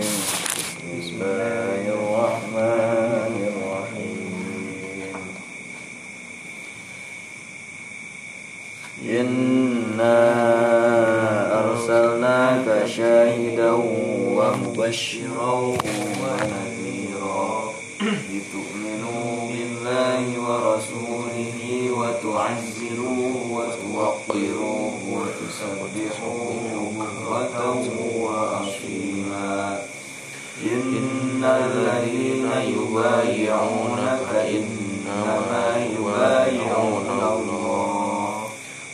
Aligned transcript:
بسم 0.00 1.20
الله 1.20 1.82
الرحمن 1.96 3.34
الرحيم. 3.52 4.32
إنا 9.04 10.20
أرسلناك 11.60 12.66
شاهدا 12.96 13.72
ومبشرا 14.36 15.54
ونذيرا. 16.20 17.48
لتؤمنوا 18.00 19.32
بالله 19.52 20.24
ورسوله 20.46 21.60
وتعزروه 22.00 23.36
وتوقروه 23.56 24.96
وتسبحوه. 25.12 26.59
إن 31.40 31.46
الذين 31.46 32.46
يبايعونك 32.76 34.28
إنما 34.34 35.86
يبايعون 35.96 37.08
الله. 37.32 38.48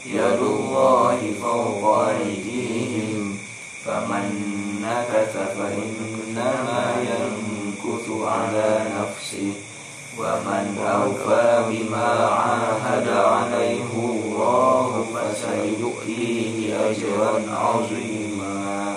يد 0.06 0.40
الله 0.40 1.18
فوق 1.42 1.98
أيديهم 1.98 3.38
فمن 3.84 4.26
نكث 4.82 5.34
فإنما 5.58 6.82
ينكث 7.10 8.06
على 8.22 8.86
نفسه 8.98 9.52
ومن 10.18 10.78
أوفى 10.78 11.64
بما 11.68 12.10
عاهد 12.26 13.08
عليه 13.08 13.90
الله 13.94 15.06
فسيؤتيه 15.14 16.76
أجرا 16.90 17.32
عظيما. 17.56 18.96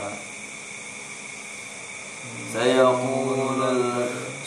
سيقول 2.53 3.48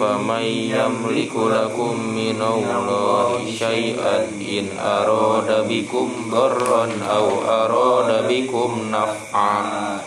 فمن 0.00 0.42
يملك 0.72 1.34
لكم 1.36 1.92
من 2.00 2.40
الله 2.42 3.28
شيئا 3.58 4.16
إن 4.40 4.66
أراد 4.78 5.68
بكم 5.68 6.08
ضرا 6.30 6.84
أو 7.10 7.26
أراد 7.44 8.28
بكم 8.28 8.70
نفعا 8.90 10.00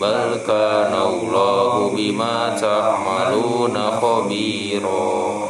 بل 0.00 0.40
كان 0.46 0.94
الله 0.94 1.90
بما 1.96 2.36
تعملون 2.60 3.76
خبيرا 3.90 5.48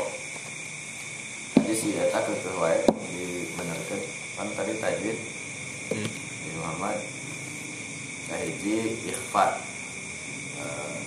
Tadi 1.59 1.75
si 1.75 1.89
Eta 1.99 2.23
ke 2.25 2.33
wae 2.57 2.81
dibenerkeun 3.13 4.01
kan 4.39 4.49
tadi 4.57 4.73
tajwid 4.81 5.19
di 5.93 6.51
Muhammad 6.57 6.97
sahiji 8.31 9.05
ikhfa 9.11 9.69
Eh, 10.59 11.02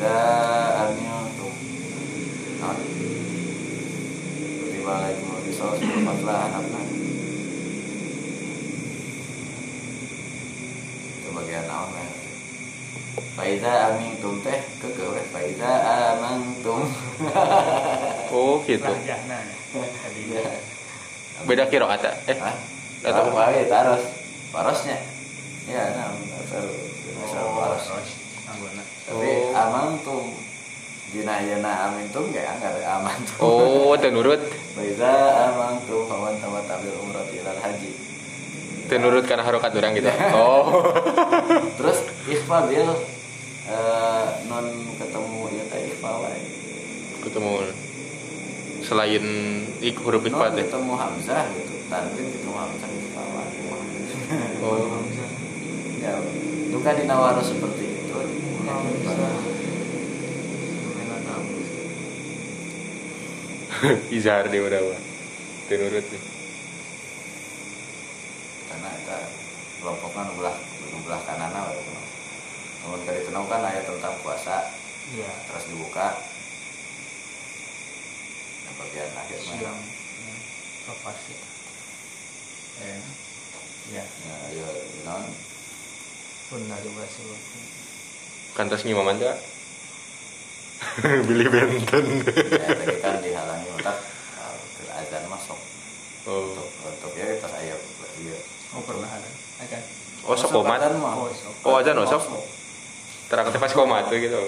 Iza 0.00 0.16
amiltum 0.80 1.52
Nah 2.56 2.72
Kutiba 4.56 4.92
alaikum 4.96 5.28
al-qisas 5.36 5.76
bil 5.76 6.00
qatla 6.08 6.34
anabna 6.48 6.80
Itu 11.20 11.28
bagian 11.36 11.64
naon 11.68 11.92
ya. 11.92 12.06
Faiza 13.36 13.72
amintum 13.92 14.40
teh 14.40 14.56
keke 14.80 15.04
we 15.04 15.20
Faiza 15.36 15.68
amantum 16.16 16.88
Oh 18.32 18.64
gitu. 18.64 18.88
Ya. 19.04 19.20
Beda 21.44 21.68
kiroat 21.68 22.00
ya? 22.00 22.12
Eh, 22.24 22.40
Hah? 22.40 22.56
Atau- 23.04 23.28
Atau 23.28 23.36
apa? 23.36 23.68
taros. 23.68 24.02
Parosnya. 24.48 24.96
Ya 25.68 25.92
nah 25.92 26.08
asal 26.40 26.64
asal 27.20 27.44
Oh, 27.44 27.52
paros 27.60 27.84
anggona. 28.50 28.82
Tapi 29.06 29.28
Oh. 29.30 29.54
amantum 29.54 30.24
Jina 31.10 31.42
jana 31.42 31.90
amintum 31.90 32.30
gak 32.30 32.46
enggak 32.54 32.70
ada 32.70 33.02
amantum 33.02 33.34
oh 33.40 33.98
tenurut, 33.98 34.38
Faiza 34.72 35.10
amantum 35.48 36.06
faman 36.06 36.38
tamat 36.38 36.62
tabil 36.64 36.94
umrah 36.94 37.26
ilal 37.26 37.58
haji 37.58 37.90
tenurut 38.86 39.22
karena 39.22 39.42
harokat 39.42 39.70
orang 39.72 39.94
gitu. 39.94 40.06
Oh, 40.30 40.82
Terus 41.78 41.98
ikhfa 42.26 42.66
bil 42.66 42.90
eh, 43.66 44.26
non 44.46 44.66
ketemu 44.94 45.40
ya 45.50 45.64
teh 45.66 45.80
ikhfa 45.88 46.10
wae. 46.16 46.40
ketemu 47.20 47.52
selain 48.80 49.24
ik 49.78 49.94
huruf 49.98 50.22
Non 50.22 50.30
ikhfa 50.30 50.46
teh. 50.54 50.64
ketemu 50.64 50.94
hamzah 50.94 51.42
gitu. 51.54 51.74
Tanwin 51.86 52.26
ketemu 52.28 52.54
hamzah 52.54 52.88
ikhfa 52.88 53.22
wae. 53.30 53.58
Oh, 54.62 55.02
Ya, 55.98 56.16
itu 56.64 56.78
kan 56.80 56.96
di 56.96 57.04
nawaro 57.04 57.42
seperti. 57.42 57.79
Ya, 57.79 57.79
izhar 64.16 64.44
udah 64.44 64.80
wah. 64.84 65.00
Tenurut 65.72 66.04
nih. 66.04 66.22
Karena 68.68 68.88
kita 68.92 69.18
kelompoknya 69.80 70.22
belah 70.36 70.56
belah 71.06 71.20
kanan 71.24 71.54
wae. 71.54 71.80
Namun 72.80 73.00
kali 73.08 73.20
tenau 73.24 73.44
kan 73.48 73.64
ayat 73.64 73.84
tentang 73.88 74.16
puasa 74.20 74.68
Iya. 75.10 75.32
terus 75.48 75.64
dibuka. 75.72 76.12
Yang 78.68 78.74
bagian 78.78 79.10
akhir 79.16 79.38
mah. 79.42 79.56
Siang. 79.58 79.80
Lepas 80.90 81.18
ya. 81.28 81.38
Eh. 82.84 83.00
Ya. 83.90 84.04
Ya, 84.04 84.36
ya, 84.54 84.68
non. 85.08 85.24
Benar 86.50 86.78
juga 86.84 87.04
sih. 87.10 87.79
Kantas 88.54 88.82
ngimaman 88.82 89.20
tuh. 89.20 89.30
Billy 91.28 91.46
Benton. 91.46 92.06
Ya, 92.24 92.72
tadi 92.72 92.96
kan 93.04 93.20
dihalangi 93.20 93.68
otak 93.76 93.96
uh, 94.40 94.54
ke 94.56 94.82
azan 94.90 95.24
masuk. 95.28 95.60
Oh, 96.28 96.52
untuk 96.52 96.68
untuk 96.84 97.12
ya 97.16 97.36
pas 97.40 97.52
ayat 97.56 97.80
iya 98.20 98.38
Oh 98.76 98.82
pernah 98.84 99.08
ada. 99.08 99.30
Ada. 99.60 99.78
oh 100.24 100.36
sok 100.36 100.50
komat. 100.56 100.80
Oh. 100.88 101.28
Oh, 101.68 101.80
azan 101.80 102.00
oh, 102.00 102.08
sok. 102.08 102.24
Terang 103.28 103.52
pas 103.52 103.72
komat 103.72 104.08
tuh 104.08 104.18
gitu. 104.18 104.40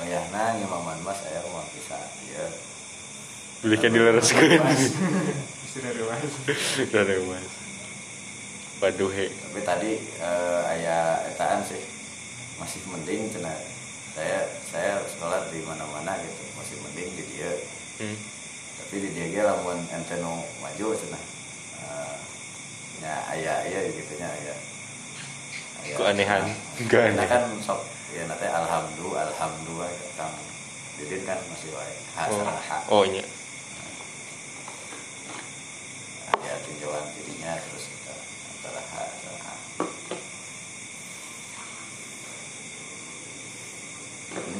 oh 0.00 0.06
ya 0.08 0.16
nah 0.32 0.56
ngimaman 0.56 0.96
mas 1.04 1.20
saya 1.20 1.44
mah 1.52 1.60
bisa 1.76 1.92
ya 2.32 2.48
Billy 3.60 3.76
kan 3.76 3.92
dilereskeun. 3.92 4.64
Sudah 5.70 5.92
dewasa. 5.92 6.40
Dari 6.88 7.20
mas. 7.28 7.59
Waduh 8.80 9.10
he. 9.10 9.28
tapi 9.28 9.60
tadi 9.62 9.92
eh, 10.16 10.60
ayah 10.72 11.02
etaan 11.26 11.60
sih 11.62 11.76
masih 12.56 12.80
mending 12.86 13.28
cina 13.28 13.52
saya 14.10 14.40
saya 14.64 14.92
sholat 15.06 15.48
di 15.48 15.60
mana 15.60 15.84
mana 15.86 16.16
gitu 16.18 16.42
masih 16.54 16.76
mending 16.80 17.08
di 17.12 17.24
dia 17.30 17.52
Hmm. 18.00 18.16
tapi 18.80 18.96
di 18.98 19.12
dia 19.12 19.28
ge 19.28 19.42
lamun 19.44 19.76
ente 19.86 20.16
nu 20.16 20.32
maju 20.58 20.86
cina 20.94 21.20
Eh, 21.76 22.16
ya 22.98 23.12
ayah 23.30 23.56
ayah 23.62 23.82
gitu 23.86 24.12
nya 24.16 24.28
ayah 24.30 24.58
Aya- 25.80 25.96
Keanehan. 25.96 26.42
Keanehan. 26.84 27.24
kan 27.26 27.44
sok 27.60 27.80
ya 28.10 28.24
nanti 28.24 28.44
alhamdulillah 28.46 29.28
alhamdulillah 29.28 29.88
kang 30.14 30.32
Didin 30.96 31.20
kan 31.22 31.36
masih 31.46 31.68
wae 31.70 31.94
Oh, 32.32 32.44
oh 32.90 33.04
iya. 33.04 33.24
ada 36.30 36.52
tinjauan 36.62 37.04
dirinya 37.14 37.56
terus 37.58 37.84
kita 37.86 38.12
antara 38.50 38.80
ha 38.82 39.02
dan 39.18 39.36
ha 39.38 39.54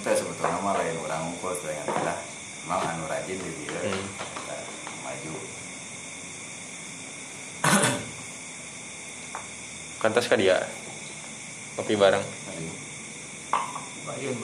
teh 0.00 0.14
sebetulnya 0.14 0.58
mah 0.58 0.74
lain 0.74 0.96
orang 0.98 1.20
ngumpul 1.22 1.54
dengan 1.56 1.86
kita 1.86 2.14
emang 2.64 2.80
anu 2.82 3.04
rajin 3.04 3.36
di 3.36 3.50
dia 3.60 3.80
Hmm. 3.80 4.04
kita 4.34 4.56
maju 5.02 5.32
Kantas 10.00 10.24
ka 10.24 10.34
dia. 10.34 10.64
Kopi 11.76 11.92
bareng. 11.92 12.24
Bayun 14.02 14.34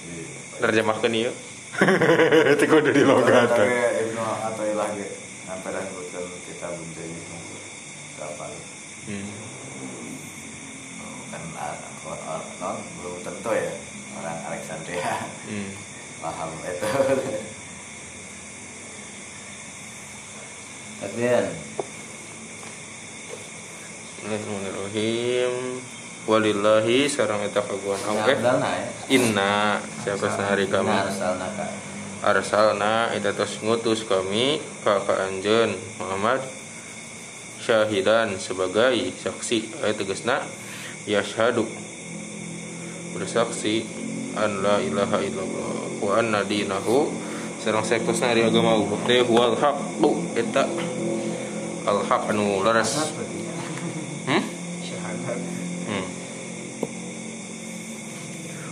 di- 0.00 0.32
Terjemahkan 0.56 1.12
ieu. 1.12 1.32
Itu 2.54 2.64
kudu 2.64 2.88
di 2.88 3.02
logat. 3.02 3.50
Athaillah 3.52 4.88
ge 4.94 5.06
ngampera 5.44 5.78
nyebutkeun 5.78 6.30
kita 6.46 6.66
bunjani 6.70 7.18
kapal 8.14 8.50
Hmm. 9.04 9.28
kan 11.28 11.42
ah, 11.60 11.76
non 12.56 12.80
belum 12.96 13.20
tentu 13.20 13.52
ya 13.52 13.68
orang 14.18 14.38
Alexandria. 14.48 15.26
Hmm. 15.50 15.70
paham 16.24 16.50
itu 16.64 16.88
Adrian. 21.04 21.46
Bismillahirrahmanirrahim. 24.24 25.52
Walillahi 26.24 27.04
sarang 27.12 27.44
eta 27.44 27.60
kaguan 27.60 28.00
Oke 28.00 28.32
Abdalna 28.32 28.72
ya? 28.72 28.88
Inna. 29.12 29.76
Siapa 30.00 30.24
hari 30.40 30.64
kami 30.72 30.88
Nah, 30.88 31.04
asalna 31.04 31.52
ka 31.52 31.68
Arsalna. 32.24 33.12
Eta 33.12 33.36
tos 33.36 33.60
ngutus 33.60 34.08
kami 34.08 34.56
Ka 34.80 35.04
ka 35.04 35.28
anjeun 35.28 35.76
Muhammad. 36.00 36.40
Syahidan 37.60 38.40
sebagai 38.40 39.12
saksi. 39.20 39.84
Ayat 39.84 40.00
tegasna. 40.00 40.40
Yashhadu 41.04 41.68
Bersaksi 43.14 43.86
An 44.34 44.60
la 44.60 44.82
ilaha 44.82 45.22
illallah 45.22 46.02
Wa 46.02 46.18
anna 46.18 46.42
dinahu 46.42 47.08
Sarang 47.62 47.86
sektosna 47.86 48.34
hari 48.34 48.44
agama 48.44 48.74
Allah 48.74 48.98
Teh 49.06 49.22
huwal 49.22 49.54
haqu 49.56 50.10
Eta 50.34 50.66
Al 51.84 52.00
haq 52.00 52.32
anu 52.32 52.64
ya. 52.64 52.80
Hmm? 54.24 54.42
Hmm. 55.84 56.06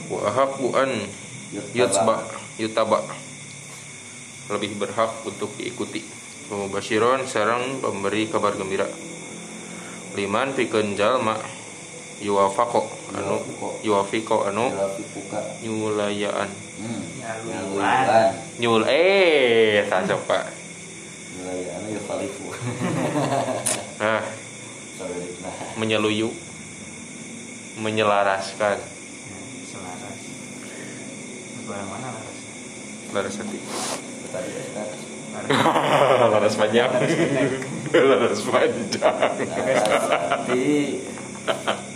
Wa 0.09 0.19
ahaqqu 0.33 0.67
an 0.73 0.91
yutba 1.77 2.25
yutaba 2.57 3.05
lebih 4.49 4.81
berhak 4.81 5.13
untuk 5.29 5.53
diikuti. 5.61 6.01
Wa 6.49 6.65
mubasyiron 6.65 7.29
sareng 7.29 7.85
pemberi 7.85 8.33
kabar 8.33 8.57
gembira. 8.57 8.89
Liman 10.17 10.57
pikeun 10.57 10.97
jalma 10.97 11.37
yuwafaqo 12.23 12.87
anu 13.19 13.37
yuwafiqo 13.83 14.47
anu 14.47 14.71
nyulayaan 15.63 16.51
Hmm. 16.83 16.99
Nyaluan 17.23 18.35
nyul 18.59 18.83
eh 18.91 19.87
tak 19.87 20.09
Pak. 20.27 20.51
Nyaluan 21.39 21.83
ya 21.95 22.01
khalifu 22.11 22.51
Nah, 24.03 24.23
menyeluyu 25.79 26.27
menyelaraskan 27.79 28.83
Selaras. 29.63 30.23
Barang 31.71 31.87
mana 31.87 32.09
larasnya? 32.11 32.51
laras 33.15 33.37
hati. 33.39 33.59
Ya 35.47 36.27
laras 36.35 36.55
panjang. 36.59 36.91
laras 37.95 38.41
panjang. 38.51 39.39
Narasati 39.39 40.99
Selalu 41.47 41.92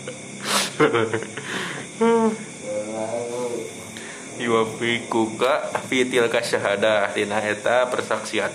yuwafikuka 4.37 5.73
fitil 5.89 6.29
kasyahadah 6.29 7.13
dina 7.17 7.41
eta 7.41 7.89
persaksian. 7.89 8.53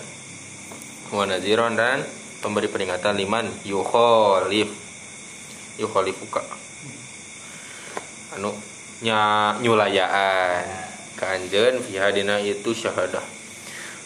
Wa 1.12 1.25
naziron 1.25 1.75
dan 1.75 2.06
pemberi 2.39 2.69
peringatan 2.71 3.18
liman 3.18 3.50
yukholif 3.68 4.71
yukholifuka 5.81 6.41
anu 8.38 8.53
nya 9.01 9.53
nyulayaan. 9.59 10.89
Kanjen 11.21 11.85
fiha 11.85 12.09
dina 12.09 12.41
itu 12.41 12.74
syahadah 12.74 13.21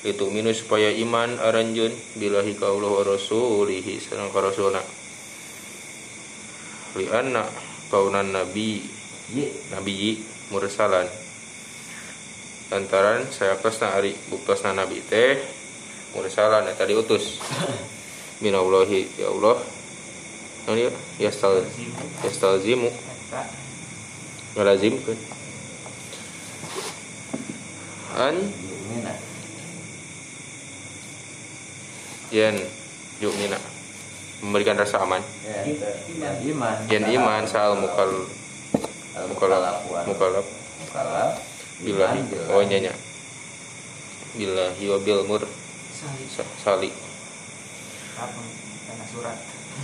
itu 0.06 0.30
minus 0.30 0.62
supaya 0.62 0.94
iman 0.94 1.42
aranjeun. 1.42 1.90
Bilahi 2.20 2.54
ka 2.54 2.70
Allah 2.70 2.92
wa 2.94 3.02
rasulihi. 3.02 3.98
Sareng 3.98 4.30
rasulna. 4.30 4.84
Li 6.96 7.10
anna 7.10 7.42
kaunan 7.90 8.32
nabi 8.34 8.82
nabi 9.74 10.22
mursalan. 10.50 11.08
Lantaran 12.74 13.30
saya 13.30 13.62
kesna 13.62 13.94
ari 13.94 14.18
buktasna 14.30 14.74
nabi 14.74 15.02
teh 15.06 15.38
mursalan 16.18 16.66
eta 16.70 16.86
diutus. 16.90 17.40
Minallahi 18.44 19.22
ya 19.22 19.30
Allah. 19.32 19.58
Naon 20.66 20.82
ya? 20.82 20.92
Yastal 21.22 21.62
yastalzimu. 22.26 22.90
Eta. 22.90 23.66
ngalazimkeun. 24.56 25.20
An? 28.16 28.36
Yen 32.32 32.58
yu'mina 33.22 33.75
memberikan 34.44 34.76
rasa 34.76 35.00
aman. 35.04 35.22
Ya 35.46 36.32
Iman. 36.44 36.76
Yen 36.92 37.04
iman 37.20 37.44
sal 37.48 37.76
mukal 37.80 38.28
Mukalaf 39.16 40.48
billahi 41.80 42.20
Iman, 42.24 42.52
oh 42.52 42.64
nyanya 42.64 42.92
billahi 44.36 44.84
wa 44.92 44.98
bil 45.00 45.24
mur. 45.28 45.44
Sali. 46.60 46.92
Apa? 48.20 48.42
Surat. 49.16 49.38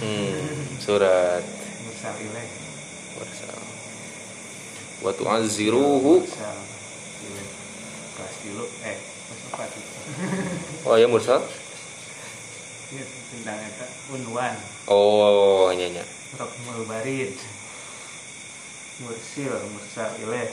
hmm, 0.03 0.75
surat. 0.83 1.43
Mursal 1.87 2.15
ilaih. 2.19 2.49
mursal 3.15 3.59
wa 4.99 5.11
tu'azziruhu. 5.15 6.27
Mursal 6.27 6.59
ilaih. 7.23 7.47
Kelas 8.19 8.35
dulu. 8.43 8.65
Eh, 8.83 8.97
oh 10.83 10.95
ya 10.99 11.07
mursal 11.07 11.39
tentang 12.99 13.59
eta 13.63 13.85
unwan. 14.11 14.55
oh 14.91 15.71
nyanya 15.71 16.03
Rokmul 16.35 16.87
barid. 16.87 17.35
Mursil, 19.01 19.51
mursal 19.71 20.11
ilaih. 20.21 20.51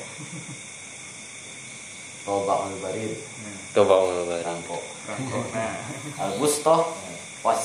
Toba 2.29 2.69
Al-Barid 2.69 3.17
Nah, 3.17 3.57
coba 3.73 4.05
ngomong 4.05 4.45
Rangko 4.45 4.77
rokok. 5.09 5.45
Nah, 5.57 5.81
Al-Bustoh 6.29 6.93
Pas 7.41 7.63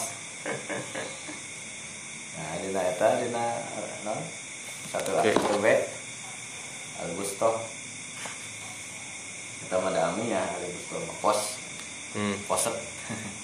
Nah 2.40 2.52
dina 2.64 2.82
eta 2.88 3.08
dina 3.20 3.60
non 4.08 4.24
Satu 4.88 5.20
Oke. 5.20 5.36
satu 5.36 5.60
B 5.60 5.68
Al-Bustoh 7.04 7.60
Kita 9.68 9.84
mah 9.84 9.92
dami 9.92 10.32
ya 10.32 10.40
Al-Bustoh 10.40 11.00
mah 11.12 11.18
Pos 11.20 11.40
hmm. 12.16 12.36
Poset 12.48 12.76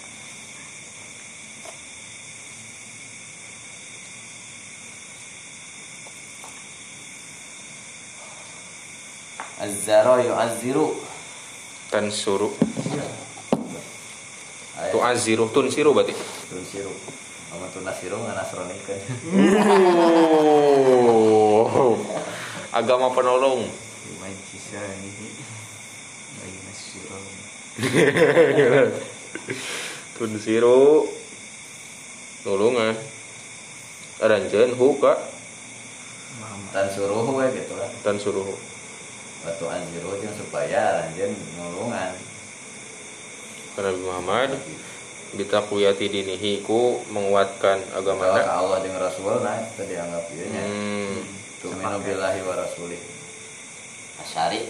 Az-zaro 9.69 10.18
yu'azziru. 10.25 10.98
Tan 11.94 12.10
suruh 12.10 12.50
Ayo, 14.77 14.98
tu'azziruh 14.98 15.50
tun 15.54 15.69
siru 15.69 15.94
berarti? 15.94 16.13
Tun 16.50 16.66
siru. 16.66 16.89
Mama 17.53 17.70
tun 17.74 17.84
nasiru 17.86 18.17
nganasroni 18.17 18.77
kan? 18.86 19.00
Oh. 21.70 21.98
Agama 22.74 23.13
penolong. 23.13 23.70
Tun 30.20 30.36
siru. 30.36 31.08
Nulungan 32.46 32.96
aranjeun 34.20 34.75
hu 34.75 35.00
ka 35.00 35.15
Muhammad. 36.39 36.72
Tan 36.75 36.88
suruh 36.91 37.24
we 37.36 37.46
gitu 37.55 37.74
lah 37.75 37.89
tan 38.03 38.20
suruh 38.20 38.48
Batu 39.39 39.65
anjiru 39.72 40.19
jeung 40.19 40.36
supaya 40.36 41.03
ranjen 41.03 41.31
nulungan 41.55 42.12
karena 43.77 43.96
Nabi 43.96 44.01
Muhammad 44.03 44.50
bitakwiyati 45.39 46.12
dinihi 46.12 46.65
ku 46.67 47.00
menguatkan 47.13 47.79
agama 47.96 48.27
Allah 48.36 48.84
jeung 48.84 49.00
Rasul 49.00 49.39
nah 49.39 49.55
itu 49.62 49.88
dianggap 49.88 50.27
ieu 50.36 50.46
nya 50.51 50.63
hmm. 50.67 51.39
Tuminu 51.60 52.00
billahi 52.00 52.39
wa 52.48 52.55
rasulih. 52.55 53.03
Asyari. 54.24 54.63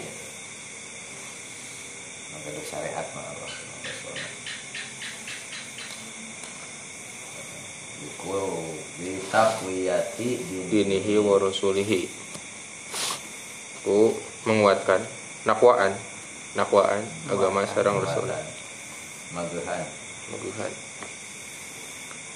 Maka 2.33 2.49
ada 2.49 2.61
syariat 2.65 3.07
mah 3.13 3.25
Allah. 3.29 3.53
Iku 8.09 8.41
bitakwiyati 8.97 10.29
dini 10.49 10.65
dinihi 10.65 11.21
wa 11.21 11.37
rasulihi. 11.37 12.09
Ku 13.85 14.17
menguatkan 14.47 15.01
nakwaan 15.43 15.95
nakwaan 16.55 17.03
agama 17.27 17.65
sarang 17.67 17.99
rasul. 18.03 18.27
Magehan 19.29 19.85
Maguhan 20.29 20.73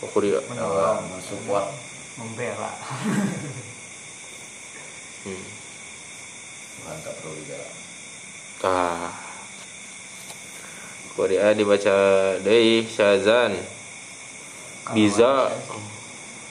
Wakuriya 0.04 0.40
Bahwa 0.46 1.02
mensupport. 1.10 1.74
Membela. 2.14 2.70
hmm. 5.26 5.46
Tuhan 6.78 6.98
tak 7.02 7.14
perlu 7.18 7.34
digalang 7.42 7.74
Tah 8.62 9.10
Korea 11.14 11.54
dibaca 11.54 11.98
deui 12.42 12.86
syazan. 12.90 13.54
Biza. 14.98 15.54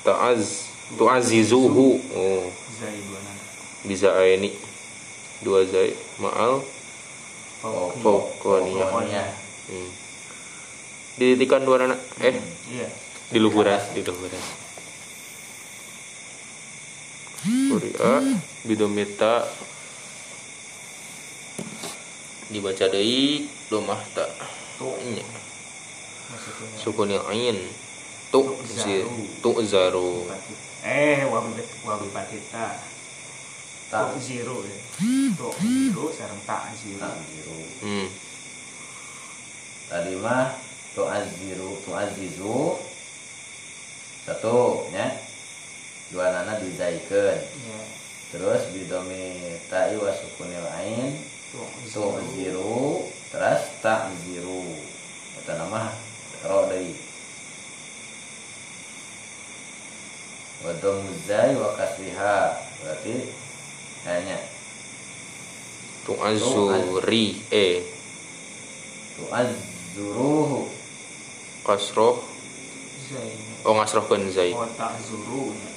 ta'az 0.07 0.71
tu'azizuhu. 0.99 1.99
Oh. 2.15 2.47
Bisa 3.83 4.15
ini 4.23 4.55
dua 5.43 5.67
zai 5.67 5.95
ma'al 6.23 6.63
Pokoknya 8.03 9.23
hmm. 9.71 9.91
ditikan 11.15 11.63
dua 11.63 11.87
anak 11.87 12.01
eh? 12.19 12.35
Iya. 12.75 12.89
Di 13.31 13.39
luhuran 13.39 13.79
di 13.95 14.03
luhuran 14.03 14.43
Kuria 17.43 18.23
bidomita. 18.63 19.43
Dibaca 22.53 22.87
deui 22.87 23.51
domah 23.67 23.99
tak. 24.15 24.31
Tuh 24.79 24.95
nya. 25.11 25.27
Maksudnya? 26.31 26.79
Sukunil 26.79 27.23
ain. 27.27 27.59
Tu 28.31 28.41
zi 28.71 29.03
tu 29.43 29.51
zaru. 29.67 30.23
eh 30.83 31.23
wabi 31.31 31.63
wabi 31.87 32.11
patita 32.11 32.75
Tak. 33.93 34.17
zero 34.25 34.65
ya 34.65 34.77
tuh 35.37 35.53
zero 35.61 36.05
sareng 36.17 36.41
tak 36.49 36.73
zero. 36.81 36.97
Tak 36.97 37.13
biru 37.29 37.61
hmm. 37.85 38.09
Tadi 39.93 40.17
mah 40.17 40.57
tu 40.97 41.05
aziru 41.05 41.77
tu 41.85 41.93
azizu 41.93 42.81
satu 44.25 44.89
ya. 44.97 45.13
Dua 46.09 46.33
nana 46.33 46.57
dizaikeun 46.57 47.37
ya. 47.37 47.81
Terus 48.33 48.73
bidomi 48.73 49.61
ta'i 49.69 50.01
wa 50.01 50.09
sukunil 50.09 50.69
ain. 50.73 51.13
Tu 51.53 51.61
ziru 52.33 53.05
terus 53.29 53.61
tak 53.85 54.09
ziru 54.25 54.73
eta 55.37 55.61
nama 55.61 55.93
ro 56.49 56.65
deui 56.73 56.97
wa 60.65 60.73
domuzai 60.81 61.53
wa 61.61 61.77
kasriha 61.77 62.57
berarti 62.81 63.42
tu 66.03 66.13
azuri 66.19 67.39
eh 67.55 67.87
tu 69.15 69.25
azzuruhu 69.31 70.67
kasroh 71.63 72.19
oh 73.63 73.73
ngasrohkeun 73.79 74.27
zai 74.35 74.51
oh 74.51 74.67
tak 74.75 74.99
zuru 75.07 75.55
ya. 75.55 75.71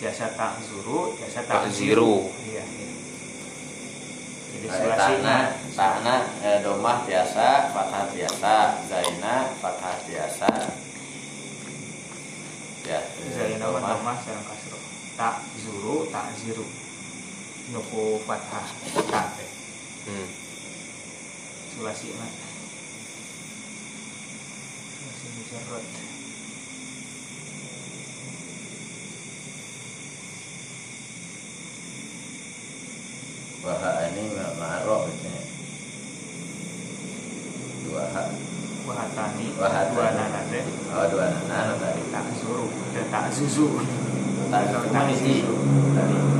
biasa 0.00 0.24
tak 0.32 0.56
zuru 0.64 1.12
biasa 1.20 1.38
tak, 1.44 1.52
Tak 1.52 1.64
ziru. 1.74 2.32
iya 2.48 2.64
iya. 2.64 2.88
jadi 4.48 4.66
Takna, 4.96 5.36
takna 5.76 6.16
eh, 6.40 6.58
domah 6.64 7.04
biasa, 7.06 7.70
fathah 7.70 8.10
biasa, 8.10 8.54
zaina, 8.90 9.54
fathah 9.62 9.96
biasa. 10.02 10.50
Ya, 12.88 12.98
eh, 12.98 13.30
zain 13.36 13.60
apa 13.60 13.78
domah. 13.78 13.90
domah 14.00 14.16
sareng 14.24 14.46
kasro 14.48 14.78
tak 15.20 15.34
zuru 15.60 16.08
tak 16.08 16.32
ziru 16.40 16.64
nyoko 17.68 18.16
fathah 18.24 18.68
tak 19.12 19.26
teh 19.36 19.50
hmm. 20.08 20.28
sulasi 21.76 22.08
mah 22.16 22.32
sulasi 24.96 25.26
mujarrad 25.36 25.84
Waha 33.58 34.06
ini 34.14 34.32
ma'arok 34.38 35.10
gitu 35.10 35.28
ya. 35.28 35.42
Dua 37.84 38.04
hak. 38.14 38.28
wahatani 38.88 39.46
Wahatani. 39.60 39.92
dua 39.92 40.08
nana 40.16 40.40
teh 40.48 40.64
Oh, 40.94 41.04
dua 41.12 41.26
nana 41.28 41.74
tadi. 41.76 42.00
tak 42.08 42.24
dan 42.96 43.04
tak 43.12 43.24
zuzu 43.34 43.68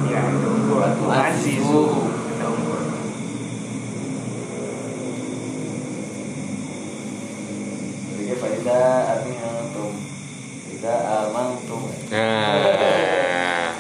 Ya 0.09 0.21
itu 0.33 0.49
unggul 0.49 0.81
Batu 0.81 1.05
azizu 1.13 1.61
azizu. 1.61 1.83
kita 2.33 2.47
unggul 2.49 2.81
Jadi 8.17 8.35
faida 8.41 8.81
arti 9.13 9.33
antum. 9.37 9.93
Faida 10.65 10.95
amantum. 11.29 11.83
nah 12.09 13.77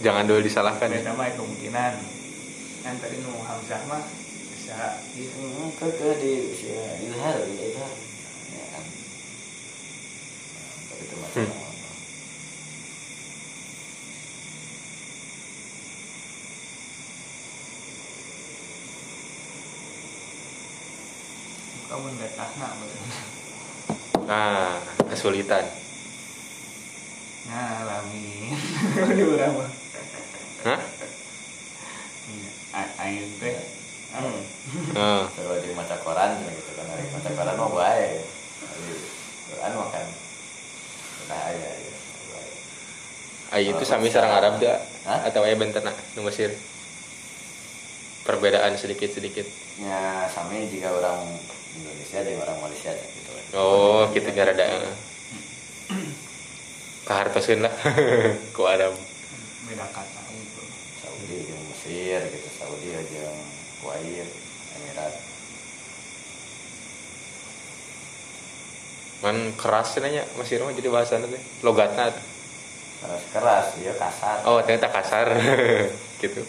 jangan 0.00 0.24
dulu 0.24 0.40
disalahkan 0.40 0.88
ya 0.88 1.04
kemungkinan 1.36 1.92
kan 2.80 2.94
tadi 2.96 3.20
nu 3.20 3.36
hamzah 3.44 3.84
mah 3.84 4.00
bisa 4.56 5.04
Hmm, 5.36 5.68
ke 5.76 5.84
ke 5.98 6.08
di 6.22 6.32
ya, 6.64 6.84
ilhar, 7.04 7.36
ilhar. 7.44 7.92
Ya 8.54 8.64
kan. 8.72 8.84
Tapi 10.88 11.02
itu 11.04 11.16
masalah. 11.20 11.68
Bener. 22.14 22.30
nah 24.26 24.78
kesulitan 25.10 25.64
nah 27.46 27.82
lami 27.84 28.54
di 29.16 29.22
urang 29.24 29.52
mah 29.58 29.70
hah 30.64 30.80
Iya, 32.30 32.50
A- 32.72 32.94
ain 33.02 33.26
teh 33.36 33.56
Hmm. 34.10 34.42
Nah, 34.90 35.22
Kalau 35.30 35.54
di 35.62 35.70
maca 35.70 35.94
koran 36.02 36.34
cuma 36.34 36.50
gitu 36.50 36.74
kan 36.74 36.82
dari 36.82 37.06
maca 37.14 37.30
koran 37.30 37.54
mah 37.54 37.70
baik. 37.70 38.26
Di 38.58 38.94
Quran 39.46 39.70
mah 39.78 39.88
kan 39.88 40.06
nah 41.30 41.46
ya 41.46 41.70
ya. 41.70 41.94
ai 43.54 43.70
itu 43.70 43.84
sami 43.86 44.10
sarang 44.10 44.34
Arab 44.34 44.58
Hah? 45.06 45.30
atau 45.30 45.46
aya 45.46 45.54
bentena 45.54 45.94
nu 46.18 46.26
Mesir 46.26 46.50
perbedaan 48.22 48.74
sedikit 48.74 49.14
sedikit 49.14 49.46
Ya 49.78 50.26
sami 50.26 50.66
jika 50.66 50.90
orang 50.90 51.22
Indonesia 51.78 52.18
dengan 52.26 52.42
orang 52.48 52.58
Malaysia 52.66 52.90
gitu 52.94 53.30
kan. 53.30 53.44
oh 53.54 54.10
gitu 54.10 54.28
nya 54.34 54.42
rada 54.48 54.66
kahartoseun 57.10 57.66
lah 57.66 57.74
ku 58.54 58.62
Arab. 58.70 58.94
Beda 59.66 59.86
kata 59.90 60.20
gitu 60.30 60.62
Saudi 61.02 61.36
jeung 61.42 61.62
Mesir 61.66 62.22
gitu, 62.30 62.48
Saudi 62.54 62.94
jeung 63.10 63.38
Kuwait, 63.82 64.30
Emirat. 64.78 65.14
man 69.20 69.52
keras 69.58 70.00
nanya. 70.00 70.24
Mesir 70.38 70.62
mah 70.62 70.72
jadi 70.72 70.88
bahasa 70.88 71.18
teh 71.20 71.42
logatna 71.66 72.14
teh. 72.14 72.24
Keras 73.00 73.22
keras, 73.32 73.66
ya 73.80 73.92
kasar. 73.96 74.36
oh 74.46 74.62
ternyata 74.62 74.88
kasar. 74.88 75.26
Gitu. 76.20 76.44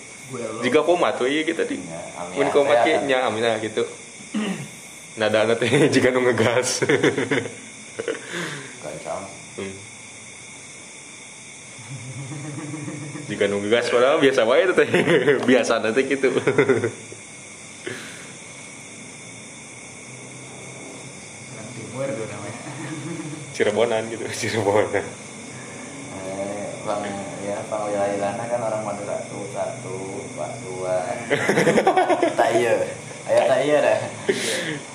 Jika 0.68 0.84
komat 0.84 1.16
tuh 1.16 1.28
iya 1.28 1.48
kita 1.48 1.63
di. 1.63 1.80
Ya, 1.80 2.00
mun 2.36 3.32
amina 3.32 3.56
gitu 3.63 3.88
nada 5.20 5.56
teh 5.60 5.72
jika 5.94 6.12
nu 6.12 6.24
ngegas 6.24 6.88
gancang. 8.82 9.24
Hmm. 9.60 9.75
jika 13.27 13.46
nu 13.51 13.60
ngegas 13.60 13.91
padahal 13.91 14.24
biasa 14.24 14.41
wae 14.48 14.63
teh 14.72 14.89
biasa 15.50 15.84
nanti 15.84 16.01
gitu 16.08 16.32
Cirebonan 23.51 24.08
gitu 24.10 24.24
Cirebonan 24.39 25.03
Eh, 26.12 26.68
bang 26.88 27.01
ya 27.46 27.58
bang 27.70 27.82
wilayahna 27.86 28.44
kan 28.50 28.60
orang 28.62 28.82
Madura 28.82 29.18
tuh 29.30 29.46
satu, 29.53 29.98
dua, 30.34 30.48
dua. 30.65 30.96
tak 32.34 32.50
iya, 33.32 33.44
ayah 33.48 33.80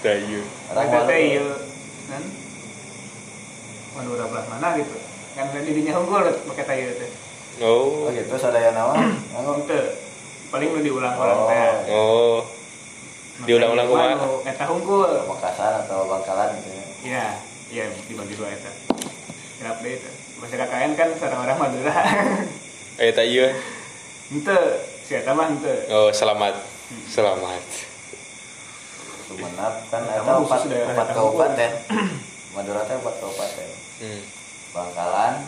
tak 0.04 0.16
iya. 0.20 0.40
Dah. 0.70 0.84
Ada 0.84 0.84
teh 0.84 0.92
Madura. 0.92 1.16
iya 1.16 1.44
kan? 2.06 2.22
Madura 3.96 4.24
belah 4.28 4.46
mana 4.46 4.68
gitu? 4.76 4.96
Kan 5.32 5.46
tadi 5.52 5.70
dinya 5.72 5.92
unggul 5.96 6.24
pakai 6.46 6.64
tayo 6.64 6.88
teh 6.96 7.10
Oh. 7.56 8.04
Oh 8.04 8.12
gitu, 8.12 8.36
sadaya 8.36 8.76
nawa. 8.76 9.00
Oh, 9.32 9.56
itu 9.56 9.80
paling 10.52 10.76
lu 10.76 10.80
diulang-ulang 10.84 11.38
Oh. 11.38 11.48
teh 11.48 11.72
oh. 11.88 12.38
Diulang-ulang 13.44 13.86
kumaha? 13.86 14.16
eta 14.44 14.64
unggul 14.68 15.12
Makassar 15.24 15.84
atau 15.84 16.04
Bangkalan 16.06 16.56
gitu 16.56 16.68
ya. 16.70 16.84
iya 17.02 17.24
iya 17.68 17.84
dibagi 18.06 18.32
dua 18.32 18.48
eta 18.48 18.70
kenapa 19.56 19.80
deh 19.80 19.92
itu 19.92 20.08
bahasa 20.36 20.56
KKN 20.56 20.92
kan 20.94 21.08
sarang 21.16 21.44
orang 21.44 21.56
Madura 21.56 21.92
eh 22.96 23.12
tak 23.12 23.24
iya. 23.24 23.52
Ente 24.28 24.56
si 25.00 25.12
eta 25.14 25.32
mah 25.32 25.48
ente 25.48 25.84
oh 25.88 26.08
selamat. 26.10 26.54
Selamat 27.06 27.95
Sumenep 29.36 29.74
kan 29.92 30.02
ada 30.08 30.40
empat, 30.40 30.64
empat 30.64 31.08
kabupaten. 31.12 31.70
Madura 32.56 32.88
teh 32.88 32.96
empat 32.96 33.16
kabupaten. 33.20 33.68
hmm. 34.00 34.22
Bangkalan, 34.72 35.44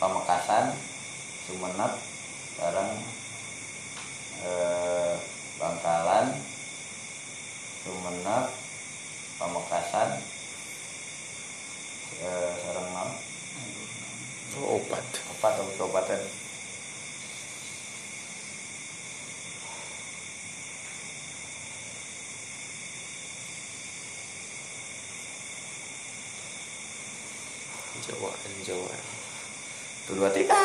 Pamekasan, 0.00 0.64
Sumenep, 1.44 1.92
sekarang 2.56 2.88
eh, 4.40 5.14
Bangkalan, 5.60 6.26
Sumenep, 7.84 8.44
Pamekasan, 9.36 10.08
eh, 12.24 12.50
sekarang 12.64 12.86
enam, 12.96 13.08
oh 14.56 14.80
opat 14.80 15.04
empat 15.36 15.52
kabupaten. 15.76 16.20
Jawaan 28.00 28.52
jawaan. 28.64 29.02
Dua 30.08 30.28
tiga. 30.32 30.56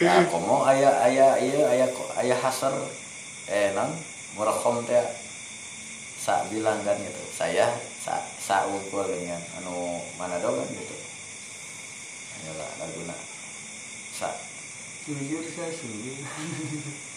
Nah, 0.00 0.24
komo 0.32 0.64
ayah 0.64 1.04
ayah 1.04 1.36
iya 1.36 1.60
ayah 1.76 1.88
ayah 2.24 2.38
hasar 2.40 2.72
eh 3.52 3.70
nang 3.76 3.92
murakom 4.32 4.80
teh 4.88 5.04
sa 6.16 6.48
bilang 6.48 6.80
kan 6.82 6.96
gitu. 6.96 7.22
Saya 7.36 7.68
sa 8.00 8.16
sa 8.40 8.64
ukur 8.64 9.04
dengan 9.04 9.38
anu 9.60 10.00
mana 10.16 10.40
dong 10.40 10.56
kan 10.56 10.68
gitu. 10.72 10.96
Hanyalah 12.40 12.70
laguna. 12.80 13.16
Sa 14.16 14.32
jujur 15.04 15.44
saya 15.44 15.68
sulit 15.68 16.24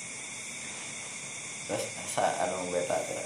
terus 1.63 1.83
sa 2.07 2.27
anu 2.43 2.67
beta 2.69 2.97
teh 2.99 3.23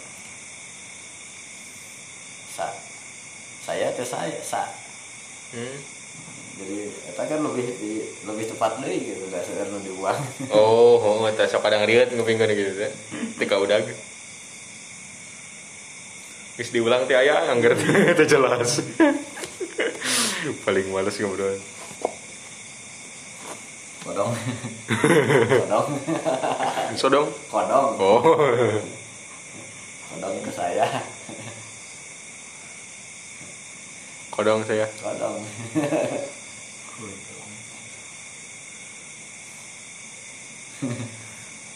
sa 2.51 2.70
saya 3.62 3.91
teh 3.94 4.06
saya 4.06 4.38
sa 4.41 4.63
Hmm. 5.48 5.79
jadi 6.60 6.91
eta 7.08 7.24
kan 7.24 7.39
lebih 7.39 7.72
di, 7.79 8.03
lebih 8.27 8.51
tepat 8.51 8.84
deh 8.84 8.91
gitu 8.91 9.32
gak 9.32 9.48
sekedar 9.48 9.72
nu 9.72 9.79
diuang 9.79 10.20
Oh, 10.51 11.00
oh, 11.00 11.24
eta 11.24 11.48
sok 11.48 11.63
kadang 11.63 11.88
riet 11.88 12.12
ngepingkeun 12.12 12.51
gitu 12.51 12.75
teh. 12.75 12.91
Tika 13.39 13.56
udag. 13.56 13.88
Geus 16.60 16.74
diulang 16.75 17.08
teh 17.08 17.15
aya 17.15 17.48
angger 17.48 17.79
teh 18.20 18.27
jelas. 18.27 18.84
Paling 20.67 20.91
males 20.91 21.15
ngobrol. 21.15 21.56
Kodong 24.08 24.32
kodong 25.68 25.88
Sodong. 26.96 27.28
kodong 27.52 27.90
Oh. 28.00 28.24
kodong 30.10 30.36
ke 30.42 30.52
saya 30.52 30.88
Kodong 34.32 34.62
saya. 34.64 34.86
kodong 35.04 35.42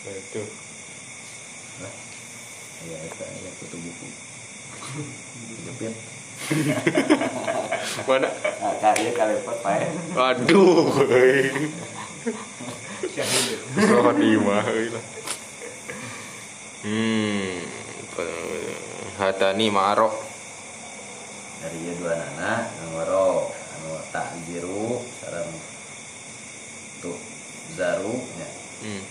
Itu. 0.02 0.42
ya 2.82 2.98
itu 2.98 3.22
ya 3.22 3.52
kutu 3.62 3.78
buku 3.78 4.06
jepit 5.70 5.94
Mana? 8.10 8.26
nah 8.58 8.74
kak 8.82 8.98
iya 8.98 9.14
kali 9.14 9.38
empat 9.38 9.58
pae 9.62 9.86
Aduh. 10.18 10.90
Timah 14.22 14.64
euy 14.70 14.88
lah. 14.94 15.06
Hmm. 16.82 17.62
Hatani 19.18 19.70
ma'aro. 19.70 20.10
dari 21.62 21.78
iya 21.78 21.94
dua 21.94 22.18
nana 22.18 22.66
ngoro 22.90 23.54
anu 23.54 23.94
tak 24.10 24.34
jiru 24.50 24.98
sarang 25.22 25.46
tuh 27.06 27.18
zaru 27.78 28.18
ya 28.42 28.50
Hmm. 28.82 29.06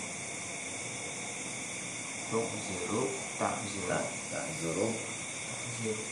Tuk 2.26 2.42
zero 2.66 3.06
tak 3.38 3.54
zero 3.70 3.86
tak 3.86 4.02
tak 4.34 4.44
zuru 4.58 4.90
zero 5.78 6.02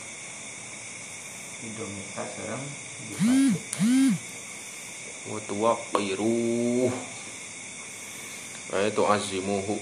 Indomita 1.59 2.23
sekarang 2.23 2.63
wa 5.27 5.39
tuwaqiruh 5.43 6.91
itu 8.69 9.01
azimuhu 9.03 9.75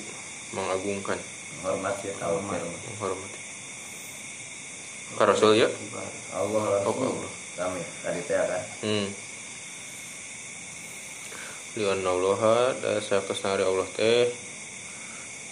mengagungkan. 0.55 1.19
Hormat 1.61 1.97
ya 2.01 2.13
menghormati. 2.23 3.39
Ka 5.17 5.23
rasul 5.27 5.59
ya? 5.59 5.69
Allah 6.33 6.85
Oh, 6.85 6.93
Rasul 6.93 7.07
Allah. 7.13 7.31
kami 7.57 7.81
tadi 8.05 8.21
teh 8.21 8.37
kan 8.37 8.63
hmm. 8.85 9.07
Lian 11.77 12.05
Allah 12.05 12.73
dasa 12.81 13.21
kesnari 13.25 13.65
Allah 13.65 13.87
teh. 13.97 14.29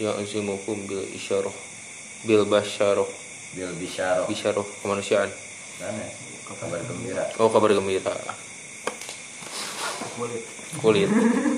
Ya 0.01 0.12
azimukum 0.15 0.86
bil 0.88 1.03
isyarah. 1.15 1.53
Bil 2.25 2.43
basyarah 2.45 3.07
bil 3.55 3.71
bisyaro 3.79 4.27
isyarah 4.27 4.65
kemanusiaan. 4.83 5.31
Mana 5.79 6.03
kabar 6.45 6.79
gembira. 6.83 7.23
Oh 7.39 7.47
kabar 7.47 7.71
gembira 7.71 8.15
kulit. 10.15 10.43
Kulit. 10.81 11.10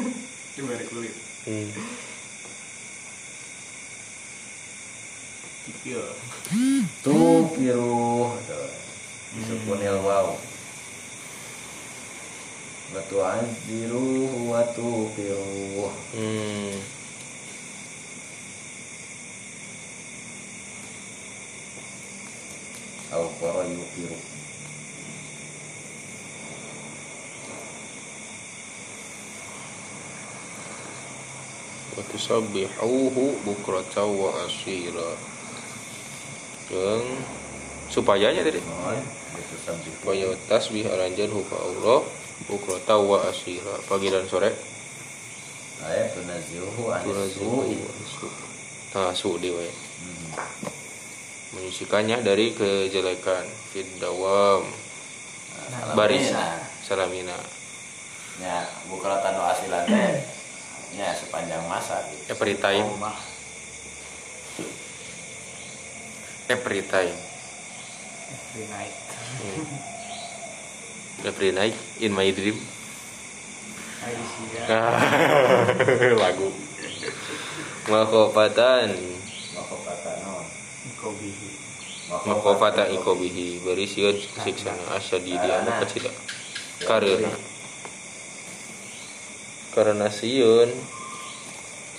Gimana 0.55 0.83
kulit. 0.89 1.15
Hmm. 1.45 1.69
Kikil. 5.65 6.03
Tuh 7.03 7.51
piru 7.55 8.31
sukunil 9.47 9.97
wow. 10.01 10.33
Batu 12.93 13.19
aziru 13.19 14.31
wa 14.47 14.63
tu 14.71 15.11
piru 15.11 15.91
hmm. 16.15 16.71
au 23.11 23.27
koro 23.39 23.63
wa 31.97 32.03
tusabbihuhu 32.13 33.41
bukrata 33.41 34.05
wa 34.05 34.29
asira. 34.45 35.17
Yang 36.69 37.03
supayanya 37.89 38.45
tadi? 38.45 38.61
Supaya 39.65 40.29
tasbih 40.45 40.85
aranjan 40.85 41.33
hu 41.33 41.41
ka 41.49 41.57
Allah 41.57 42.05
bukrata 42.45 43.01
wa 43.01 43.25
asira. 43.25 43.81
Pagi 43.89 44.13
dan 44.13 44.29
sore? 44.29 44.53
Ayat 45.77 46.13
tunazihu 46.13 46.89
tunazihu 47.01 47.65
anisu 47.65 48.29
nah 48.97 49.13
su 49.13 49.37
dewa 49.37 49.61
Hmm. 49.61 50.33
menyucikannya 51.57 52.21
dari 52.21 52.53
kejelekan. 52.53 53.45
Fid 53.73 53.97
dawam. 53.97 54.61
Nah, 55.73 55.93
baris. 55.97 56.33
Salamina. 56.85 57.33
Ya, 58.37 58.61
bukratan 58.85 59.33
nu 59.37 59.41
asilan 59.41 59.85
teh 59.89 60.36
ya 60.95 61.11
sepanjang 61.11 61.63
masa 61.67 61.99
gitu. 62.07 62.31
every 62.31 62.55
time 62.55 62.87
Omah 62.87 63.17
every 66.47 66.83
time 66.87 67.15
Every 68.27 68.67
night. 68.67 68.95
Every 71.23 71.51
night 71.55 71.75
in 72.03 72.11
my 72.11 72.27
dream. 72.33 72.57
Lagu. 76.19 76.49
Makofatan 77.87 78.89
Makofata 79.55 80.11
non. 80.25 80.43
Engkau 80.91 81.11
bihi 81.15 81.49
makofata 82.07 82.87
ikobihi. 82.87 83.61
Berisian 83.63 84.15
siksana 84.15 84.95
asyadi 84.95 85.37
di 85.37 85.49
anu 85.51 85.71
kecil 85.83 86.07
karena 86.87 87.31
karena 89.77 90.09
siun 90.09 90.73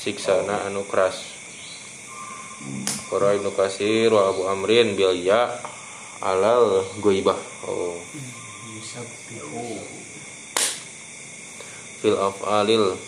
siksana 0.03 0.67
anu 0.67 0.83
keras 0.91 1.39
Kora 3.07 3.39
Ibnu 3.39 3.55
Kasir 3.55 4.11
wa 4.11 4.35
Abu 4.35 4.51
Amrin 4.51 4.99
bil 4.99 5.15
ya 5.15 5.47
alal 6.19 6.83
goibah 6.99 7.39
oh 7.71 7.95
fil 12.03 12.19
af'alil 12.19 12.99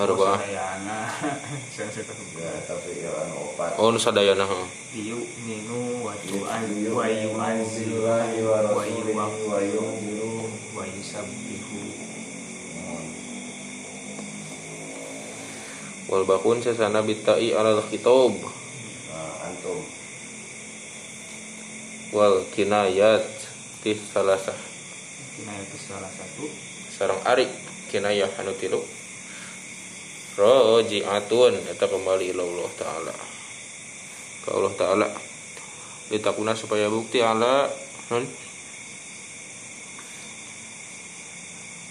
arba'ah 0.00 0.40
Ya, 0.48 0.64
ya 0.64 0.64
anu 3.20 3.52
oh 3.76 3.88
nu 3.92 4.00
sadayana 4.00 4.48
heuh. 4.48 4.68
Iyu 4.96 5.20
minu 5.44 6.00
wa 6.04 6.16
tu'an 6.24 6.64
wa 6.88 7.04
Billahi 7.04 8.40
wa 8.44 8.56
rasulihi 8.64 9.12
wa 9.44 9.60
yunziru. 9.60 10.48
wa 10.76 10.84
yusabbihu 10.84 12.05
wal 16.06 16.22
bakun 16.22 16.62
sesana 16.62 17.02
bitai 17.02 17.50
alal 17.54 17.82
khitab 17.86 18.34
Nah, 18.36 19.46
antum. 19.48 19.80
Wal 22.14 22.46
kinayat 22.54 23.26
ti 23.82 23.96
salasah 23.98 24.54
Kinayat 25.36 25.66
itu 25.66 25.78
salah 25.82 26.10
satu. 26.12 26.44
sarang 26.96 27.20
ari 27.28 27.44
kinayah 27.92 28.30
anu 28.40 28.56
tilu. 28.56 28.80
Raji'atun 30.36 31.54
eta 31.68 31.88
kembali 31.88 32.32
ila 32.32 32.42
Allah 32.44 32.70
taala. 32.76 33.14
Ke 34.44 34.48
Allah 34.52 34.72
taala. 34.76 35.08
Litakuna 36.12 36.52
supaya 36.56 36.86
bukti 36.92 37.20
ala 37.24 37.66
non 38.12 38.24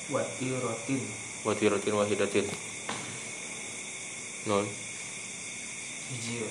Watiratin 0.06 1.02
watiratin 1.42 1.94
wahidatin 1.98 2.46
non 4.46 4.66
hiji 6.10 6.42
we. 6.42 6.50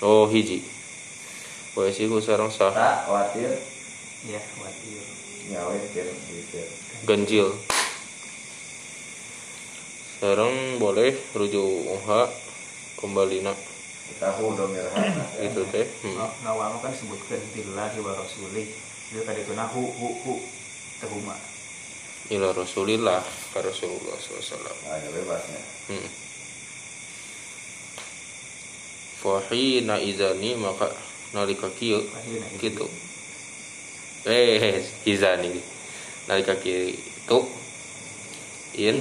oh 0.00 0.24
hiji. 0.28 0.64
Yasihu 1.74 2.22
sareng 2.22 2.48
sah. 2.48 2.70
Tak 2.70 3.10
khawatir. 3.10 3.50
Ya 4.24 4.40
khawatir. 4.40 5.02
Ya 5.50 5.60
witir 5.68 6.06
ganjil. 7.04 7.52
Sareng 10.22 10.80
boleh 10.80 11.12
rujuha 11.36 12.30
kembali 12.96 13.44
nak. 13.44 13.58
Tahu 14.20 14.54
domir 14.54 14.86
hana 14.94 15.26
itu 15.42 15.64
teh 15.74 15.84
hmm. 15.84 16.16
Nga- 16.16 16.36
ngawama 16.46 16.78
kan 16.78 16.92
disebutkan 16.94 17.40
billahi 17.50 17.98
wa 17.98 18.12
rasulih 18.14 18.68
dia 19.10 19.22
tadi 19.26 19.42
itu 19.42 19.52
hu 19.52 19.82
hu 19.90 20.08
hu 20.22 20.34
tehuma 21.02 21.36
ila 22.32 22.56
rasulillah 22.56 23.20
ka 23.52 23.60
rasulullah 23.60 24.16
SAW 24.16 24.72
ada 24.88 25.08
bebasnya 25.12 25.60
hmm. 25.92 26.08
Fahina 29.24 29.96
izani 29.96 30.52
maka 30.60 30.92
nalika 31.32 31.72
kieu 31.72 32.04
gitu. 32.60 32.84
Eh 34.28 34.84
izani 35.08 35.56
nalika 36.28 36.52
kieu 36.60 36.92
itu 36.92 37.38
in 38.76 39.00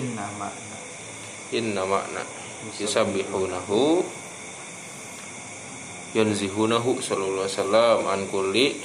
inna 1.52 1.84
makna 1.84 2.24
yusabbihunahu 2.80 4.00
yanzihunahu 6.16 7.04
sallallahu 7.04 7.44
alaihi 7.44 7.58
wasallam 7.60 8.00
an 8.08 8.22
kulli 8.32 8.80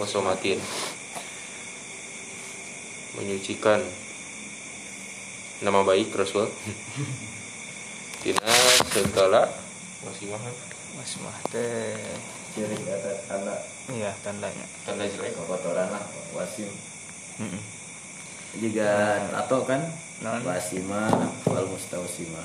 wasomatin. 0.00 0.56
Menyucikan 3.20 3.82
nama 5.60 5.82
baik 5.84 6.14
Rasul. 6.14 6.46
Tina 8.22 8.50
segala 8.90 9.67
masih 10.06 10.26
mahal 10.30 10.54
mas 10.94 11.12
mah 11.22 11.38
teh. 11.50 11.98
Ciri 12.54 12.76
kata 12.82 13.12
tanda. 13.26 13.54
Iya 13.90 14.10
tandanya. 14.22 14.66
Tanda 14.86 15.04
jelek 15.06 15.34
kotoran 15.34 15.88
lah 15.90 16.04
wasim. 16.34 16.70
Heeh. 17.38 17.62
juga 18.56 19.20
atau 19.44 19.60
kan? 19.68 19.84
Non. 20.18 20.42
wasima 20.42 21.06
wal 21.46 21.66
mustawsima 21.70 22.42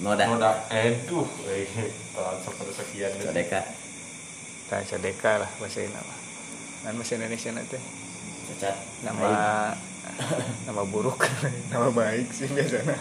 noda. 0.00 0.24
Noda. 0.24 0.50
Aduh 0.72 1.28
eh 1.52 1.68
seperti 2.40 2.72
sekian 2.72 3.12
Sodeka 3.20 3.60
tak 4.72 4.88
sedekah 4.88 5.44
lah 5.44 5.50
bahasa 5.60 5.84
ini 5.84 5.92
mah 5.92 6.18
kan 6.88 6.96
bahasa 6.96 7.20
Indonesia 7.20 7.50
nanti. 7.52 7.76
Cacat. 8.44 8.76
Nama 9.04 9.28
nama 10.66 10.82
buruk. 10.86 11.26
Nama 11.72 11.88
baik 11.90 12.28
sih 12.30 12.46
biasanya. 12.50 12.96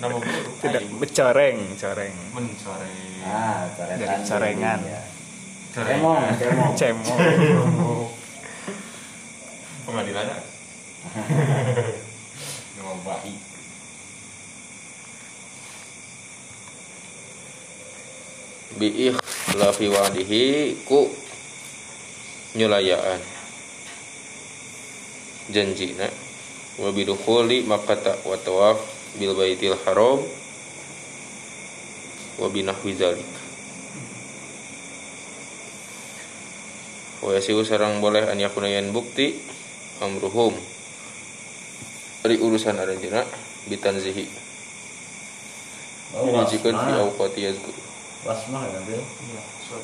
Nama 0.00 0.16
buruk? 0.16 0.54
Tidak 0.64 0.82
becoreng 0.96 1.58
coreng. 1.76 2.14
Mencari 2.32 2.96
ah 3.28 3.68
coretan 3.76 4.00
Dari 4.00 4.28
corengan. 4.28 4.80
ya. 4.84 5.02
cemong 5.74 6.24
cemong. 6.38 6.74
Cemong. 6.74 8.02
Pengadilan 9.88 10.26
nama 12.76 12.92
baik. 13.04 13.40
Biih 18.78 19.16
lafi 19.56 19.86
wadihi 19.88 20.76
ku 20.84 21.08
nyulayaan. 22.52 23.20
Janjina 25.48 26.27
wa 26.78 26.94
bidukhuli 26.94 27.66
makkata 27.66 28.22
wa 28.22 28.38
tawaf 28.38 28.78
bil 29.18 29.34
baitil 29.34 29.74
haram 29.84 30.22
wa 32.38 32.46
binahwi 32.48 32.94
zalik. 32.94 33.30
Wa 37.18 37.34
yasiu 37.34 37.66
sarang 37.66 37.98
boleh 37.98 38.30
an 38.30 38.38
yakuna 38.38 38.70
yan 38.70 38.94
bukti 38.94 39.34
amruhum. 39.98 40.54
Dari 42.22 42.38
urusan 42.38 42.78
aranjeuna 42.78 43.26
bitanzihi. 43.66 44.46
Oh, 46.14 46.24
dirujikan 46.24 46.72
fi 46.72 46.90
awqati 47.04 47.40
yazkur 47.44 47.76
wasma 48.24 48.64
ya 48.64 48.80
bil? 48.82 49.00
Iya 49.00 49.42
so 49.60 49.76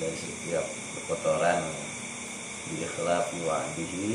dari 0.00 0.16
setiap 0.16 0.64
kotoran 1.04 1.60
di 2.72 2.80
ikhlafi 2.80 3.38
wa'dihi. 3.44 4.08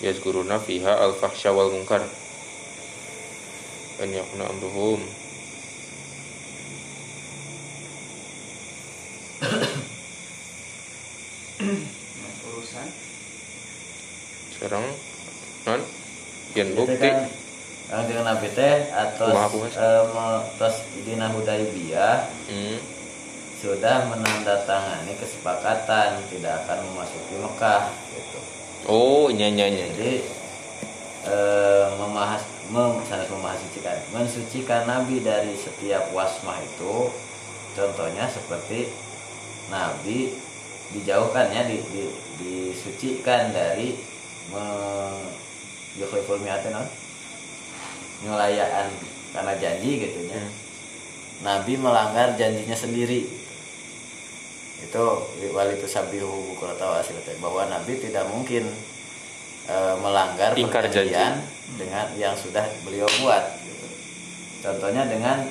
Yazkuruna 0.00 0.62
fiha 0.62 0.96
al 1.02 1.18
fahsya 1.18 1.50
wal 1.50 1.74
munkar. 1.74 2.06
An 4.00 4.08
yakuna 4.14 4.48
amruhum 4.48 5.02
nah, 11.60 12.34
urusan 12.48 12.88
sekarang 14.70 14.86
non 15.66 15.80
Itu 16.54 16.72
bukti 16.78 16.94
kan 17.02 17.26
yang 17.90 18.06
dengan 18.06 18.38
nabi 18.38 18.46
teh 18.54 18.86
atau 18.94 19.34
tos 20.54 20.76
dina 21.02 21.26
Hudaybiyah 21.34 22.30
hmm. 22.46 22.78
sudah 23.58 24.06
menandatangani 24.06 25.18
kesepakatan 25.18 26.22
tidak 26.30 26.62
akan 26.62 26.86
memasuki 26.86 27.34
Mekah 27.34 27.90
gitu. 28.14 28.38
oh 28.86 29.26
nya 29.34 29.50
nya 29.50 29.66
nya 29.66 29.90
Jadi 29.90 30.22
eh, 31.26 31.86
memahas 31.98 32.46
mem, 32.70 33.02
mensucikan 34.14 34.86
Nabi 34.86 35.18
dari 35.26 35.58
setiap 35.58 36.14
wasmah 36.14 36.62
itu 36.62 37.10
contohnya 37.74 38.30
seperti 38.30 38.86
Nabi 39.66 40.30
dijauhkannya 40.94 41.62
di, 41.66 41.76
di, 41.90 42.04
disucikan 42.38 43.50
dari 43.50 44.09
me, 44.50 44.64
yukhliful 45.98 46.38
mi'atin, 46.42 46.74
non? 46.74 46.88
nyulayaan 48.20 48.88
karena 49.32 49.52
janji 49.56 49.90
gitu 49.96 50.18
ya. 50.28 50.36
Hmm. 50.36 50.52
Nabi 51.40 51.72
melanggar 51.80 52.36
janjinya 52.36 52.76
sendiri 52.76 53.24
itu 54.80 55.04
wali 55.52 55.76
itu 55.76 55.88
sabihu 55.88 56.56
hasil 56.56 57.16
bahwa 57.40 57.68
Nabi 57.68 58.00
tidak 58.00 58.24
mungkin 58.32 58.64
e, 59.68 59.76
melanggar 60.00 60.56
Ingkar 60.56 60.88
janji. 60.88 61.12
perjanjian 61.12 61.34
dengan 61.76 62.06
yang 62.16 62.32
sudah 62.32 62.64
beliau 62.88 63.08
buat 63.20 63.44
gitu. 63.60 63.86
contohnya 64.64 65.04
dengan 65.04 65.44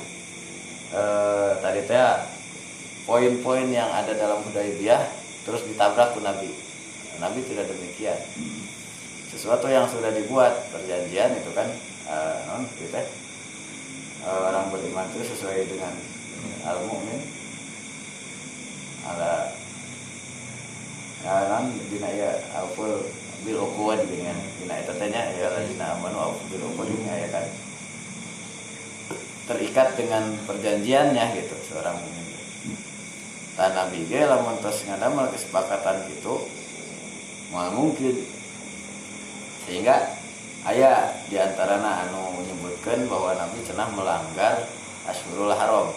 e, 0.90 1.04
tadi 1.62 1.82
teh 1.86 2.02
poin-poin 3.06 3.70
yang 3.70 3.90
ada 3.94 4.18
dalam 4.18 4.42
Hudaybiyah 4.50 5.02
terus 5.46 5.62
ditabrak 5.66 6.18
ke 6.18 6.20
Nabi 6.26 6.50
Nabi 7.22 7.40
tidak 7.46 7.70
demikian 7.70 8.18
sesuatu 9.30 9.70
yang 9.70 9.86
sudah 9.86 10.10
dibuat 10.14 10.70
perjanjian 10.74 11.38
itu 11.38 11.52
kan 11.54 11.70
eh, 12.10 12.36
non 12.50 12.66
gitu 12.78 12.98
eh, 12.98 13.06
orang 14.26 14.74
beriman 14.74 15.06
itu 15.14 15.34
sesuai 15.34 15.70
dengan 15.70 15.94
al 16.66 16.82
mukmin 16.90 17.22
ada 19.06 19.54
ya 21.24 21.36
non 21.48 21.72
dina 21.94 22.10
ya 22.12 22.32
auful 22.58 23.06
bil 23.46 23.64
dengan 24.04 24.36
dina 24.60 24.76
eta 24.82 24.94
teh 24.98 25.08
nya 25.08 25.32
ya 25.38 25.48
dina 25.64 25.96
amanu 25.96 26.34
auful 26.34 26.46
bil 26.52 26.64
ukuwah 26.76 27.16
ya 27.16 27.30
kan. 27.32 27.46
Terikat 29.50 29.98
dengan 29.98 30.38
perjanjiannya 30.46 31.26
gitu 31.34 31.56
seorang 31.74 31.98
mukmin 31.98 32.30
dan 33.60 33.76
nabi 33.76 34.08
ge 34.08 34.24
lamun 34.24 34.56
tos 34.64 34.88
ngadamel 34.88 35.28
kesepakatan 35.36 36.08
gitu 36.08 36.48
mal 37.52 37.68
mungkin 37.76 38.24
sehingga 39.70 40.18
ayah 40.66 41.14
diantarana 41.30 42.10
anu 42.10 42.42
menyebutkan 42.42 43.06
bahwa 43.06 43.38
Nabi 43.38 43.62
cenah 43.62 43.86
melanggar 43.94 44.66
Ashurul 45.06 45.54
Haram 45.54 45.94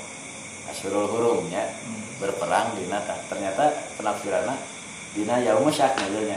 Ashurul 0.68 1.08
Hurumnya 1.08 1.72
berperang 2.20 2.76
dina 2.76 3.00
tah. 3.08 3.16
ternyata 3.32 3.72
penafsiranna 3.96 4.60
dina 5.16 5.40
yaum 5.40 5.72
syak 5.72 5.96
nya 6.04 6.36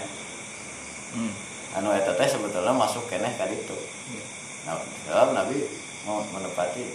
hmm. 1.12 1.32
anu 1.76 1.92
eta 1.92 2.16
teh 2.16 2.26
sebetulnya 2.32 2.72
masuk 2.72 3.04
keneh 3.12 3.36
ka 3.36 3.44
ditu 3.52 3.76
Iya. 4.06 4.24
nah 5.12 5.34
Nabi 5.34 5.66
mau 6.08 6.22
menepati 6.32 6.86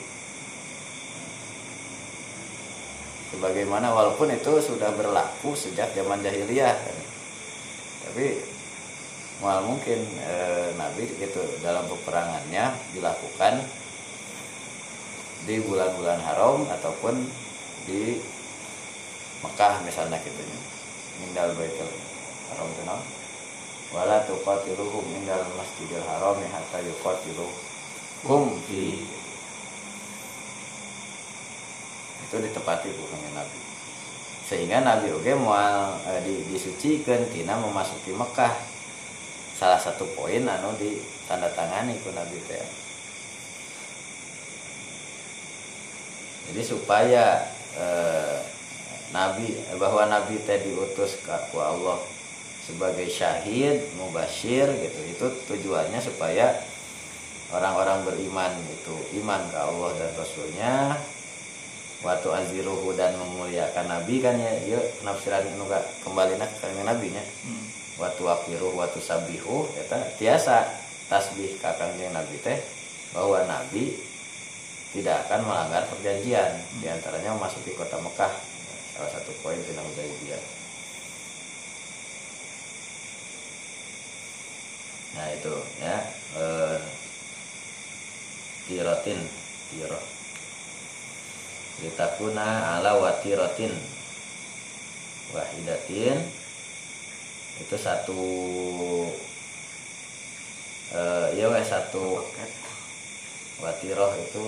sebagaimana 3.35 3.91
walaupun 3.95 4.31
itu 4.35 4.59
sudah 4.59 4.91
berlaku 4.95 5.55
sejak 5.55 5.95
zaman 5.95 6.23
jahiliyah 6.23 6.75
kan. 6.75 6.97
tapi 8.09 8.43
mal 9.41 9.65
mungkin 9.65 10.05
e, 10.21 10.37
Nabi 10.77 11.09
itu 11.17 11.43
dalam 11.65 11.89
peperangannya 11.89 12.77
dilakukan 12.93 13.65
di 15.49 15.57
bulan-bulan 15.65 16.21
haram 16.21 16.69
ataupun 16.69 17.25
di 17.89 18.21
Mekah 19.41 19.81
misalnya 19.89 20.21
gitu 20.21 20.37
ya. 20.45 20.59
Mindal 21.25 21.57
baitul 21.57 21.89
haram 22.53 22.69
itu 22.69 22.85
wala 23.91 24.23
tuqatiluhum 24.29 25.03
indal 25.19 25.43
masjidil 25.57 26.05
haram 26.05 26.37
hatta 26.37 26.79
yuqatiluhum 26.85 28.45
fi. 28.69 29.09
Itu 32.29 32.37
ditepati 32.45 32.89
bukannya 32.93 33.31
Nabi. 33.41 33.61
Sehingga 34.47 34.85
Nabi 34.85 35.17
oge 35.17 35.33
mau 35.33 35.57
e, 36.05 36.13
di, 36.29 36.35
disucikan 36.53 37.25
tina 37.33 37.57
memasuki 37.57 38.13
Mekah 38.13 38.70
salah 39.61 39.77
satu 39.77 40.09
poin 40.17 40.41
anu 40.49 40.73
di 40.81 40.97
tanda 41.29 41.53
tangani 41.53 42.01
ku 42.01 42.09
Nabi 42.17 42.41
teh 42.49 42.65
jadi 46.49 46.63
supaya 46.65 47.45
eh, 47.77 48.41
Nabi 49.13 49.53
bahwa 49.77 50.09
Nabi 50.09 50.41
teh 50.49 50.65
diutus 50.65 51.21
ke 51.21 51.61
Allah 51.61 52.01
sebagai 52.71 53.11
syahid, 53.11 53.83
mubashir 53.99 54.71
gitu. 54.71 55.01
Itu 55.11 55.27
tujuannya 55.51 55.99
supaya 55.99 56.55
orang-orang 57.51 58.07
beriman 58.07 58.55
itu 58.71 58.95
iman 59.23 59.43
ke 59.51 59.59
Allah 59.59 59.91
dan 59.99 60.11
Rasulnya 60.15 60.75
waktu 62.07 62.29
aziruhu 62.31 62.95
dan 62.95 63.19
memuliakan 63.19 63.91
Nabi 63.91 64.23
kan 64.23 64.39
ya 64.39 64.53
ya 64.65 64.81
nafsiran 65.03 65.45
nuga 65.59 65.83
kembali 66.07 66.39
nak 66.39 66.49
ke 66.63 66.67
Nabi 66.81 67.13
nya 67.13 67.21
hmm. 67.21 67.80
Waktu 67.99 68.23
wakiruh 68.23 68.77
waktu 68.77 69.01
sabihu 69.03 69.67
kita 69.75 69.99
tiasa 70.21 70.69
tasbih 71.11 71.59
kakang 71.59 71.97
yang 71.99 72.15
Nabi 72.15 72.39
teh 72.45 72.59
bahwa 73.11 73.43
Nabi 73.49 73.99
tidak 74.91 75.27
akan 75.27 75.47
melanggar 75.47 75.87
perjanjian. 75.87 76.51
Di 76.83 76.87
antaranya 76.91 77.35
memasuki 77.35 77.75
kota 77.79 77.99
Mekah. 77.99 78.35
Salah 78.95 79.11
satu 79.15 79.31
poin 79.43 79.59
tentang 79.63 79.87
Hudaybiyah 79.87 80.61
nah 85.11 85.27
itu 85.35 85.55
ya. 85.83 85.97
Eh, 86.39 86.79
tirotin 88.71 89.19
tiro 89.75 89.99
litakuna 91.83 92.79
ala 92.79 92.95
watirotin 92.95 93.75
wahidatin 95.35 96.23
itu 97.61 97.77
satu 97.77 98.23
eh, 100.97 101.27
ya 101.37 101.47
wes 101.53 101.69
satu 101.69 102.25
watiroh 103.61 104.13
itu 104.17 104.47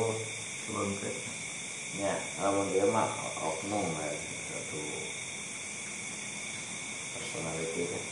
ya 2.01 2.17
namun 2.41 2.73
dia 2.73 2.89
mah 2.89 3.09
oknum 3.45 3.85
ya 3.85 4.11
satu 4.49 4.81
personality 7.13 7.85
kan 7.93 8.03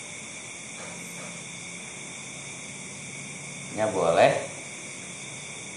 nya 3.79 3.87
boleh. 3.95 4.33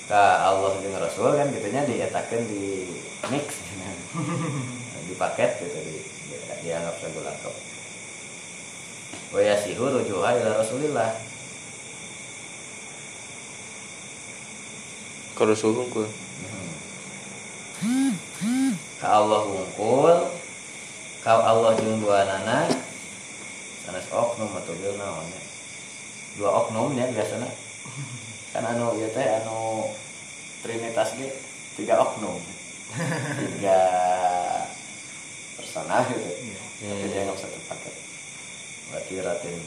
Ke 0.09 0.17
Allah 0.19 0.75
dan 0.81 0.97
Rasul 0.99 1.31
kan 1.37 1.47
gitunya 1.53 1.85
dietakan 1.85 2.41
di 2.49 2.89
mix. 3.31 3.47
Di 5.07 5.19
paket 5.19 5.59
gitu 5.59 5.79
di, 5.83 5.99
dianggap 6.63 6.95
regulator 7.03 7.72
wa 9.33 9.41
yasihu 9.41 9.89
rujuha 9.89 10.29
ila 10.37 10.61
Rasulillah. 10.61 11.09
Ke 15.33 15.43
Rasul 15.49 15.73
hungkul 15.73 16.05
ke 19.03 19.05
Allah 19.11 19.41
hungkul 19.43 20.17
kau 21.19 21.39
Allah 21.43 21.75
jeung 21.75 21.99
dua 21.99 22.23
nana 22.23 22.63
sanes 23.83 24.07
oknum 24.07 24.47
atau 24.55 24.71
naonnya 24.95 25.41
dua 26.39 26.49
oknum 26.63 26.95
ya 26.95 27.11
biasanya 27.11 27.51
kan 28.55 28.63
anu 28.63 28.95
ya 28.95 29.11
teh 29.11 29.27
anu 29.43 29.91
trinitas 30.63 31.19
ge 31.19 31.27
tiga 31.75 31.99
oknum. 31.99 32.39
Tiga 33.57 33.79
personal 35.57 36.05
gitu 36.13 36.21
yeah. 36.85 36.93
tapi 36.93 37.09
dia 37.09 37.25
nggak 37.25 37.41
satu 37.41 37.57
paket 37.65 38.12
berarti 38.93 39.25
ratin 39.25 39.57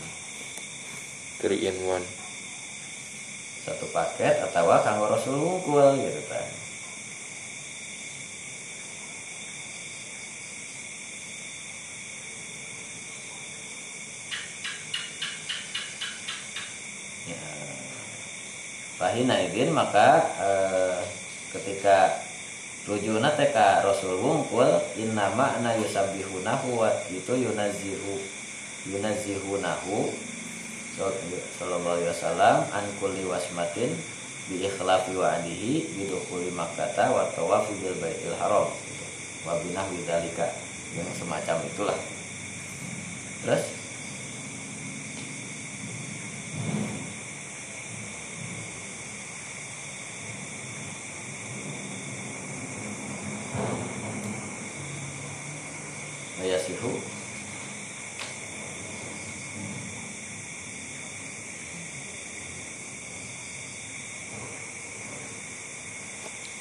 three 1.43 1.67
in 1.67 1.75
one. 1.83 2.07
satu 3.67 3.91
paket 3.91 4.39
atau 4.47 4.71
kanggo 4.87 5.11
rasul 5.11 5.35
ngukul 5.35 5.99
gitu 5.99 6.23
kan. 6.31 6.47
Fahina 18.97 19.37
idin 19.45 19.77
maka 19.77 20.25
e, 20.41 20.51
ketika 21.53 22.17
rujuna 22.89 23.35
teka 23.37 23.85
Rasul 23.85 24.17
wungkul 24.17 24.73
innama 24.97 25.61
na 25.61 25.77
yusabihunahu 25.77 26.81
wa 26.81 26.89
itu 27.13 27.35
yunazihu 27.37 28.36
yunazihunahu 28.91 30.13
sallallahu 30.97 31.99
alaihi 32.01 32.11
wasallam 32.11 32.57
an 32.73 32.85
kulli 33.03 33.27
wasmatin 33.27 33.93
bi 34.47 34.65
ikhlafi 34.65 35.13
wa 35.19 35.35
adihi 35.37 35.91
bi 35.93 36.07
dukhuli 36.07 36.55
makkata 36.55 37.11
wa 37.11 37.27
tawafi 37.35 37.75
bil 37.83 37.99
baitil 37.99 38.37
haram. 38.39 38.71
Wa 39.47 39.59
binahwi 39.63 40.03
yang 40.97 41.11
semacam 41.19 41.61
itulah. 41.67 41.99
Terus 43.45 43.65
yasihu 56.47 57.03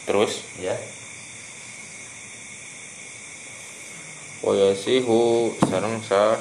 terus 0.05 0.41
ya 0.61 0.73
wayasihu 4.85 5.49
sarang 5.65 5.97
sah 6.05 6.37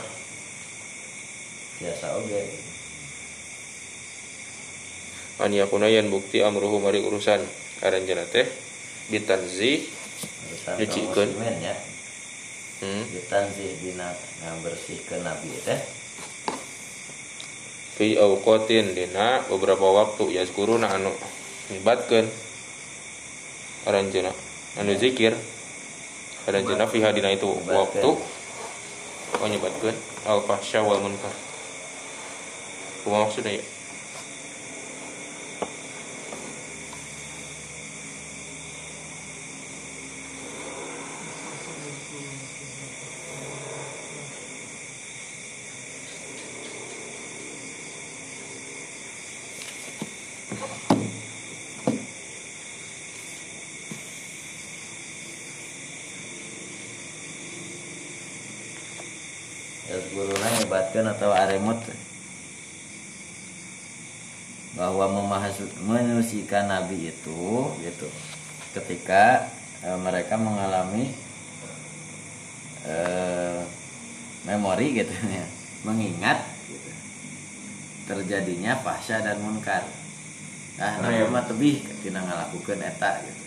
biasa 1.81 2.13
okay. 2.21 2.45
an 5.41 5.49
yakuna 5.49 5.89
yan 5.89 6.13
bukti 6.13 6.45
amruhu 6.45 6.77
mari 6.77 7.01
urusan. 7.01 7.41
Aranjana 7.81 8.29
teh 8.29 8.45
bitanzih 9.09 9.89
nyucikeun 10.77 11.31
ya. 11.61 11.73
Hmm. 12.85 13.05
ditanzih 13.09 13.81
dina 13.81 14.13
ke 14.13 15.17
nabi 15.25 15.49
teh. 15.65 15.81
Fi 17.97 18.21
awqatin 18.21 18.93
dina 18.93 19.41
beberapa 19.49 19.89
waktu 19.89 20.37
ya 20.37 20.45
na 20.77 20.89
anu 20.93 21.17
nyebatkeun 21.73 22.29
aranjeuna 23.89 24.37
anu 24.77 24.93
zikir. 25.01 25.33
Aranjeuna 26.45 26.85
fi 26.93 27.01
hadina 27.01 27.33
itu 27.33 27.49
waktu 27.73 28.34
oh 29.45 29.49
nyebatkeun 29.53 29.97
al 30.25 30.41
fahsya 30.49 30.81
wal 30.81 31.05
munkar. 31.05 31.37
Maksudnya 33.05 33.61
ya 33.61 33.65
disebutkan 60.95 61.11
atau 61.11 61.35
aremut 61.35 61.83
bahwa 64.79 65.11
menyucikan 66.55 66.71
nabi 66.71 67.11
itu 67.11 67.43
gitu 67.83 68.09
ketika 68.79 69.51
e, 69.83 69.91
mereka 69.99 70.39
mengalami 70.39 71.11
e, 72.87 72.97
memori 74.47 74.95
gitu 74.95 75.15
ya 75.35 75.47
mengingat 75.83 76.47
gitu 76.71 76.91
terjadinya 78.07 78.79
fahsya 78.79 79.27
dan 79.27 79.43
munkar 79.43 79.83
nah 79.83 80.99
Nah, 80.99 81.07
nah, 81.07 81.11
iya. 81.15 81.31
mah 81.31 81.47
tebih 81.47 81.87
tina 82.03 82.23
ngalakukeun 82.23 82.83
eta 82.83 83.23
gitu 83.23 83.45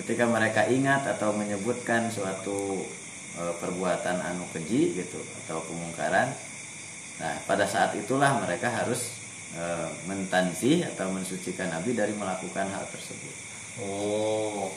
ketika 0.00 0.24
mereka 0.28 0.64
ingat 0.68 1.04
atau 1.08 1.36
menyebutkan 1.36 2.08
suatu 2.08 2.88
e, 3.36 3.42
perbuatan 3.60 4.16
anu 4.16 4.48
keji 4.56 4.96
gitu 4.96 5.20
atau 5.44 5.60
kemungkaran 5.68 6.32
nah 7.20 7.36
pada 7.44 7.68
saat 7.68 7.92
itulah 8.00 8.40
mereka 8.40 8.72
harus 8.72 9.19
e, 9.54 9.64
mentanzih 10.06 10.86
atau 10.94 11.10
mensucikan 11.10 11.70
nabi 11.70 11.94
dari 11.94 12.12
melakukan 12.14 12.68
hal 12.70 12.84
tersebut. 12.90 13.34
Oh. 13.80 14.70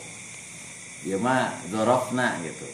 Ya 1.04 1.20
mah 1.20 1.52
dorofna 1.68 2.40
gitu. 2.42 2.66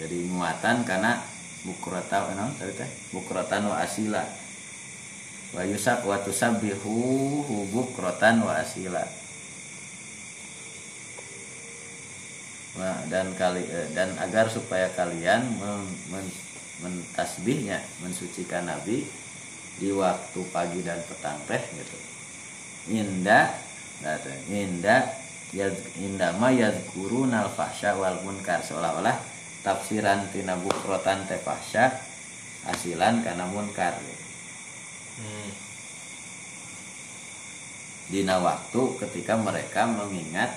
Jadi 0.00 0.24
muatan 0.24 0.88
karena 0.88 1.20
bukrata 1.68 2.32
no, 2.32 2.48
tadi 2.56 2.72
teh? 2.74 2.90
Bukratan 3.12 3.68
wa 3.68 3.76
asila. 3.84 4.24
Wa 5.52 5.62
yusak 5.68 6.00
wa 6.08 6.16
tusabbihu 6.24 6.96
hu 7.44 7.56
bukratan 7.68 8.40
wa 8.40 8.56
asila. 8.56 9.04
Wah, 12.72 13.04
dan 13.12 13.36
kali 13.36 13.68
eh, 13.68 13.92
dan 13.92 14.16
agar 14.16 14.48
supaya 14.48 14.88
kalian 14.96 15.44
men- 15.60 15.96
men- 16.08 16.40
mentasbihnya 16.82 17.84
mensucikan 18.00 18.64
nabi 18.64 19.04
di 19.82 19.90
waktu 19.90 20.40
pagi 20.54 20.78
dan 20.86 21.02
petang 21.02 21.42
teh 21.50 21.58
gitu. 21.58 21.98
Inda 22.94 23.50
nah, 24.06 24.14
teh, 24.22 24.38
inda 24.46 25.10
yaz 25.50 25.74
indama 25.98 26.54
yazkuruna 26.54 27.42
al 27.42 27.50
fahsya 27.50 27.98
wal 27.98 28.22
munkar. 28.22 28.62
Seolah-olah 28.62 29.18
tafsiran 29.66 30.30
tina 30.30 30.54
bukrotan 30.54 31.26
teh 31.26 31.42
fahsya 31.42 31.90
asilan 32.70 33.26
kana 33.26 33.42
munkar 33.50 33.98
hmm. 35.18 35.50
dina 38.06 38.38
waktu 38.38 38.82
ketika 39.02 39.34
mereka 39.34 39.90
mengingat 39.90 40.54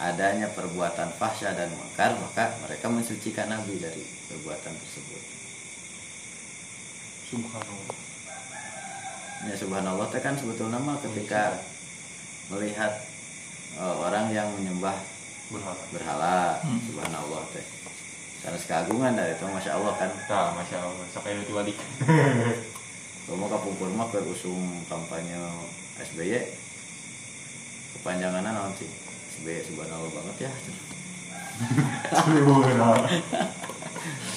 adanya 0.00 0.48
perbuatan 0.48 1.12
fahsya 1.20 1.52
dan 1.52 1.68
munkar 1.76 2.16
maka 2.16 2.56
mereka 2.64 2.88
mensucikan 2.88 3.52
nabi 3.52 3.76
dari 3.76 4.00
perbuatan 4.32 4.72
tersebut. 4.80 5.22
Subhanallah 7.28 8.03
ya 9.44 9.54
subhanallah 9.56 10.06
teh 10.08 10.20
kan 10.20 10.34
sebetulnya 10.36 10.80
mah 10.80 10.96
ketika 11.00 11.60
melihat 12.52 12.92
eh, 13.76 13.94
orang 14.00 14.32
yang 14.32 14.48
menyembah 14.56 14.96
berhala. 15.52 15.84
berhala 15.92 16.36
subhanallah 16.88 17.42
teh. 17.52 17.64
Karena 18.44 18.60
keagungan 18.60 19.16
dari 19.16 19.32
itu 19.32 19.44
masya 19.48 19.80
allah 19.80 19.96
kan. 19.96 20.10
Nah 20.28 20.52
masya 20.52 20.76
allah. 20.84 21.04
Sampai 21.08 21.36
itu 21.40 21.52
balik? 21.56 21.76
Kamu 23.24 23.48
kapungkur 23.48 23.88
mah 23.96 24.12
ke 24.12 24.20
usung 24.28 24.84
kampanye 24.84 25.40
SBY 25.96 26.44
kepanjangannya 27.96 28.52
naon 28.52 28.76
sih? 28.76 28.90
SBY 29.40 29.64
subhanallah 29.64 30.10
banget 30.12 30.36
ya. 30.44 30.52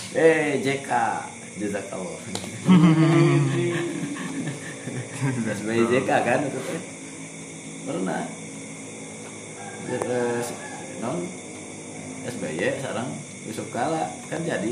Eh 0.16 0.64
JK 0.64 0.90
jazakallah 1.60 2.16
SBY 5.18 5.82
JK 5.90 6.10
kan 6.22 6.40
itu 6.46 6.60
teh 6.62 6.82
pernah 7.84 8.24
non 11.00 11.18
SBY 12.28 12.60
sarang 12.78 13.10
Yusuf 13.48 13.68
Kala 13.72 14.12
kan 14.28 14.44
jadi 14.44 14.72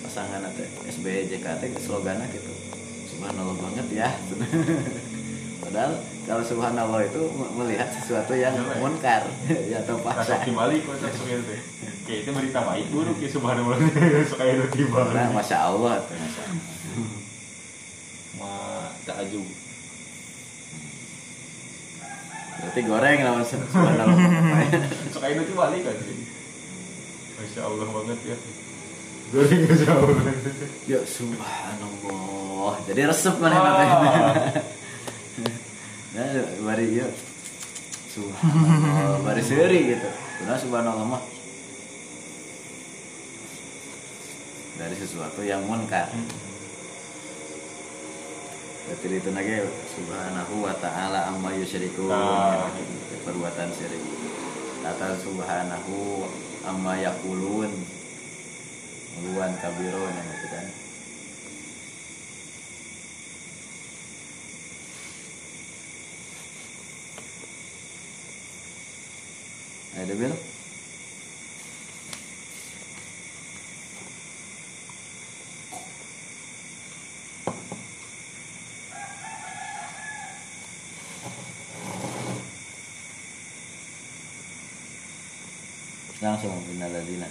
pasangan 0.00 0.48
teh 0.54 0.68
SBY 0.88 1.28
JKT 1.28 1.62
slogannya 1.78 2.24
gitu. 2.30 2.52
Subhanallah 3.10 3.56
banget 3.58 3.86
ya. 3.92 4.08
Padahal 5.60 5.92
kalau 6.24 6.40
subhanallah 6.40 7.00
itu 7.04 7.20
me- 7.36 7.52
melihat 7.58 7.92
sesuatu 7.92 8.32
yang 8.32 8.56
Pak. 8.56 8.80
munkar 8.80 9.22
ya 9.70 9.84
atau 9.84 10.00
paksa 10.00 10.40
kembali 10.40 10.80
kok 10.82 10.96
itu 10.96 11.36
kayak 12.08 12.20
itu 12.24 12.30
berita 12.32 12.64
baik 12.64 12.86
buruk 12.88 13.18
ya 13.20 13.28
subhanallah. 13.28 13.76
Suka 14.30 14.44
itu 14.46 14.64
tiba 14.72 15.04
nah 15.12 15.28
masya 15.30 15.68
Allah 15.68 16.00
masya 16.00 16.42
Allah. 16.48 16.64
Ma 18.40 18.50
takjub. 19.04 19.44
Berarti 22.60 22.80
goreng 22.84 23.18
lawan 23.20 23.44
subhanallah. 23.50 24.16
Suka 25.12 25.26
itu 25.28 25.54
balik 25.54 25.80
kan 25.84 25.96
masya 27.40 27.60
allah 27.64 27.88
banget 27.88 28.18
ya. 28.26 28.36
Goreng 29.32 29.60
masya 29.64 29.92
allah. 29.92 30.24
Ya 30.84 31.00
subhanallah. 31.04 32.74
Jadi 32.84 33.00
resep 33.04 33.36
mana 33.36 33.56
Ah. 33.56 33.72
teh 33.76 33.88
nah 36.10 36.26
bari 36.66 37.00
ya. 37.00 37.08
Subhanallah. 38.10 39.24
Bari 39.24 39.40
seuri 39.40 39.80
gitu. 39.94 40.08
Benar 40.40 40.56
subhanallah 40.56 41.06
mah 41.06 41.22
dari 44.76 44.96
sesuatu 44.96 45.44
yang 45.44 45.60
munkar 45.64 46.08
Berarti 48.86 49.06
itu 49.12 49.30
lagi 49.30 49.56
subhanahu 49.92 50.54
wa 50.64 50.74
ta'ala 50.80 51.28
amma 51.30 51.50
yusyrikun 51.54 52.08
Nah. 52.10 52.70
perbuatan 53.26 53.68
syirik. 53.76 54.02
Kata 54.80 55.20
subhanahu 55.20 56.24
amma 56.64 56.96
yaqulun 56.96 57.72
Uluan 59.20 59.52
kabirun 59.60 60.12
yang 60.16 60.28
itu 60.32 60.46
kan. 60.48 60.66
Ada 70.00 70.14
bil? 70.16 70.32
Langsung 86.20 86.52
binaladina. 86.68 87.28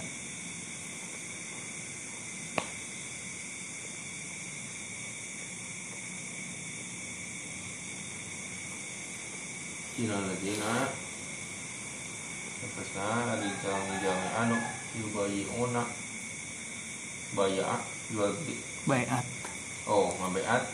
Terus 12.60 12.90
nah 12.96 13.30
lagi 13.30 13.52
jangan 13.60 14.30
anu 14.42 14.56
Yubayi 14.96 15.44
una 15.60 15.84
Baya 17.36 17.78
Jual 18.08 18.32
beli 18.42 18.56
Bayat. 18.88 19.22
Oh 19.84 20.10
ngabeat 20.18 20.64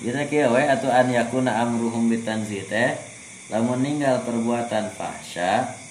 Dina 0.00 0.22
kieu 0.30 0.48
we 0.54 0.62
atuh 0.64 0.94
an 0.94 1.10
yakuna 1.10 1.66
amruhum 1.66 2.06
bitanzih 2.06 2.64
teh 2.70 2.94
lamun 3.50 3.82
ninggal 3.82 4.22
perbuatan 4.22 4.94
fahsya 4.94 5.83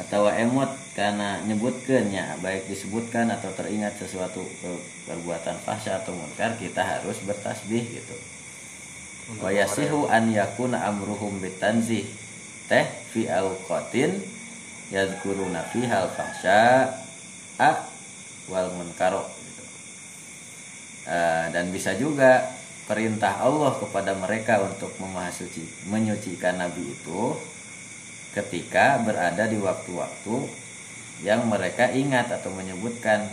atau 0.00 0.32
emot 0.32 0.72
karena 0.96 1.44
nyebutkeun 1.44 2.08
nya 2.08 2.34
baik 2.40 2.64
disebutkan 2.72 3.28
atau 3.28 3.52
teringat 3.52 4.00
sesuatu 4.00 4.40
per- 4.40 4.84
perbuatan 5.04 5.60
fahsya 5.60 6.00
atau 6.00 6.16
munkar 6.16 6.56
kita 6.56 6.80
harus 6.80 7.20
bertasbih 7.22 7.84
gitu. 7.84 8.16
Wa 9.38 9.52
yasihu 9.52 10.08
an 10.08 10.32
yakuna 10.32 10.88
amruhum 10.88 11.38
bitanzih 11.38 12.08
teh 12.66 12.86
fi 13.12 13.28
awqatin 13.28 14.18
yadhkuruna 14.90 15.68
fiha 15.70 16.08
al-fahsya 16.08 16.90
a 17.60 17.70
wal 18.50 18.72
munkaro 18.74 19.22
gitu. 19.28 19.64
Eh, 21.06 21.46
dan 21.54 21.70
bisa 21.70 21.94
juga 21.94 22.50
perintah 22.90 23.38
Allah 23.38 23.78
kepada 23.78 24.18
mereka 24.18 24.58
untuk 24.66 24.90
memahasuci 24.98 25.86
menyucikan 25.86 26.58
nabi 26.58 26.90
itu 26.90 27.38
ketika 28.30 29.02
berada 29.02 29.44
di 29.46 29.58
waktu-waktu 29.58 30.36
yang 31.20 31.44
mereka 31.46 31.90
ingat 31.90 32.30
atau 32.30 32.48
menyebutkan 32.54 33.26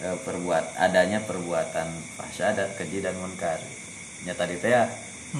eh, 0.00 0.16
perbuat 0.22 0.78
adanya 0.78 1.18
perbuatan 1.20 1.88
fahsya 2.16 2.54
dan 2.54 2.68
keji 2.78 3.02
dan 3.02 3.18
munkar 3.18 3.58
nyata 4.22 4.46
tadi 4.46 4.56
teh 4.58 4.70
ya 4.70 4.84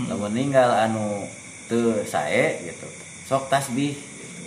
lamun 0.07 0.35
ninggal 0.35 0.69
anu 0.69 1.25
teu 1.67 2.05
sae 2.05 2.61
gitu 2.63 2.87
sok 3.25 3.49
tasbih 3.49 3.97
gitu. 3.97 4.43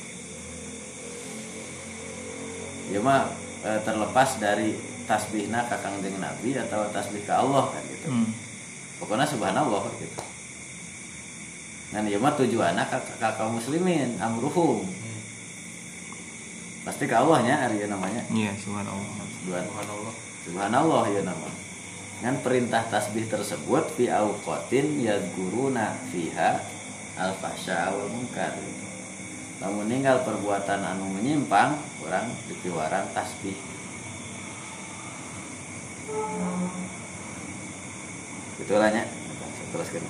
ya 2.91 2.99
mah 2.99 3.31
eh, 3.63 3.79
terlepas 3.81 4.37
dari 4.37 4.75
tasbihna 5.07 5.65
ka 5.67 5.79
kangjeng 5.79 6.19
nabi 6.19 6.55
atau 6.55 6.87
tasbih 6.91 7.23
ke 7.23 7.33
Allah 7.33 7.71
kan 7.71 7.83
gitu 7.87 8.07
Hmm. 8.11 8.33
pokoknya 8.97 9.25
subhanallah 9.25 9.85
gitu 9.97 10.21
dan 11.91 12.07
ieu 12.07 12.23
mah 12.23 12.31
tujuanna 12.39 12.87
ka, 12.87 13.03
ka 13.19 13.35
kaum 13.35 13.59
muslimin 13.59 14.15
amruhum. 14.15 14.87
Pasti 16.87 17.03
ke 17.05 17.13
Allahnya 17.13 17.67
ari 17.67 17.83
ieu 17.83 17.87
namanya. 17.91 18.23
Iya, 18.31 18.55
subhanallah. 18.55 19.27
Tujuan 19.43 19.67
Subhanallah. 19.67 20.13
Subhanallah 20.47 21.03
ieu 21.11 21.23
nama. 21.27 21.49
Dengan 22.17 22.37
perintah 22.39 22.87
tasbih 22.87 23.27
tersebut 23.27 23.91
fi 23.99 24.07
auqatin 24.07 25.03
yadguruna 25.03 25.99
fiha 26.15 26.63
al 27.19 27.35
fahsya 27.35 27.91
wal 27.91 28.07
munkar. 28.07 28.55
Namun 29.59 29.85
meninggal 29.85 30.23
perbuatan 30.23 30.79
anu 30.81 31.11
menyimpang 31.11 31.75
orang 32.07 32.31
dipiwaran 32.47 33.05
tasbih. 33.11 33.57
Itulah 38.61 38.89
nya 38.93 39.03
teruskan 39.71 40.03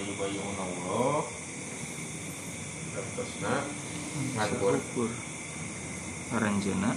yubayun 0.00 0.56
Allah. 0.56 1.28
Terusna. 2.92 3.54
Ngatur 4.36 4.76
Ukur. 4.76 5.10
Aranjena 6.32 6.92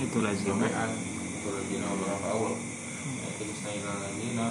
itu 0.00 0.18
lazimnya. 0.20 0.68
Sampean 0.68 0.92
Turajina 1.40 1.86
Allah 1.88 2.16
awal. 2.32 2.54
Itu 3.32 3.42
disnaina 3.48 3.92
lazina 4.04 4.48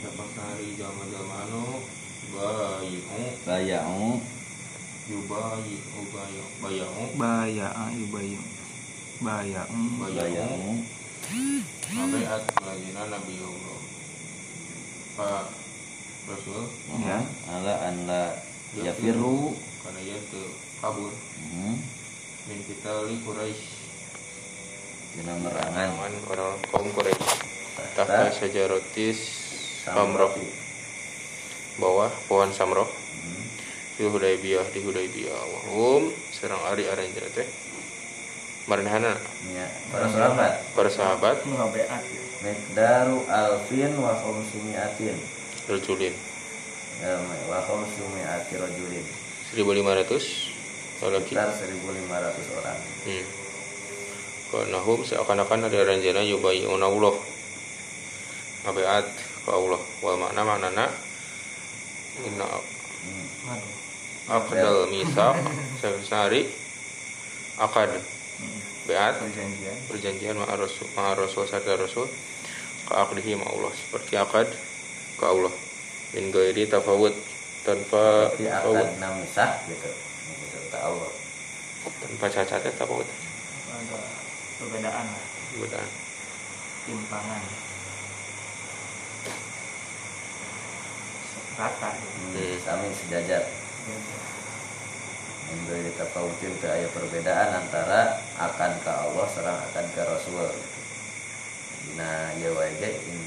Dapat 0.00 0.28
sehari 0.32 0.68
jama-jama 0.78 1.34
anu 1.46 1.82
Bayi'u 2.30 3.22
bayau. 3.42 4.22
Yubayi 5.10 5.76
Ubayi 5.98 6.38
Bayi'u 6.62 7.04
Baya 7.18 7.68
ibayu. 7.98 8.40
Baya. 9.20 9.62
bayau. 9.98 10.78
Sampai 11.90 12.22
at 12.22 12.46
lazina 12.62 13.02
Nabi 13.10 13.34
Allah. 13.42 13.78
Pak 15.18 15.59
Rasul 16.28 16.62
Ya. 17.00 17.18
ala 17.48 17.74
anla 17.88 18.22
yafiru. 18.76 19.54
Karena 19.80 20.00
ia 20.04 20.18
ke 20.28 20.42
kabur. 20.80 21.12
Hmm, 21.40 21.76
Min 22.48 22.58
kita 22.64 23.04
li 23.08 23.16
Quraisy 23.20 23.78
dina 25.10 25.34
merangan 25.42 25.90
orang 26.30 26.54
kaum 26.70 26.88
Quraisy 26.94 27.24
Tahta 27.96 28.30
sajarotis 28.30 29.18
Samroh. 29.84 30.32
Bawah 31.80 32.12
pohon 32.28 32.52
Samroh. 32.52 32.86
Di 33.96 34.08
Hudaybiyah 34.08 34.64
di 34.72 34.80
Hudaybiyah. 34.80 35.40
Wahum. 35.40 36.08
Serang 36.32 36.60
ari 36.68 36.88
aranjana 36.88 37.28
teh 37.32 37.48
maranehana 38.68 39.16
ya 39.50 39.66
para 39.90 40.06
sahabat. 40.06 40.52
Para 40.76 40.90
sahabat. 40.92 41.36
Nggak 41.42 41.68
beat 41.74 41.88
ya. 41.90 41.98
Mikdaru 42.40 43.18
alfin 43.28 43.92
wa 44.00 44.12
khamsumiatin 44.16 45.16
rajulin 45.70 46.14
Ya, 47.00 47.16
wa 47.48 47.58
khamsumiati 47.64 48.60
rajulin 48.60 49.06
1500 49.56 49.80
lagi 51.00 51.32
sekitar 51.32 51.48
1500 51.48 52.58
orang. 52.60 52.78
Hmm. 53.08 53.24
Karnahum 54.50 55.00
seakan-akan 55.00 55.64
ada 55.64 55.78
aranjana 55.80 56.20
yubayi'una 56.20 56.84
Allah. 56.84 57.14
Abeat 58.68 59.06
ke 59.40 59.48
Allah. 59.48 59.80
Wal 60.04 60.18
makna 60.18 60.42
maknana 60.44 60.86
Inna 62.20 62.44
Hmm, 63.00 63.26
Waduh. 63.48 63.72
akdal 64.28 64.78
misak 64.92 65.40
Sehari 66.04 66.44
Akad 67.56 67.88
Beat 68.84 69.14
Perjanjian. 69.16 69.76
perjanjian 69.88 70.36
ma 70.36 70.44
rasul 70.52 70.84
ma 70.92 71.16
rasul 71.16 71.48
sabda 71.48 71.80
rasul. 71.80 72.04
Ka 72.84 73.08
akdihi 73.08 73.40
ma 73.40 73.48
Allah. 73.48 73.72
Seperti 73.72 74.20
akad 74.20 74.52
ke 75.20 75.26
Allah 75.28 75.52
min 76.16 76.32
gairi 76.32 76.64
tafawud 76.64 77.12
tanpa 77.60 78.32
tafawud 78.40 78.80
akad 78.80 78.96
namisah 78.96 79.50
gitu 79.68 79.90
gitu 80.40 80.58
tak 80.72 80.80
Allah 80.80 81.12
tanpa 82.00 82.26
cacat 82.32 82.60
ya 82.64 82.72
tafawud 82.72 83.04
Ada 83.70 84.00
perbedaan 84.60 85.06
lah. 85.08 85.24
Bedaan. 85.56 85.88
Timpangan. 86.84 87.42
Rata. 91.60 91.90
hmm, 91.92 92.32
Hmm. 92.32 92.56
sami 92.64 92.88
sejajar 92.96 93.44
Menggaya 95.50 95.90
tafawutin 95.98 96.52
ke 96.62 96.68
ayat 96.68 96.90
perbedaan 96.94 97.48
antara 97.58 98.22
akan 98.38 98.72
ke 98.80 98.92
Allah 98.92 99.26
serang 99.34 99.58
akan 99.58 99.86
ke 99.92 100.02
Rasul 100.06 100.46
Dina 101.84 102.30
ya 102.38 102.48
wae 102.54 102.70
ge 102.78 102.90
in 103.10 103.18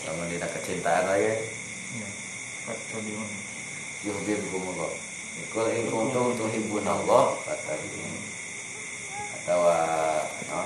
Sama 0.00 0.24
dina 0.26 0.46
kecintaan 0.46 1.04
lagi 1.06 1.32
Ya. 1.96 2.08
Yuhibbukumullah 4.04 4.92
Kul 5.48 5.66
in 5.72 5.86
kuntum 5.88 6.34
tuhibbunallah 6.34 7.24
fattabi'un 7.46 8.14
atau 9.38 9.64
no? 10.50 10.60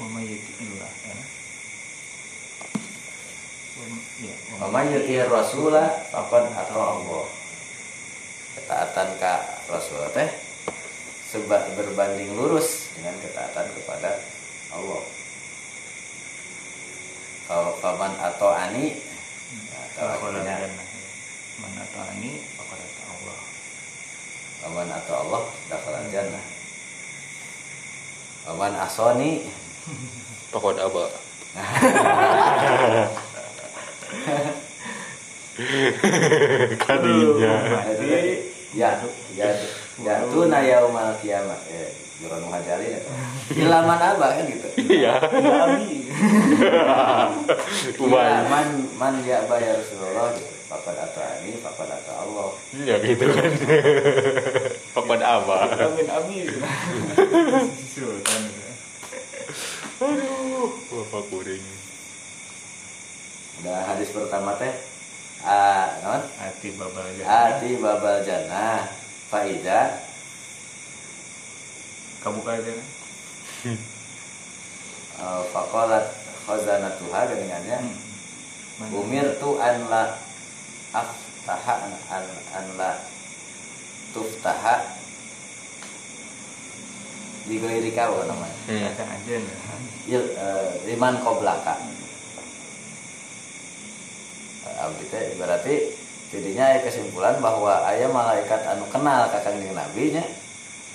Wa 0.00 0.06
may 0.16 0.24
yuti'illah. 0.24 0.92
ya. 1.04 1.14
Wa- 3.76 4.04
Ya. 4.22 4.34
Wa 4.56 4.66
may 4.70 4.86
yuti'ir 4.88 5.28
rasulah 5.28 6.08
faqad 6.08 6.48
ata 6.54 6.72
Allah. 6.72 7.26
Ketaatan 8.56 9.08
ka 9.18 9.34
Rasul 9.68 10.00
teh 10.10 10.30
sebab 11.30 11.74
berbanding 11.76 12.32
lurus 12.32 12.88
dengan 12.96 13.18
ketaatan 13.20 13.66
kepada 13.76 14.10
Allah. 14.72 15.02
Paman 17.50 18.14
atau 18.14 18.54
ani 18.54 18.94
atau. 19.98 20.30
Man 21.60 21.76
ata'ani 21.76 22.40
faqad 22.54 22.78
ata 22.78 23.02
Allah. 23.10 23.38
paman 24.62 24.86
atau 24.86 25.26
Allah 25.26 25.42
dakhala 25.66 26.06
jannah. 26.14 26.46
Paman 28.46 28.78
asoni 28.78 29.50
Pakod 30.54 30.78
aba 30.78 31.10
Kadinya. 36.86 37.54
Jadi 37.98 38.46
ya 38.78 38.94
ya 39.34 39.50
ya 40.04 40.14
tuh 40.28 40.48
na 40.48 40.58
yaumal 40.64 41.12
kiamat. 41.20 41.60
Ya 41.68 41.88
Juran 42.20 42.44
Muhajali 42.44 42.86
ya. 42.92 43.00
Ilaman 43.56 43.96
apa 43.96 44.26
kan 44.36 44.44
gitu. 44.44 44.68
Iya. 44.76 45.16
Abi. 45.24 45.96
Iya, 47.80 48.44
man 48.52 48.68
man 49.00 49.14
ya 49.24 49.48
bayar 49.48 49.80
Rasulullah 49.80 50.36
gitu. 50.36 50.52
Papan 50.68 50.96
atau 51.00 51.24
ini, 51.40 51.56
papan 51.64 51.88
atau 51.96 52.14
Allah. 52.20 52.48
Ya 52.76 53.00
gitu 53.00 53.24
kan. 53.32 53.50
Pakod 54.94 55.22
aba 55.24 55.56
Amin 55.80 56.06
abi. 56.12 56.36
Sultan. 57.88 58.42
aduh 60.04 60.68
bapak 60.92 61.22
kuring. 61.32 61.64
Udah 63.64 63.80
hadis 63.88 64.12
pertama 64.12 64.60
teh 64.60 64.72
ah, 65.40 65.96
non? 66.04 66.20
Hati 66.36 66.68
babal 66.76 67.04
aja. 67.16 67.24
Ati 67.24 67.80
babal 67.80 68.20
jannah 68.28 68.99
Faida 69.30 69.80
Kabuka 72.20 72.52
aja. 72.58 72.74
uh, 75.22 75.42
Fakolat 75.54 76.04
khazanatuha 76.44 77.30
Geningannya 77.30 77.78
Hmm. 78.80 78.96
Umir 78.96 79.36
tu 79.36 79.60
an 79.60 79.92
la 79.92 80.16
aftaha 80.96 81.84
an, 81.84 81.92
an, 82.08 82.24
an 82.56 82.66
la 82.80 82.96
tuftaha 84.16 84.96
di 87.44 87.60
gairi 87.60 87.92
kau 87.92 88.24
namanya 88.24 88.56
hmm. 88.72 88.88
Aja. 88.88 89.36
il 90.08 90.24
eh, 90.32 90.68
liman 90.88 91.20
koblaka 91.20 91.76
abdi 94.80 95.04
teh 95.12 95.36
berarti 95.36 95.76
jadinya 96.30 96.64
aya 96.70 96.80
kesimpulan 96.86 97.42
bahwa 97.42 97.82
ayah 97.90 98.06
malaikat 98.06 98.62
anu 98.70 98.86
kenal 98.86 99.26
kakang 99.34 99.58
jeung 99.58 99.74
nabi 99.74 100.14
nya 100.14 100.24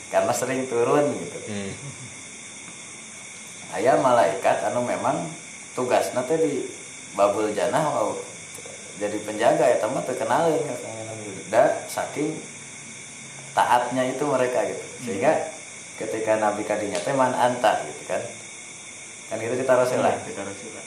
karena 0.07 0.31
sering 0.31 0.63
turun 0.71 1.11
gitu. 1.11 1.39
Hmm. 1.51 1.71
ayah 3.75 3.99
malaikat 3.99 4.63
anu 4.71 4.87
memang 4.87 5.27
tugasnya 5.75 6.23
teh 6.23 6.39
di 6.39 6.63
babul 7.19 7.51
janah 7.51 7.83
wow, 7.83 8.15
jadi 8.95 9.17
penjaga 9.27 9.75
ya 9.75 9.77
teman 9.83 10.03
terkenalin 10.07 10.63
kakang 10.63 10.95
nabi 11.03 11.27
dan 11.51 11.71
saking 11.91 12.39
taatnya 13.51 14.07
itu 14.07 14.23
mereka 14.23 14.63
gitu. 14.67 14.85
Sehingga 15.03 15.51
ketika 15.99 16.39
nabi 16.39 16.63
kadinya 16.63 16.99
teh 17.03 17.11
man 17.11 17.35
anta 17.35 17.83
gitu 17.83 18.03
kan. 18.07 18.23
Kan 19.25 19.41
gitu 19.41 19.57
kita 19.57 19.73
rasul 19.73 20.05
lah 20.05 20.13
Kita 20.21 20.45
Rasulullah. 20.45 20.85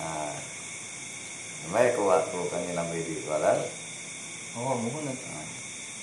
Nah, 0.00 0.32
Baik 1.70 1.94
waktu 2.02 2.38
kangen 2.50 2.74
nabi 2.74 3.06
di 3.06 3.22
Balar. 3.22 3.62
Oh, 4.58 4.74
mohon 4.74 5.06
atuh. 5.06 5.30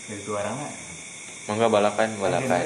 Dari 0.08 0.24
dua 0.24 0.40
orang 0.42 0.56
mah. 0.56 0.74
mangga 1.50 1.66
balakan 1.66 2.14
balakan 2.22 2.62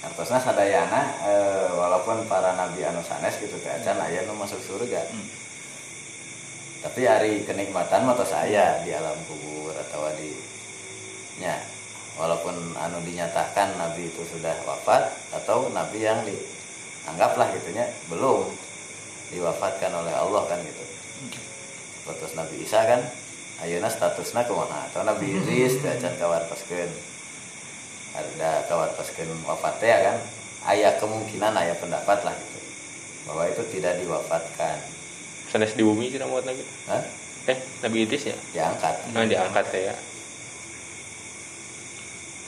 Artosna 0.00 0.38
sadayana 0.38 1.00
eh, 1.26 1.68
walaupun 1.74 2.30
para 2.30 2.54
nabi 2.54 2.86
anu 2.86 3.02
sanes 3.02 3.34
gitu 3.42 3.58
teh 3.58 3.68
acan 3.68 3.98
aya 3.98 4.22
nu 4.30 4.38
masuk 4.38 4.62
surga. 4.62 5.02
Hmm. 5.10 5.26
tapi 6.80 7.04
hari 7.04 7.44
kenikmatan 7.44 8.08
mata 8.08 8.24
saya 8.24 8.80
di 8.80 8.94
alam 8.94 9.18
kubur 9.28 9.76
atau 9.76 10.08
di 10.16 10.32
nya 11.36 11.60
walaupun 12.16 12.56
anu 12.78 13.04
dinyatakan 13.04 13.76
nabi 13.76 14.08
itu 14.08 14.24
sudah 14.24 14.56
wafat 14.64 15.12
atau 15.34 15.68
nabi 15.76 16.00
yang 16.00 16.24
dianggaplah 17.04 17.48
gitunya 17.56 17.88
belum 18.12 18.44
diwafatkan 19.32 19.92
oleh 19.94 20.14
Allah 20.14 20.42
kan 20.46 20.58
gitu. 20.60 20.84
Status 22.04 22.32
nabi 22.36 22.60
Isa 22.60 22.80
kan 22.84 23.00
ayeuna 23.64 23.88
statusna 23.88 24.44
kumaha? 24.44 24.88
Atau 24.90 25.06
nabi 25.06 25.32
Idris 25.36 25.78
teh 25.82 25.94
can 25.96 26.14
kawartoskeun 26.18 26.90
ada 28.10 28.66
kawartoskeun 28.66 29.30
wafat 29.46 29.78
ya 29.80 29.98
kan 30.12 30.16
aya 30.66 30.98
kemungkinan 30.98 31.56
aya 31.56 31.72
pendapat 31.78 32.20
lah 32.26 32.34
gitu. 32.36 32.60
Bahwa 33.30 33.46
itu 33.48 33.62
tidak 33.72 34.00
diwafatkan. 34.02 34.80
Sanes 35.50 35.74
di 35.74 35.82
bumi 35.82 36.14
tidak 36.14 36.30
muat 36.30 36.46
lagi 36.46 36.62
Hah? 36.86 37.02
eh 37.50 37.58
Nabi 37.82 38.06
Idris 38.06 38.30
ya? 38.30 38.36
Diangkat. 38.54 39.10
Nah 39.16 39.26
diangkat 39.26 39.64
teh 39.72 39.82
ya. 39.90 39.94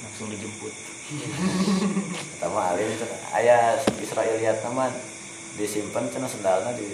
Langsung 0.07 0.29
dijemput 0.31 0.92
pertama 2.37 2.75
alim 2.75 2.89
itu 2.89 3.07
ayah 3.39 3.77
Israeliat 4.01 4.59
teman. 4.61 4.93
Disimpan 5.53 6.09
cina 6.09 6.25
sendalnya 6.25 6.73
di 6.73 6.89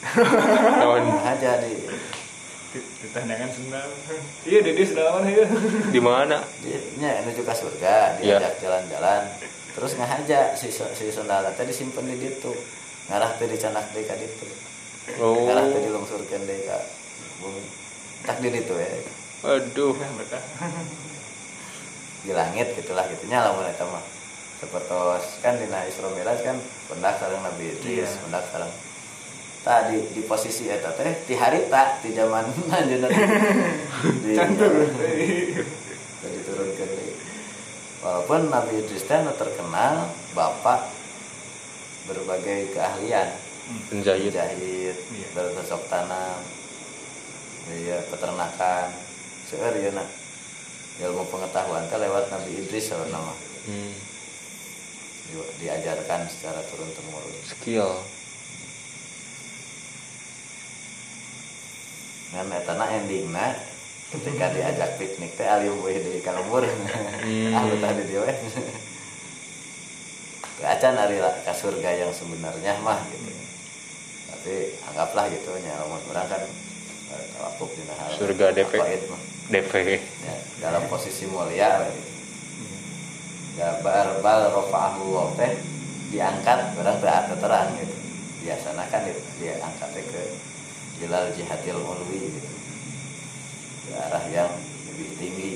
tahun 0.80 1.04
aja 1.20 1.60
di 1.60 1.72
ditanyakan 3.04 3.50
sendal. 3.50 3.88
Iya 4.48 4.58
dede 4.64 4.82
sendal 4.86 5.20
mana 5.20 5.28
ya 5.28 5.44
di 5.90 6.00
mana? 6.00 6.38
Di 6.64 6.72
nya 6.96 7.20
menuju 7.26 7.42
ke 7.44 7.52
surga 7.52 8.16
Iya. 8.22 8.40
diajak 8.40 8.54
jalan-jalan. 8.62 9.22
Terus 9.76 9.92
ngahaja 10.00 10.56
si 10.56 10.72
si 10.72 11.04
sendalnya 11.12 11.52
tadi 11.52 11.74
disimpan 11.74 12.08
di 12.08 12.16
ditu 12.16 12.54
ngarah 13.10 13.34
teh 13.36 13.50
dicanak 13.50 13.90
deui 13.92 14.06
ka 14.06 14.14
ditu 14.16 14.46
oh. 15.18 15.44
Ngarah 15.50 15.66
teh 15.68 15.80
dilungsurkeun 15.82 16.42
deui 16.46 16.62
ka 16.64 16.78
bumi. 17.42 17.62
Tak 18.24 18.38
di 18.40 18.48
ditu 18.48 18.74
ya. 18.78 18.88
Aduh. 19.44 19.92
Betah 19.98 20.42
di 22.20 22.32
langit 22.36 22.76
gitulah 22.76 23.04
gitunya 23.08 23.40
lamun 23.40 23.64
eta 23.64 23.84
mah 23.88 24.04
seperti 24.60 24.92
kan 25.40 25.56
dina 25.56 25.88
Isra 25.88 26.12
Mi'raj 26.12 26.44
kan 26.44 26.56
pendak 26.92 27.16
sareng 27.16 27.40
Nabi 27.40 27.72
Idris 27.72 28.12
Iya. 28.12 28.20
pendak 28.28 28.44
sareng 28.52 28.72
tadi 29.60 29.96
di 30.12 30.20
posisi 30.24 30.68
eta 30.68 30.92
teh 30.92 31.16
di 31.24 31.32
harita 31.36 31.96
di 32.00 32.12
zaman 32.12 32.44
anjeunna 32.76 33.08
di 34.24 34.32
cantur. 34.36 34.72
Jadi 36.20 36.36
diturunkan. 36.36 36.88
Deui. 36.92 37.12
walaupun 38.00 38.40
Nabi 38.48 38.84
Idris 38.84 39.04
teh 39.04 39.16
terkenal 39.16 40.08
bapak 40.32 40.92
berbagai 42.08 42.72
keahlian. 42.72 43.28
Penjahit. 43.88 44.32
Jahit 44.32 44.96
Iya. 45.08 45.26
bercocok 45.32 45.82
tanam 45.88 46.40
iya 47.70 48.00
peternakan. 48.12 48.88
Seueur 49.48 49.76
ya 49.76 49.88
nak 49.92 50.08
ilmu 51.00 51.24
pengetahuan 51.26 51.84
teh 51.86 51.96
lewat 51.96 52.28
Nabi 52.28 52.50
Idris 52.56 52.88
salah 52.88 53.08
nama. 53.08 53.34
Hmm. 53.60 53.92
di- 55.30 55.52
diajarkan 55.60 56.26
secara 56.26 56.58
turun 56.66 56.90
temurun 56.90 57.30
skill 57.46 58.02
ngan 62.30 62.50
etana 62.52 62.86
endingna 62.90 63.54
ketika 64.10 64.50
diajak 64.50 64.98
piknik 64.98 65.34
teh 65.34 65.46
alim 65.46 65.74
weh 65.82 65.98
di 65.98 66.18
kalembur. 66.20 66.62
Ah 67.54 67.62
betah 67.64 67.90
di 67.94 68.04
dieu 68.06 68.22
we 68.22 68.34
Teu 70.58 70.66
acan 70.66 70.94
ari 70.94 71.16
ka 71.18 71.52
surga 71.52 71.90
yang 71.96 72.10
sebenarnya 72.10 72.78
mah 72.82 73.00
gitu. 73.06 73.30
Tapi 74.28 74.54
anggaplah 74.84 75.24
gitu 75.28 75.50
nya 75.58 75.78
lamun 75.78 76.00
urang 76.06 76.26
kan 76.26 76.42
eh, 77.10 77.24
tawakuf 77.32 77.70
dina 77.72 77.94
hal 77.94 78.10
Surga 78.14 78.50
DP. 78.50 78.72
mah. 79.06 79.20
DP 79.50 79.72
Ya, 80.20 80.34
dalam 80.60 80.86
posisi 80.86 81.26
mulia 81.26 81.82
we 81.82 81.90
gitu. 81.90 82.10
Ya 83.58 83.82
bar 83.82 84.18
bal 84.18 84.48
rafa'ahu 84.48 85.02
Allah 85.04 85.26
teh 85.36 85.52
diangkat 86.08 86.58
barang 86.74 86.98
ada 86.98 87.34
terang 87.34 87.68
gitu. 87.76 87.94
Biasana 88.40 88.86
kan 88.88 89.04
di- 89.04 89.20
diangkat 89.36 89.88
teh 89.90 90.04
ke 90.06 90.22
ilal 91.02 91.28
jihadil 91.34 91.76
ulwi 91.76 92.30
gitu. 92.30 92.50
Ke 93.84 93.98
arah 94.00 94.24
yang 94.28 94.50
lebih 94.86 95.10
tinggi. 95.16 95.52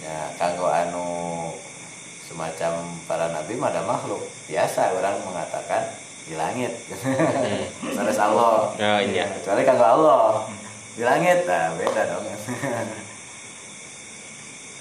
Ya 0.00 0.30
kanggo 0.34 0.66
anu 0.66 1.06
semacam 2.22 2.72
para 3.04 3.28
nabi 3.28 3.54
mah 3.54 3.68
ada 3.68 3.82
makhluk 3.82 4.18
biasa 4.46 4.96
orang 4.96 5.20
mengatakan 5.22 5.84
di 6.24 6.34
langit 6.34 6.70
Sanes 7.94 8.16
Allah 8.16 8.72
Ya, 8.78 8.98
iya. 8.98 9.26
kecuali 9.32 9.62
kanggo 9.62 9.82
Allah 9.84 10.46
di 10.96 11.02
langit. 11.04 11.44
Nah 11.48 11.72
beda 11.76 12.02
dong. 12.10 12.26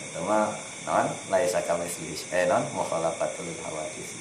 Itu 0.01 0.19
mah 0.27 0.51
non 0.87 1.07
laisa 1.29 1.61
kamisli 1.63 2.17
eh 2.33 2.45
non 2.49 2.65
mukhalafatul 2.75 3.47
hawadis. 3.63 4.11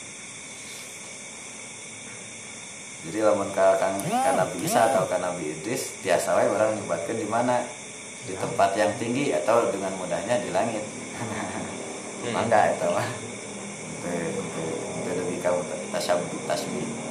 Jadi 3.00 3.18
lamun 3.24 3.48
ka 3.56 3.80
kang 3.80 3.96
ka 4.04 4.36
Nabi 4.36 4.60
Isa 4.60 4.92
atau 4.92 5.08
ka 5.08 5.16
Nabi 5.16 5.56
Idris 5.56 5.96
biasa 6.04 6.36
wae 6.36 6.52
orang 6.52 6.76
nyebatkeun 6.76 7.16
di 7.16 7.24
mana? 7.24 7.64
Di 8.28 8.36
tempat 8.36 8.76
yang 8.76 8.92
tinggi 9.00 9.32
atau 9.32 9.72
dengan 9.72 9.96
mudahnya 9.96 10.36
di 10.44 10.52
langit. 10.52 10.84
Mangga 12.28 12.76
itu 12.76 12.84
mah 12.92 13.08
untuk 14.36 14.68
untuk 15.00 15.14
lebih 15.16 15.40
kamu 15.40 15.64
tasbih. 15.96 16.84
Nah, 16.84 17.09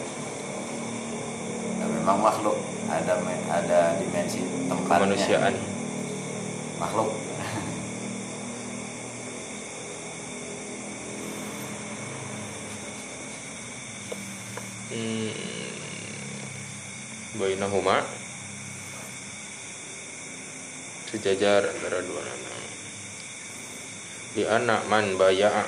memang 2.10 2.26
makhluk. 2.26 2.57
Ada 2.89 3.22
ada 3.53 3.80
dimensi 4.01 4.41
tempatnya. 4.66 4.97
Kemanusiaan. 4.97 5.53
Makhluk. 6.82 7.10
Hmm. 14.89 15.30
bainahuma. 17.38 18.01
Sejajar 21.14 21.62
antara 21.70 22.01
dua 22.01 22.26
anak 22.26 22.57
di 24.34 24.43
anak 24.49 24.82
man 24.89 25.14
baya'a. 25.14 25.62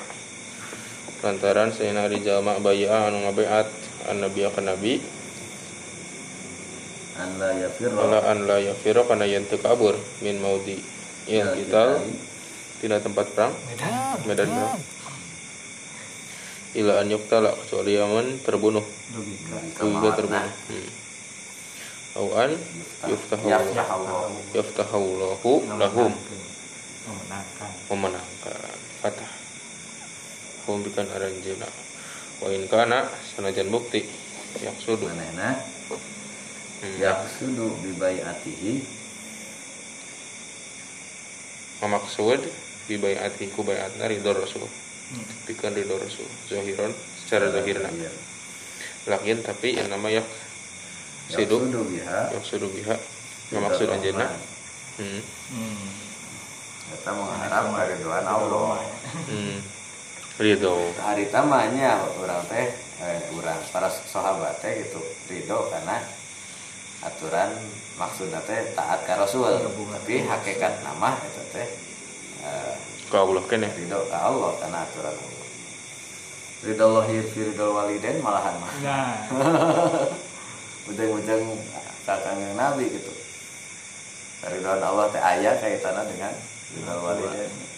Lantaran 1.22 1.70
sayana 1.70 2.10
rijal 2.10 2.42
mak 2.42 2.66
baya'a 2.66 3.14
anu 3.14 3.30
ngabeat 3.30 3.70
an 4.10 4.26
nabi 4.26 4.42
akan 4.42 4.74
nabi 4.74 5.21
anda 7.22 7.48
ya 7.54 7.70
ala 8.02 8.20
an 8.26 8.50
la 8.50 8.58
yafiro 8.58 9.06
kana 9.06 9.30
yen 9.30 9.46
teu 9.46 9.62
kabur 9.62 9.94
min 10.26 10.42
maudi. 10.42 10.82
Ya, 11.30 11.54
il 11.54 11.70
kita 11.70 12.02
tina 12.82 12.98
tempat 12.98 13.30
perang. 13.38 13.54
Medan. 14.26 14.50
Perang. 14.50 14.82
Ila 16.72 17.04
an 17.04 17.08
yuktala 17.12 17.52
kecuali 17.54 18.00
aman 18.00 18.28
terbunuh. 18.42 18.86
Juga 19.78 20.10
terbunuh. 20.18 20.54
Hmm. 20.72 20.90
au 22.12 22.28
an 22.36 22.52
yuftahu 23.08 23.48
yaftahullahu. 24.56 25.52
lahum. 25.80 26.12
Memenangkan. 27.08 27.72
Memenangkan. 27.88 28.78
Fatah 29.04 29.32
humbikan 30.70 31.10
aranjeuna 31.10 31.66
wa 32.42 32.48
in 32.54 32.70
kana 32.70 33.10
sanajan 33.34 33.70
bukti. 33.74 34.06
Yaksudu 34.52 35.08
manehna 35.08 35.56
hmm. 35.56 36.21
Yaksudu 36.82 37.78
bibaiatihi. 37.86 38.74
Memaksud 41.82 42.42
di 42.90 42.96
bayati 42.98 43.50
ku 43.54 43.62
bayatna 43.62 44.10
ridho 44.10 44.34
rasul. 44.34 44.66
Pikan 45.46 45.74
ridho 45.74 45.98
rasul. 45.98 46.26
Zahiron 46.50 46.94
secara 47.22 47.50
zahirna 47.54 47.90
Iya. 47.90 48.12
lakin 49.08 49.42
tapi 49.42 49.74
yang 49.80 49.90
nama 49.90 50.22
yak 50.22 50.28
sidu 51.32 51.58
yaksudu 51.58 51.82
biha. 51.90 52.22
Yang 52.38 52.46
sudu 52.54 52.68
biha 52.70 52.96
memaksud 53.52 53.88
anjeunna 53.90 54.30
hmm. 55.02 55.22
hmm. 55.58 55.90
kita 56.92 57.12
mengharap 57.18 57.66
keriduan 57.72 58.26
Allah. 58.26 58.78
Hmm. 59.26 59.58
ridho. 60.38 60.76
Hari 61.02 61.34
tamanya 61.34 62.04
orang 62.18 62.46
teh 62.46 62.68
eh, 63.02 63.22
orang 63.34 63.58
para 63.74 63.90
sahabat 63.90 64.62
teh 64.62 64.86
gitu. 64.86 65.02
Ridho 65.32 65.72
karena 65.72 65.98
aturan 67.02 67.50
maksudnya 67.98 68.42
teh 68.46 68.74
taat 68.78 69.06
ke 69.06 69.14
Rasul 69.18 69.50
tapi 69.70 70.22
hakikat 70.22 70.86
nama 70.86 71.18
itu 71.22 71.42
teh 71.54 71.68
eh, 72.46 72.74
ka 73.10 73.26
Allah 73.26 73.44
kene 73.50 73.68
ridho 73.74 74.00
ke 74.08 74.18
Allah 74.18 74.52
karena 74.62 74.80
aturan 74.86 75.16
Allah. 75.16 75.48
Ridho 76.62 76.88
fi 77.06 77.40
ridho 77.42 77.68
waliden 77.74 78.16
malahan 78.22 78.56
mah. 78.62 78.74
Nah. 78.86 79.16
Ujung-ujung 80.90 81.46
kakangnya 82.06 82.54
Nabi 82.58 82.86
gitu. 82.90 83.14
Ridhoan 84.46 84.82
Allah 84.82 85.10
teh 85.10 85.22
ayah 85.22 85.58
kaitannya 85.58 86.06
dengan 86.06 86.34
ridho 86.78 86.96
waliden 87.02 87.72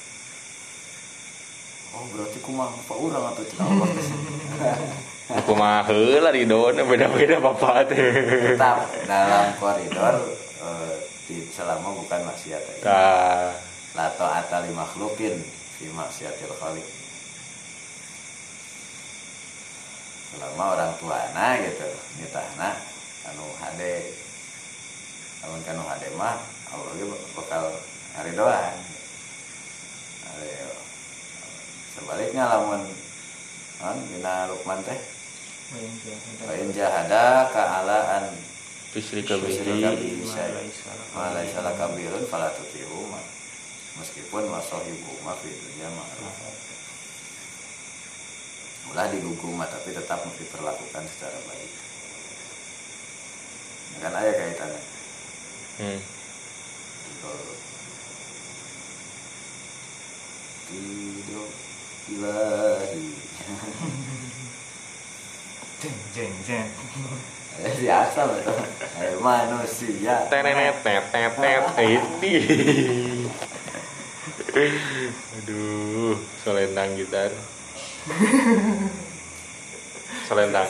oh 1.94 2.06
berarti 2.10 2.40
kumah 2.42 2.74
apa 2.74 2.94
orang 2.98 3.24
atau 3.34 3.44
cina 3.46 3.64
Allah 3.70 3.88
kumaha 5.24 5.88
heula 5.88 6.36
ridona 6.36 6.84
beda-beda 6.84 7.40
bapak 7.40 7.88
teh 7.88 7.96
tetap 7.96 8.84
dalam 9.08 9.56
koridor 9.56 10.16
eh, 10.60 10.96
di 11.32 11.48
selama 11.48 11.96
bukan 11.96 12.28
maksiat 12.28 12.84
ya. 12.84 13.56
lato 13.96 14.28
atali 14.28 14.76
makhlukin 14.76 15.40
fi 15.80 15.88
maksiatil 15.96 16.52
khaliq 16.60 16.88
selama 20.36 20.64
orang 20.76 20.92
tuana 21.00 21.48
gitu 21.64 21.88
nitahna 22.20 22.76
anu 23.32 23.48
hade 23.64 24.12
lamun 25.40 25.62
kanu 25.64 25.84
hade 25.88 26.08
mah 26.20 26.36
Allah 26.74 27.16
bakal 27.38 27.64
ngaridoan 28.18 28.76
Ayo. 30.34 30.72
sebaliknya 31.94 32.44
lamun 32.50 32.82
dina 33.92 34.48
Lukman 34.48 34.80
teh? 34.88 35.00
Wa 36.48 36.54
in 36.56 36.72
jahada 36.72 37.52
ka 37.52 37.84
alaan 37.84 38.32
tusyrika 38.96 39.36
Tusyrika 39.36 39.92
bihi 39.98 40.22
bihi 40.22 40.24
syai' 40.24 40.70
ma 41.12 41.34
laisa 41.36 41.60
laka 41.66 41.92
birun 41.98 42.24
fala 42.30 42.54
tuti'huma 42.54 43.20
meskipun 44.00 44.48
wasahibu 44.54 45.12
ma 45.26 45.34
fi 45.36 45.50
dunya 45.50 45.90
ma'ruf 45.92 46.54
ulah 48.92 49.08
digugum 49.10 49.56
mah 49.58 49.66
tapi 49.66 49.96
tetap 49.96 50.22
mesti 50.22 50.44
diperlakukan 50.44 51.04
secara 51.08 51.38
baik. 51.48 51.72
Kan 54.02 54.12
ada 54.12 54.32
kaitannya. 54.36 54.82
Hmm. 55.80 56.00
Hidup 60.74 61.50
ilahi 62.10 63.06
jeng 65.82 65.98
jeng 66.16 66.34
jeng. 66.48 66.68
Itu 67.54 67.86
Eh, 68.98 69.14
manusia. 69.22 70.26
Tet 70.26 70.42
tet 70.42 70.50
ini 70.50 70.74
aduh 75.38 76.18
selendang. 76.42 76.98
Gitar 76.98 77.30
selendang. 80.26 80.66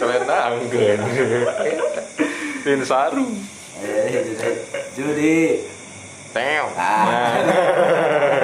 Selendang. 0.00 0.52
Kan 0.56 0.96
Lin 2.64 2.80
sarung 2.88 3.36
judi. 4.96 5.60
Teo. 6.34 6.66
Ah. 6.74 7.38
Nah. 7.46 8.40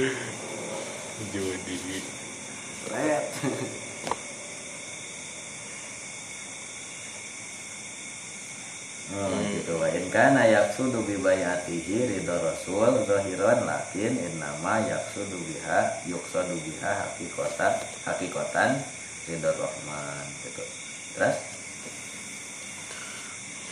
Judi. 0.00 2.00
Red. 2.88 3.24
Oh, 9.10 9.26
gitu 9.42 9.74
wa 9.76 9.90
in 9.92 10.06
kana 10.08 10.46
yaqsudu 10.48 11.02
bi 11.04 11.18
bayatihi 11.20 12.08
ridho 12.08 12.36
rasul 12.40 13.04
zahiran 13.04 13.66
lakin 13.68 14.16
innama 14.16 14.80
yaqsudu 14.88 15.34
biha 15.34 16.06
yuqsadu 16.08 16.54
biha 16.62 16.90
hakikatan 16.94 17.74
hakikatan 18.06 18.70
ridho 19.28 19.50
rahman 19.52 20.24
gitu 20.46 20.62
terus 21.18 21.36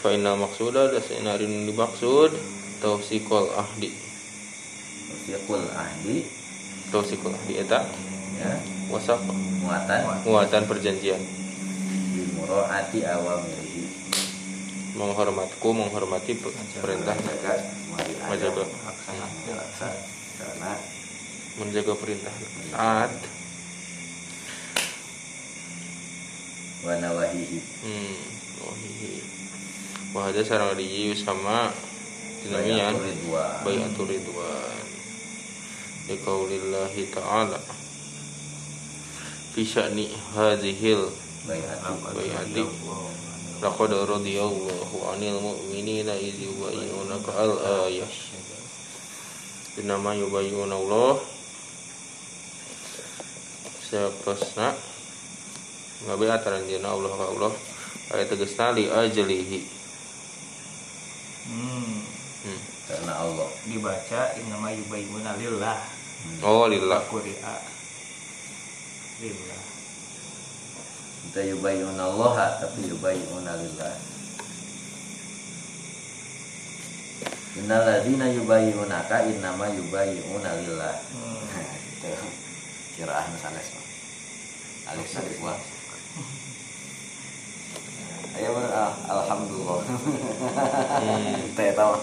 Fa 0.03 0.11
innal 0.13 0.37
maqsuda 0.43 0.91
da 0.93 0.99
sinarin 1.01 1.65
dimaksud 1.71 2.35
tausikul 2.83 3.49
ahdi. 3.57 4.08
Fiqul 5.29 5.69
ahdi 5.77 6.25
Tausikul 6.89 7.37
ahdi 7.37 7.61
eta? 7.61 7.85
Ya. 8.41 8.57
Wasaq 8.89 9.21
muatan. 9.61 10.25
Muatan 10.25 10.65
perjanjian. 10.65 11.21
bi 12.17 12.25
muraati 12.33 13.05
awamirihi. 13.05 13.85
Menghormatku 14.97 15.69
menghormati 15.77 16.33
per- 16.33 16.57
perintah. 16.81 17.13
menjaga 17.13 17.61
menjaga. 18.25 18.65
Karena 20.41 20.73
menjaga 21.61 21.93
perintah. 21.93 22.33
Taat 22.73 23.13
wa 26.89 26.95
nawahihi. 27.05 27.59
Hmm 27.85 28.39
iya 28.99 29.23
wahada 30.17 30.41
sarang 30.41 30.73
di 30.75 31.13
sama 31.13 31.69
dinamian 32.43 32.97
Bayatul 33.63 34.09
ridwan. 34.09 34.88
Bayatul 36.09 36.17
ridwan 36.17 36.17
di 36.17 36.17
qaulillahi 36.25 37.13
ta'ala. 37.13 37.61
Fi 39.53 39.61
sya'ni 39.61 40.09
hadhil 40.33 41.13
bayati. 41.45 42.65
Laqad 43.59 43.91
radiyallahu 43.91 44.97
'anil 45.13 45.39
mu'minina 45.43 46.15
idh 46.17 46.41
yubayyunaka 46.49 47.31
al-ayah. 47.35 48.13
Innama 49.79 50.15
yubayyuna 50.15 50.75
Allah 50.75 51.23
Sayaktosna 53.89 54.75
Ngabe 56.07 56.31
ataran 56.31 56.63
dina 56.67 56.95
Allah 56.95 57.11
ka 57.11 57.27
Allah. 57.31 57.53
Ayat 58.15 58.31
tegesna 58.31 58.71
li 58.75 58.87
ajlihi. 58.87 59.59
Hmm. 61.49 62.03
Hmm. 62.45 62.61
karena 62.89 63.13
Allah 63.21 63.49
dibaca 63.69 64.33
innama 64.41 64.73
yubayyuna 64.73 65.37
lillah 65.37 65.98
Oh 66.45 66.71
lillah 66.71 67.01
quri'a 67.11 67.57
lillah 69.19 69.63
kita 71.29 71.41
yubayyuna 71.51 72.03
Allah 72.09 72.57
tapi 72.63 72.89
yubayyuna 72.89 73.53
lillah 73.59 73.95
Innal 77.59 77.83
ladzina 77.83 78.31
yubayyunaka 78.31 79.27
innama 79.27 79.67
yubayyuna 79.67 80.51
lillah. 80.63 80.95
hmm. 81.11 81.43
Nah, 81.99 82.15
gitu. 82.15 82.29
Kiraan 82.95 83.35
sanes 83.43 83.69
mah. 83.75 83.87
Alif 84.95 85.11
tadi 85.11 85.35
buat. 85.43 85.59
Ayo 88.39 88.49
bener, 88.55 88.71
ah, 88.71 88.95
alhamdulillah. 89.11 89.79
hmm. 89.91 91.51
Teh 91.59 91.75
tahu. 91.75 91.99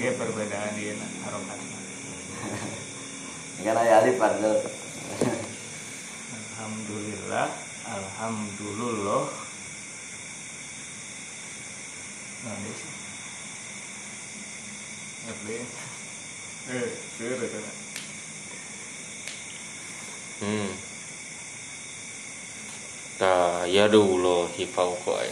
ini 0.00 0.08
perbedaan 0.16 0.72
di 0.72 0.96
harokat 0.96 1.58
Kan 3.64 3.76
aya 3.76 4.00
alif 4.00 4.16
padahal. 4.16 4.58
alhamdulillah 6.58 7.48
alhamdulillah. 7.88 9.24
Nah 12.38 12.54
ini 12.54 12.72
eh 16.68 16.88
kan 17.24 17.64
hmm. 20.44 20.70
Ta 23.18 23.66
yadullahi 23.66 24.62
fawqa 24.70 25.26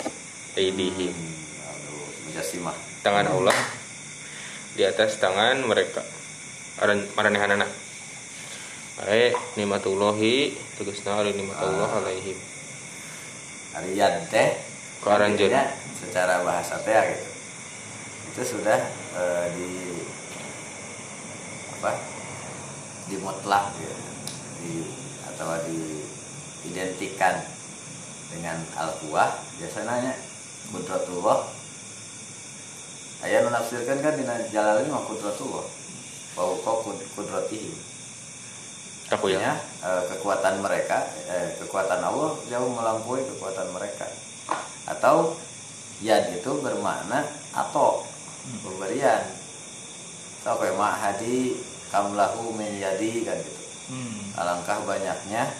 aydihim 0.58 1.14
Aduh, 1.14 2.08
mujassimah. 2.26 2.74
tangan 3.06 3.30
Allah. 3.30 3.54
Di 4.74 4.82
atas 4.84 5.20
tangan 5.22 5.62
mereka 5.62 6.15
maranehanana 6.80 7.66
Ae 9.04 9.32
nikmatullahi 9.60 10.56
tegasna 10.80 11.20
ari 11.20 11.36
nikmat 11.36 11.60
Allah 11.60 12.00
alaihim 12.00 12.36
Ari 13.76 13.92
yad 13.92 14.24
teh 14.32 14.56
Ke 15.04 15.08
aranjeun. 15.12 15.52
intinya 15.52 15.68
secara 16.00 16.40
bahasa 16.40 16.80
teh 16.80 16.96
gitu. 16.96 17.28
Itu 18.32 18.42
sudah 18.56 18.80
eh, 19.16 19.46
di 19.52 19.68
apa? 21.76 21.92
dimutlak 23.12 23.76
gitu. 23.76 23.96
Di 24.64 24.72
atau 25.28 25.60
diidentikan 25.68 27.44
dengan 28.32 28.56
al-quwah 28.80 29.36
biasanya 29.60 30.16
kudratullah 30.72 31.44
ayat 33.20 33.44
menafsirkan 33.44 34.00
kan 34.00 34.16
dina 34.16 34.40
jalalin 34.48 34.88
mah 34.88 35.04
kudratullah 35.04 35.68
fauqa 36.36 36.92
kudratihim 37.16 37.72
Aku 39.06 39.30
ya 39.30 39.54
eh, 39.86 40.02
kekuatan 40.10 40.58
mereka, 40.58 41.06
eh, 41.30 41.54
kekuatan 41.62 42.02
Allah 42.02 42.34
jauh 42.50 42.66
melampaui 42.74 43.22
kekuatan 43.22 43.70
mereka. 43.70 44.10
Atau 44.82 45.38
yad 46.02 46.34
itu 46.34 46.50
bermakna 46.58 47.22
atau 47.54 48.02
pemberian. 48.66 49.22
So, 50.42 50.58
kayak 50.58 50.74
hadi 50.78 51.54
kamlahu 51.94 52.50
min 52.58 52.82
yadi 52.82 53.22
kan 53.22 53.38
gitu. 53.38 53.62
hmm. 53.94 54.34
Alangkah 54.42 54.82
banyaknya 54.82 55.54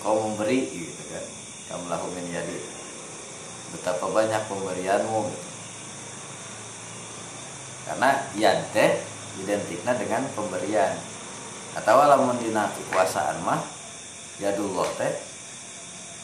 kau 0.00 0.16
memberi 0.16 0.64
gitu 0.72 1.02
kan. 1.12 1.24
Kamlahu 1.68 2.08
min 2.16 2.32
yadi. 2.32 2.56
Betapa 3.76 4.08
banyak 4.08 4.40
pemberianmu 4.48 5.20
gitu. 5.36 5.48
Karena 7.92 8.24
yad 8.40 8.72
teh 8.72 9.15
identiknya 9.40 9.92
dengan 9.96 10.22
pemberian. 10.32 10.96
Atau 11.76 12.00
lamun 12.00 12.40
dina 12.40 12.72
kekuasaan 12.72 13.44
mah 13.44 13.60
yadullah 14.40 14.88
teh 14.96 15.12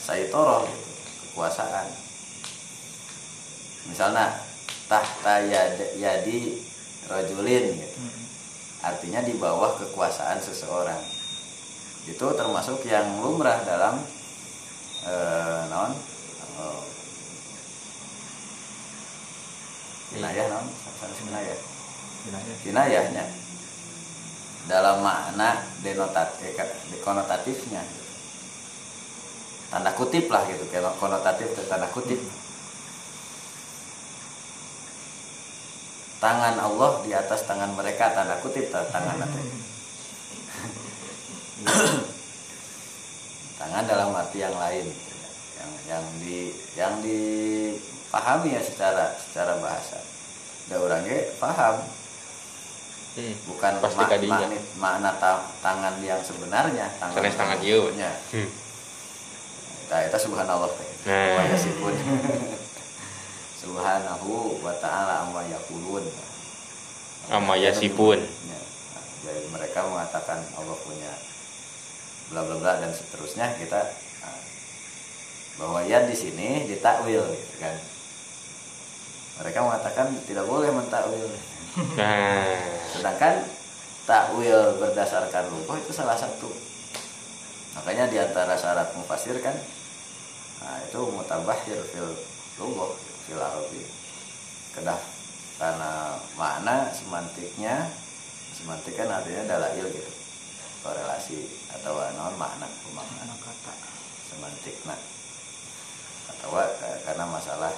saitoro 0.01 0.65
gitu 0.65 0.91
kekuasaan. 1.29 1.89
Misalnya 3.93 4.41
tahta 4.89 5.45
yad- 5.45 5.93
yadi 6.01 6.61
rajulin 7.09 7.77
gitu. 7.77 7.99
Hmm. 8.01 8.21
artinya 8.83 9.21
di 9.23 9.37
bawah 9.37 9.77
kekuasaan 9.79 10.41
seseorang. 10.41 10.99
Itu 12.09 12.35
termasuk 12.35 12.83
yang 12.89 13.23
lumrah 13.23 13.63
dalam 13.63 14.01
eh, 15.07 15.63
non 15.71 15.93
eh, 15.95 16.81
wilayah 20.17 20.47
non 20.51 20.67
sanes 20.99 21.21
wilayah 21.23 21.57
Gimana? 21.57 21.72
Kinayahnya 22.62 23.25
dalam 24.70 25.03
makna 25.03 25.59
denotatif 25.83 26.55
konotatifnya. 27.03 27.83
Tanda 29.73 29.91
kutip 29.97 30.29
lah 30.29 30.45
gitu 30.47 30.68
kayak 30.68 31.01
konotatif 31.01 31.49
dan 31.57 31.66
tanda 31.66 31.89
kutip. 31.91 32.20
Tangan 36.23 36.55
Allah 36.61 37.03
di 37.03 37.11
atas 37.11 37.43
tangan 37.49 37.75
mereka 37.75 38.14
tanda 38.14 38.39
kutip 38.39 38.70
ta- 38.70 38.87
tangan 38.93 39.16
nanti. 39.18 39.43
Tangan 43.62 43.87
dalam 43.87 44.11
arti 44.14 44.43
yang 44.43 44.59
lain. 44.59 44.87
Yang 45.57 45.70
yang 45.87 46.05
di 46.18 46.39
yang 46.75 46.95
dipahami 46.99 48.59
ya 48.59 48.62
secara 48.62 49.14
secara 49.18 49.59
bahasa. 49.62 50.03
Da 50.66 50.79
orang 50.79 51.07
ge 51.07 51.31
paham 51.39 52.02
Hmm. 53.13 53.35
bukan 53.45 53.73
Pasti 53.79 53.99
ma- 53.99 54.09
kadinya. 54.09 54.39
makna, 54.41 54.59
makna 54.77 55.11
ta- 55.17 55.45
tangan 55.61 56.01
yang 56.01 56.17
sebenarnya 56.19 56.89
tangan 56.97 57.15
Sanes 57.15 57.37
tangan 57.37 57.59
ieu. 57.61 57.93
nya 57.93 58.09
Hmm. 58.33 58.49
nah 59.87 60.01
itu 60.03 60.17
subhanallah 60.19 60.71
teh 60.71 60.89
Nah. 61.03 61.45
Yasifun. 61.47 61.93
subhanahu 63.59 64.31
wa 64.59 64.75
ta'ala 64.75 65.23
amma 65.23 65.43
yaqulun 65.45 66.03
Amma 67.29 67.55
yasifun. 67.55 68.19
Ya. 68.19 68.61
Jadi 69.23 69.47
mereka 69.49 69.85
mengatakan 69.85 70.43
Allah 70.53 70.75
punya 70.77 71.13
bla 72.29 72.43
bla 72.43 72.57
bla 72.57 72.73
dan 72.79 72.91
seterusnya 72.91 73.55
kita 73.55 73.79
nah, 74.19 74.41
bahwa 75.57 75.79
ya 75.83 76.03
di 76.03 76.13
sini 76.13 76.67
ditakwil 76.67 77.23
gitu 77.23 77.55
kan 77.59 77.77
mereka 79.41 79.64
mengatakan 79.64 80.12
tidak 80.28 80.45
boleh 80.45 80.68
mentakwil. 80.68 81.28
Nah, 81.97 82.45
sedangkan 82.93 83.49
takwil 84.05 84.76
berdasarkan 84.76 85.49
lupa 85.49 85.80
itu 85.80 85.93
salah 85.95 86.18
satu. 86.18 86.53
Makanya 87.72 88.12
di 88.12 88.20
antara 88.20 88.53
syarat 88.59 88.93
mufasir 88.99 89.41
kan 89.41 89.57
nah 90.62 90.78
itu 90.78 91.01
mutabahir 91.11 91.74
fil 91.91 92.07
lugah 92.55 92.95
fil 93.26 93.41
arabi 93.41 93.83
kedah 94.70 95.01
karena 95.59 96.14
makna 96.39 96.87
semantiknya 96.95 97.91
semantik 98.55 98.95
kan 98.95 99.11
artinya 99.11 99.59
dalail 99.59 99.89
gitu. 99.91 100.12
Korelasi 100.85 101.39
atau 101.78 101.99
non 102.14 102.35
makna 102.39 102.66
pemaknaan 102.68 103.26
Anak 103.26 103.39
kata. 103.43 103.74
semantik 104.28 104.76
nah 104.87 104.99
atau 106.30 106.49
ka- 106.55 107.01
karena 107.07 107.24
masalah 107.26 107.72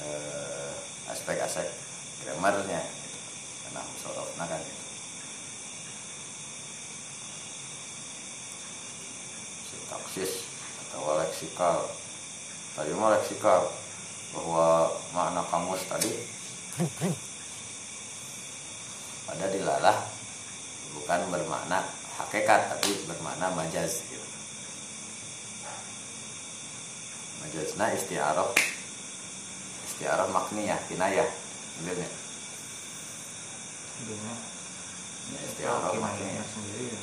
eh, 0.00 0.72
aspek-aspek 1.10 1.68
grammarnya 2.24 2.80
gitu. 2.84 3.18
karena 3.66 3.80
musorofna 3.90 4.44
kan 4.46 4.60
gitu. 4.60 4.84
sintaksis 9.70 10.32
atau 10.88 11.16
leksikal 11.18 11.76
tadi 12.76 12.92
mah 12.94 13.16
leksikal 13.18 13.66
bahwa 14.30 14.94
makna 15.10 15.42
kamus 15.50 15.82
tadi 15.90 16.12
pada 19.26 19.46
dilalah 19.50 19.98
bukan 20.94 21.20
bermakna 21.30 21.82
hakikat 22.18 22.70
tapi 22.70 22.90
bermakna 23.10 23.50
majaz 23.54 24.06
gitu. 24.06 24.28
majazna 27.42 27.86
istiaroh 27.96 28.52
istiaroh 30.00 30.32
makniyah 30.32 30.80
kinayah 30.88 31.28
benernya 31.76 32.08
Dia 34.00 34.16
ya, 34.16 35.38
istiaroh 35.44 35.92
gimana 35.92 36.16
makniyah 36.16 36.46
sendiri 36.56 36.88
ya. 36.88 37.00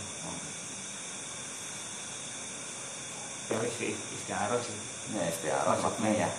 Ya 3.53 3.69
sih 3.69 3.93
istiaroh 3.93 4.57
sih. 4.65 4.73
ya 5.13 5.29
Maksudnya. 5.29 5.77
makniyah 5.77 6.33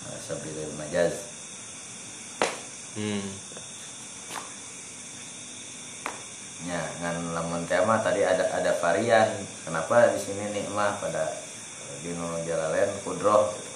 Nah, 0.00 0.16
sabilil 0.24 0.72
majaz 0.80 1.12
hmm. 2.96 3.52
Ya, 6.62 6.78
ngan 7.02 7.34
lamun 7.34 7.66
tema 7.66 7.98
tadi 8.06 8.22
varian. 8.92 9.28
Kenapa 9.64 10.12
di 10.12 10.20
sini 10.20 10.52
nikmah 10.52 11.00
pada 11.00 11.32
dino 12.04 12.36
jalalen 12.44 12.92
kudroh? 13.00 13.48
gitu. 13.56 13.70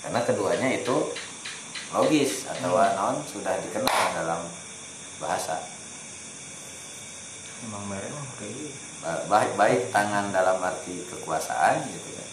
Karena 0.00 0.20
keduanya 0.24 0.68
itu 0.72 0.96
logis 1.92 2.48
atau 2.48 2.80
non 2.80 3.20
sudah 3.28 3.60
dikenal 3.60 4.00
dalam 4.16 4.40
bahasa. 5.20 5.60
Emang 7.68 7.84
merek 7.92 8.08
mah 8.08 8.24
kayak 8.40 8.52
gitu. 8.56 8.72
Ba- 9.04 9.24
Baik 9.28 9.52
baik 9.60 9.80
tangan 9.92 10.32
dalam 10.32 10.56
arti 10.64 11.04
kekuasaan 11.12 11.84
gitu 11.92 12.08
kan. 12.16 12.28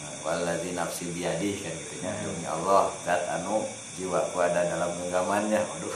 Nah, 0.00 0.12
Waladzi 0.24 0.72
nafsi 0.72 1.12
biadih 1.12 1.60
kan 1.60 1.72
gitu 1.76 1.94
ya. 2.00 2.12
Demi 2.24 2.44
Allah, 2.48 2.88
zat 3.04 3.24
anu 3.36 3.68
jiwaku 4.00 4.36
ada 4.40 4.64
dalam 4.64 4.96
genggamannya. 4.96 5.60
Waduh. 5.60 5.92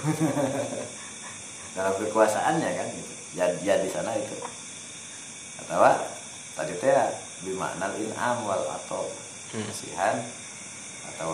dalam 1.77 1.95
kekuasaannya 1.97 2.69
kan 2.69 2.87
gitu. 2.93 3.13
Ya, 3.37 3.47
ya 3.65 3.75
di 3.81 3.89
sana 3.89 4.13
itu. 4.17 4.37
Atau 5.71 5.87
tadi 6.59 6.75
teh 6.83 6.91
bimaknal 7.47 7.95
in'am 7.95 8.43
wal 8.43 8.67
atau 8.67 9.07
Hmm. 9.51 9.67
kasihan 9.67 10.15
atau 11.15 11.31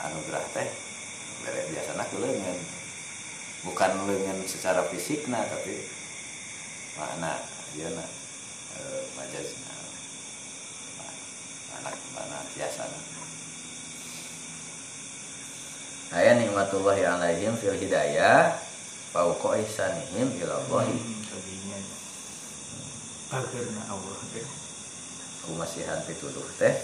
anugerah 0.00 0.44
teh 0.52 0.68
bere 1.44 1.68
biasana 1.72 2.04
kuleungeun. 2.12 2.60
Bukan 3.64 3.90
leungeun 4.04 4.44
secara 4.44 4.84
fisik 4.88 5.24
nah 5.28 5.40
tapi 5.44 5.76
makna 6.96 7.36
dia 7.72 7.88
na 7.92 8.04
e, 8.72 8.80
majazna 9.16 9.74
anak 11.80 11.96
mana 12.16 12.38
biasa 12.56 12.84
Aya 16.08 16.40
nikmatullahi 16.40 17.04
alaihim 17.04 17.52
fil 17.60 17.76
hidayah 17.76 18.56
fauqa 19.12 19.60
ihsanihim 19.60 20.28
ila 20.44 20.56
Allah 20.56 20.88
Hmm. 20.88 21.97
Akhirnya 23.28 23.82
Allah 23.88 24.18
deh. 24.32 24.46
kumasihan 25.44 26.00
pituduh 26.04 26.44
teh 26.56 26.74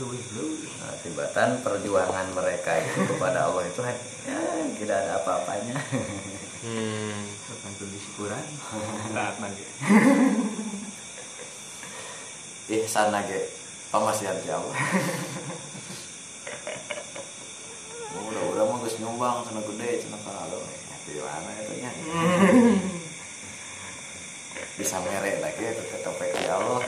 Luwih 0.00 0.24
luwih. 0.32 0.72
nah, 0.80 0.96
tibatan 1.04 1.60
perjuangan 1.60 2.32
mereka 2.32 2.80
itu 2.80 3.04
kepada 3.08 3.44
Allah 3.48 3.64
itu 3.68 3.80
ya, 3.84 3.92
tidak 4.80 4.96
ada 5.04 5.12
apa-apanya 5.20 5.76
Hmm. 6.62 7.26
Kapan 7.42 7.70
tuh 7.74 7.90
disyukuran? 7.90 8.44
Taat 9.10 9.34
lagi. 9.42 9.66
ihsan 12.72 13.10
lagi 13.10 13.50
pamasihan 13.90 14.38
ti 14.40 14.48
Allah 14.48 14.70
udah 18.32 18.42
udah 18.54 18.64
geus 18.80 18.96
nyumbang 19.02 19.42
cenah 19.44 19.60
gede 19.66 20.06
cenah 20.06 20.20
kalau 20.22 20.62
di 21.04 21.18
mana 21.20 21.50
itu 21.60 21.74
nya 21.82 21.90
bisa 24.80 24.96
merek 25.04 25.36
lagi 25.44 25.62
itu 25.68 25.82
ketopek 25.92 26.32
di 26.32 26.46
Allah. 26.48 26.80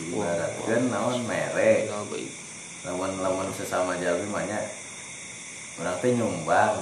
Ibaratkan 0.00 0.82
naon 0.88 1.18
merek. 1.28 1.88
Ya, 1.88 1.98
lawan-lawan 2.88 3.52
sesama 3.52 4.00
banyak. 4.00 4.64
Orang 5.80 5.96
teh 6.00 6.12
nyumbang. 6.16 6.76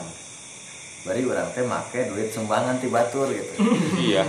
Bari 1.07 1.23
orang 1.27 1.51
teh 1.55 1.63
make 1.67 2.01
duit 2.11 2.31
sumbangan 2.35 2.79
ti 2.79 2.91
batur 2.91 3.31
gitu. 3.31 3.53
Iya. 3.99 4.27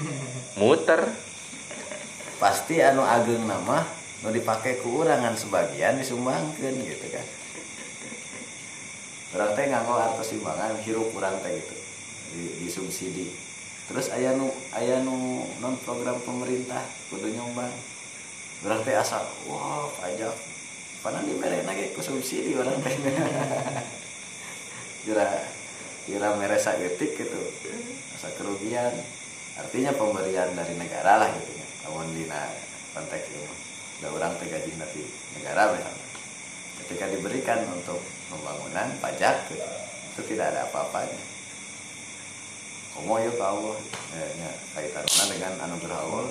Muter. 0.60 1.31
Pasti 2.42 2.82
anu 2.82 3.06
ageng 3.06 3.46
nama 3.46 3.86
nu 4.26 4.34
dipake 4.34 4.82
ku 4.82 5.06
urangan 5.06 5.38
sebagian 5.38 5.94
disumbangkeun 6.02 6.74
gitu 6.82 7.06
kan. 7.14 7.26
Orang 9.38 9.54
teh 9.54 9.70
nganggo 9.70 9.94
artos 9.94 10.34
simbangan 10.34 10.74
hirup 10.82 11.06
kurang 11.14 11.38
teh 11.46 11.54
gitu 11.54 11.76
di, 12.34 12.42
di 12.58 12.66
subsidi 12.66 13.30
terus 13.86 14.10
aya 14.10 14.34
nu 14.34 14.50
aya 14.74 14.98
nu 15.06 15.46
non 15.62 15.78
program 15.86 16.18
pemerintah 16.26 16.82
kudu 17.14 17.30
nyumbang. 17.30 17.70
Orang 18.66 18.82
teh 18.82 18.98
asal 18.98 19.22
wah 19.46 19.86
pajak. 20.02 20.34
Padahal 20.98 21.22
di 21.22 21.38
mere 21.38 21.62
lagi 21.62 21.94
ku 21.94 22.02
subsidi 22.02 22.58
orang 22.58 22.74
teh. 22.82 22.94
Kira 25.06 25.30
kira 26.10 26.34
mere 26.34 26.58
saeutik 26.58 27.14
gitu 27.14 27.42
asa 28.18 28.34
kerugian. 28.34 28.90
Artinya 29.62 29.94
pemberian 29.94 30.50
dari 30.58 30.74
negara 30.74 31.22
lah 31.22 31.30
gitu 31.38 31.61
lawan 31.86 32.08
dina 32.14 32.50
konteks 32.94 33.26
itu 33.32 33.44
ada 34.02 34.08
orang 34.18 34.34
teh 34.34 34.50
gaji 34.50 34.74
dari 34.74 35.02
negara 35.38 35.70
misalnya. 35.70 36.06
Ketika 36.82 37.06
diberikan 37.06 37.62
untuk 37.70 38.02
pembangunan 38.26 38.90
pajak 38.98 39.46
gitu, 39.46 39.62
itu 39.62 40.20
tidak 40.34 40.50
ada 40.50 40.66
apa-apanya. 40.66 41.22
Komo 42.92 43.22
ke 43.22 43.38
Allah 43.38 43.78
ya, 44.10 44.26
ya, 44.42 44.50
kaitannya 44.74 45.24
dengan 45.30 45.54
anugerah 45.70 45.98
Allah. 46.02 46.26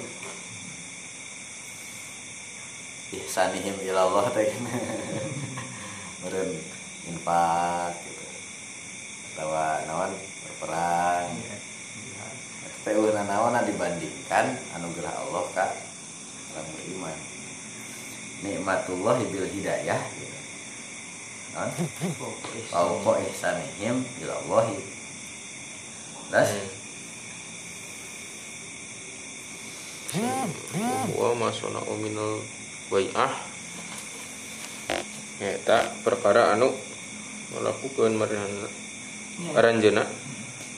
Ihsanihim 3.16 3.80
ilallah 3.88 4.28
teh 4.36 4.52
meren 6.28 6.52
infak 7.08 7.96
gitu. 8.04 8.26
Atau 9.32 9.56
nawan 9.88 10.12
berperang 10.44 11.32
teh 11.40 11.71
uhna 12.90 13.24
naon 13.30 13.54
dibandingkan 13.62 14.58
anugerah 14.74 15.14
Allah 15.14 15.46
ka 15.54 15.66
orang 16.58 16.68
beriman 16.74 17.18
nikmatullah 18.42 19.22
bil 19.30 19.46
hidayah 19.46 20.02
gitu. 20.18 20.38
Naon? 21.54 21.70
Fauqa 22.74 23.22
ihsanihim 23.30 24.02
ilallahi. 24.24 24.82
Terus 26.32 26.52
wa 31.16 31.32
masuna 31.40 31.80
minal 32.02 32.44
bai'ah 32.92 33.32
eta 35.40 35.88
perkara 36.04 36.52
anu 36.52 36.68
melakukan 37.56 38.16
marihan 38.20 38.52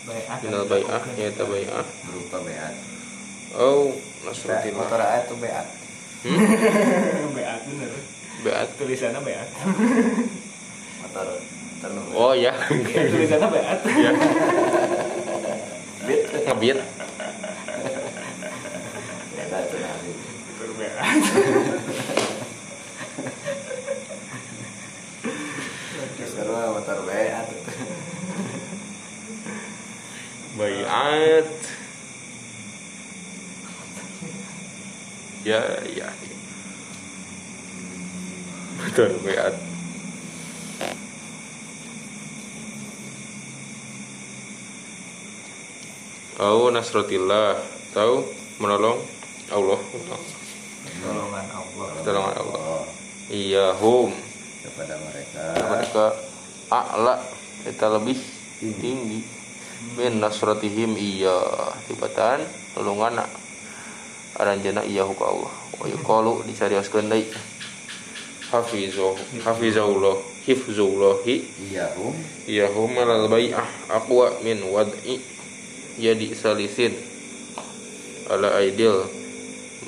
Bai'ah. 0.04 0.38
minal 0.44 0.68
bai'ah 0.68 1.00
eta 1.16 1.44
bai'ah 1.48 1.88
berupa 2.04 2.38
beat. 2.44 2.76
oh 3.56 3.96
Motor 3.96 4.36
nasrutillah 4.36 4.88
ayat 5.00 5.32
itu 5.32 5.36
beat. 5.40 5.68
beat 7.36 7.62
bener 7.72 7.92
beat 8.44 8.70
tulisannya 8.76 9.20
beat 9.24 9.48
Motor 11.08 11.28
tenun. 11.80 12.06
oh 12.12 12.36
ya 12.36 12.52
tulisannya 13.16 13.48
beat 13.48 13.80
ya 13.88 14.12
Bit. 16.04 16.22
ngebit 16.52 16.78
Beda 19.40 19.58
itu 19.64 19.76
beat 19.80 20.00
Seru 26.34 26.52
motor 26.76 26.98
beat. 27.08 27.33
Baiat 30.64 31.48
ya 35.44 35.60
ya 35.92 36.08
betul 38.80 39.12
baiat 39.28 39.56
Au 46.34 46.74
nasratillah 46.74 47.62
tahu? 47.94 48.26
Menolong 48.58 49.00
Allah. 49.54 49.80
Tolongan 50.98 51.46
Allah. 51.46 51.88
pertolongan 51.94 52.36
Allah. 52.42 52.84
Iya 53.30 53.78
hum. 53.78 54.10
Kepada 54.66 54.98
mereka. 54.98 55.44
mereka. 55.62 56.06
A'la. 56.74 57.22
Kita 57.64 57.86
lebih 57.96 58.18
tinggi 58.82 59.43
min 60.00 60.20
nasratihim 60.20 60.96
iya. 60.98 61.38
Tibatan 61.88 62.44
tolongan 62.74 63.24
aranjana 64.38 64.82
iya 64.84 65.06
ka 65.06 65.26
Allah. 65.28 65.54
Wa 65.80 65.86
yuqalu 65.90 66.48
dicarioskeun 66.48 67.10
deui 67.12 67.28
hafizuh 68.50 69.16
hafizahullah. 69.44 70.18
Hifzullahi. 70.44 71.36
Iya 71.72 71.88
hum. 71.96 72.14
iya 72.44 72.68
hum 72.68 72.92
alal 73.00 73.32
bai'ah 73.32 73.64
aqwa 73.88 74.44
min 74.44 74.60
wad'i 74.68 75.24
yadi 75.96 76.36
salisin. 76.36 76.92
Ala 78.28 78.60
aidil 78.60 79.08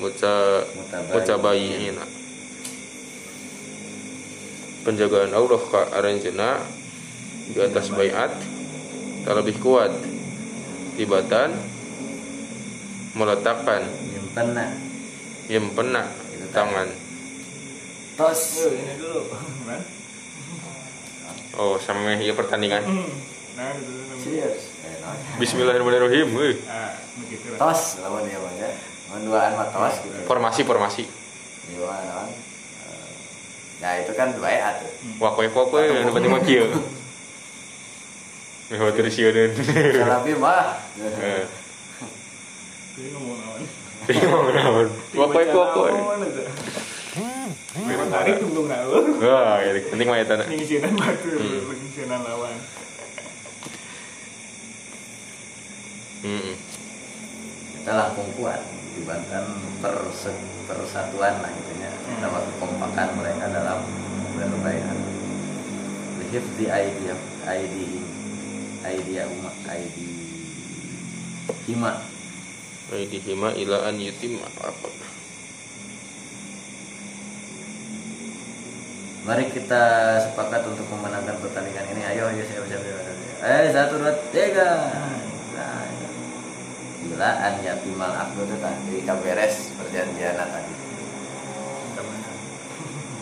muta 0.00 0.64
mutabayyi'ina 1.12 2.04
penjagaan 4.86 5.34
Allah 5.34 5.62
ka 5.66 5.82
aranjena 5.98 6.62
di 7.50 7.58
atas 7.58 7.90
bayat 7.90 8.30
tak 9.26 9.34
lebih 9.42 9.58
kuat. 9.58 9.90
Tibatan 10.94 11.50
meletakkan. 13.18 13.82
Nyimpen 13.90 14.54
yang 15.50 15.66
pernah 15.74 16.06
tangan. 16.54 16.88
Tos. 18.14 18.40
Yuk, 18.62 18.72
ini 18.78 18.94
dulu 18.96 19.20
oh 21.56 21.74
sama 21.80 22.14
ya 22.20 22.32
pertandingan. 22.36 22.84
Hmm. 22.84 23.10
nah 23.56 23.72
Cheers. 24.20 24.72
Bismillahirrahmanirrahim. 25.40 26.28
Ah 26.68 26.92
Tos 27.56 27.98
lawan 28.04 28.28
dia 28.28 28.38
mah 28.38 28.52
ya. 28.60 28.70
Menduaan 29.10 29.50
mah 29.56 29.68
tos 29.72 29.96
gitu. 30.04 30.16
formasi 30.28 30.60
formasi. 30.62 31.02
Di 31.66 31.74
mana 31.80 32.04
naon? 32.04 32.28
Eh, 32.30 32.36
Nah 33.80 33.92
itu 34.04 34.12
kan 34.12 34.36
beat. 34.36 34.76
wakoy 35.18 35.48
wakoy 35.48 35.88
anu 35.88 36.12
penting 36.12 36.32
mah 36.32 36.42
kieu 36.44 36.68
Meh 38.66 38.78
watur 38.82 39.06
sieun. 39.06 39.54
Salapi 39.94 40.32
mah. 40.42 40.74
Jadi 42.96 43.08
ngomong 43.12 43.36
naon 43.38 43.62
Bingung 44.08 44.50
naon. 44.50 44.88
Wakoy 45.14 45.44
wakoy. 45.52 45.92
Memang 47.76 48.08
tarik 48.10 48.42
tunggu 48.42 48.66
naon 48.66 49.04
Wah, 49.22 49.60
ya 49.62 49.70
penting 49.86 50.08
mah 50.08 50.18
eta. 50.18 50.34
na. 50.34 50.44
Nyingsinan 50.50 50.96
batu, 50.96 51.30
Hmm. 51.36 51.70
nyingsinan 51.70 52.20
lawan 52.24 52.56
Heeh. 56.26 56.56
Kita 57.76 57.92
langkung 57.94 58.32
kuat 58.34 58.58
dibandingkan 58.98 59.46
perse- 59.78 60.42
persatuan 60.66 61.38
lah 61.38 61.52
itunya. 61.54 61.92
Sama 62.18 62.42
kekompakan 62.42 63.08
mereka 63.14 63.46
dalam 63.52 63.78
berbaikat. 64.34 64.98
Lihif 66.18 66.44
di 66.58 66.66
ID 68.86 69.08
ID 69.18 69.42
ID 69.66 69.96
umat 71.74 71.96
ID 72.94 73.12
hima 73.18 73.50
ila 73.58 73.90
an 73.90 73.98
yutimma 73.98 74.46
apa? 74.62 74.88
Mari 79.26 79.50
kita 79.50 79.82
sepakat 80.22 80.62
untuk 80.70 80.86
memenangkan 80.86 81.34
pertandingan 81.42 81.82
ini. 81.90 82.02
Ayo, 82.14 82.30
ayo 82.30 82.46
saya 82.46 82.62
baca 82.62 82.78
Eh, 83.42 83.74
satu 83.74 83.98
dua 83.98 84.14
tiga. 84.30 84.86
Nah, 85.58 85.82
Bila 87.06 87.30
an 87.42 87.58
yatimal 87.58 88.14
akdu 88.14 88.46
itu 88.46 88.56
tadi 88.62 88.94
kaberes 89.02 89.74
perjanjian 89.74 90.38
tadi. 90.38 90.74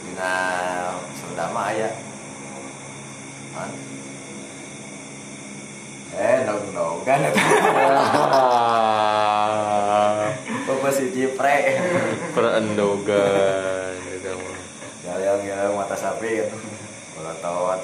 Dina 0.05 0.33
sudah 1.17 1.49
mah 1.57 1.73
aya. 1.73 1.89
Eh, 6.15 6.47
dong 6.47 6.71
dong 6.71 7.03
kan. 7.03 7.19
Bapak 10.67 10.91
si 10.95 11.11
Jipre. 11.11 11.75
Perendogan 12.31 13.99
gitu. 14.15 14.39
Yang 15.03 15.51
yang 15.51 15.75
mata 15.75 15.99
sapi 15.99 16.39
gitu. 16.39 16.55
Bola 17.19 17.35
tawat. 17.43 17.83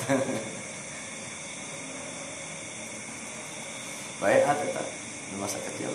Bayat 4.22 4.58
kita 4.62 4.82
di 5.26 5.34
masa 5.42 5.58
kecil. 5.66 5.90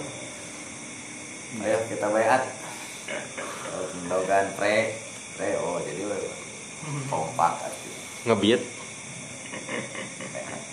Ayo 1.64 1.80
kita 1.88 2.12
bayat. 2.12 2.44
Mendogan 3.96 4.52
pre, 4.60 5.00
pre 5.40 5.56
oh 5.64 5.80
jadi 5.88 6.04
kompak. 7.08 7.64
Ngebiet. 8.28 8.60
Bayat. 8.60 8.84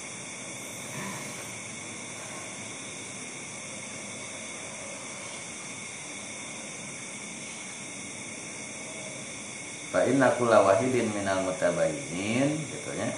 Fa 9.93 10.09
inna 10.09 10.33
kulla 10.41 10.65
wahidin 10.65 11.13
minal 11.13 11.45
mutabayyin 11.45 12.49
gitu 12.49 12.91
ya. 12.97 13.09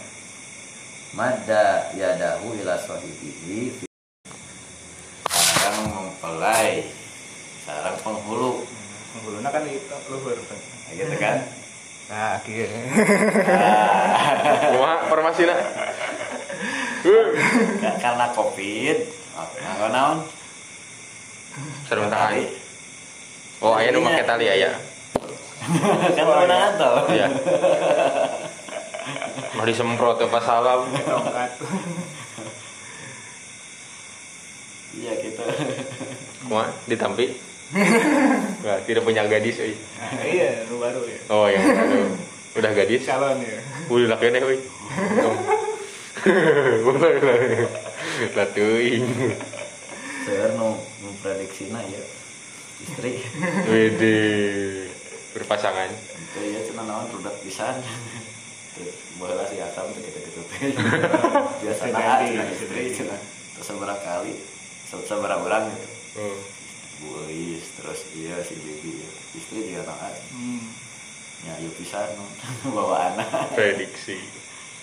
Mada 1.14 1.95
yadahu 1.95 2.59
ila 2.59 2.75
sahibihi 2.75 3.87
Sarang 5.31 5.87
mempelai 5.87 6.91
Sarang 7.62 7.95
penghulu 8.03 8.66
Penghulunya 9.14 9.47
kan 9.47 9.62
itu 9.62 9.95
luhur 10.11 10.35
kan. 10.35 10.59
Nah, 10.59 10.93
gitu 10.99 11.14
kan 11.22 11.37
Nah, 12.05 12.37
akhirnya. 12.37 12.83
Kumaha 14.75 14.97
formasinya? 15.09 15.57
Ka- 17.81 17.97
Karena 18.03 18.27
covid 18.35 18.99
Nggak 19.39 19.91
naon 19.95 20.18
Sarung. 21.87 22.11
Oh, 23.62 23.72
aya 23.79 23.95
nu 23.95 24.03
make 24.03 24.27
tali 24.27 24.51
aya. 24.51 24.75
Kan 26.16 26.24
menangan 26.28 26.72
tuh 26.76 26.96
Iya. 27.12 27.26
Mau 29.54 29.64
disemprot 29.64 30.20
teh 30.20 30.28
pas 30.28 30.44
salam. 30.44 30.84
Iya 34.94 35.12
gitu 35.24 35.42
Kumaha 36.46 36.70
ditampi? 36.86 37.34
Wah, 38.62 38.78
tidak 38.86 39.02
punya 39.02 39.26
gadis. 39.26 39.58
Nah, 39.58 40.22
iya, 40.22 40.62
lu 40.70 40.78
baru 40.78 41.02
ya. 41.08 41.18
Oh, 41.32 41.48
yang 41.50 41.64
baru. 41.64 42.12
Udah 42.54 42.70
gadis? 42.70 43.02
Calon 43.02 43.40
ya. 43.42 43.58
Udah 43.90 44.14
lah 44.14 44.18
kene 44.20 44.38
euy. 44.38 44.60
Lah 48.36 48.46
teuing. 48.54 49.04
Seueur 50.24 50.56
nu 50.56 50.80
memprediksina 51.04 51.84
ya 51.84 52.00
Istri 52.80 53.20
Wede. 53.68 54.84
Berpasangan. 55.35 55.91
Itu 55.91 56.39
ya 56.41 56.61
cina 56.62 56.82
naon 56.87 57.11
rudak 57.11 57.35
pisan 57.43 57.82
Bola 59.18 59.47
si 59.47 59.59
asam 59.59 59.87
tuh 59.91 60.03
gitu-gitu 60.03 60.43
Biasa 61.62 61.82
nah 61.91 62.51
istri 62.51 62.91
cina 62.91 63.14
Terus 63.55 63.66
seberapa 63.66 63.99
kali 63.99 64.35
se- 64.87 65.07
Seberapa 65.07 65.43
orang 65.43 65.70
gitu 65.70 65.89
Oh. 66.14 66.39
Bu 67.03 67.26
Eis, 67.26 67.74
terus 67.74 68.07
iya 68.14 68.39
si 68.41 68.55
Bibi 68.55 69.03
Istri 69.35 69.74
juga 69.74 69.82
naon 69.87 70.14
Hmm. 70.30 70.62
Ya 71.43 71.55
iya 71.59 71.70
pisan 71.74 72.07
no. 72.14 72.24
Bawa 72.74 73.12
anak 73.12 73.51
Prediksi. 73.53 74.16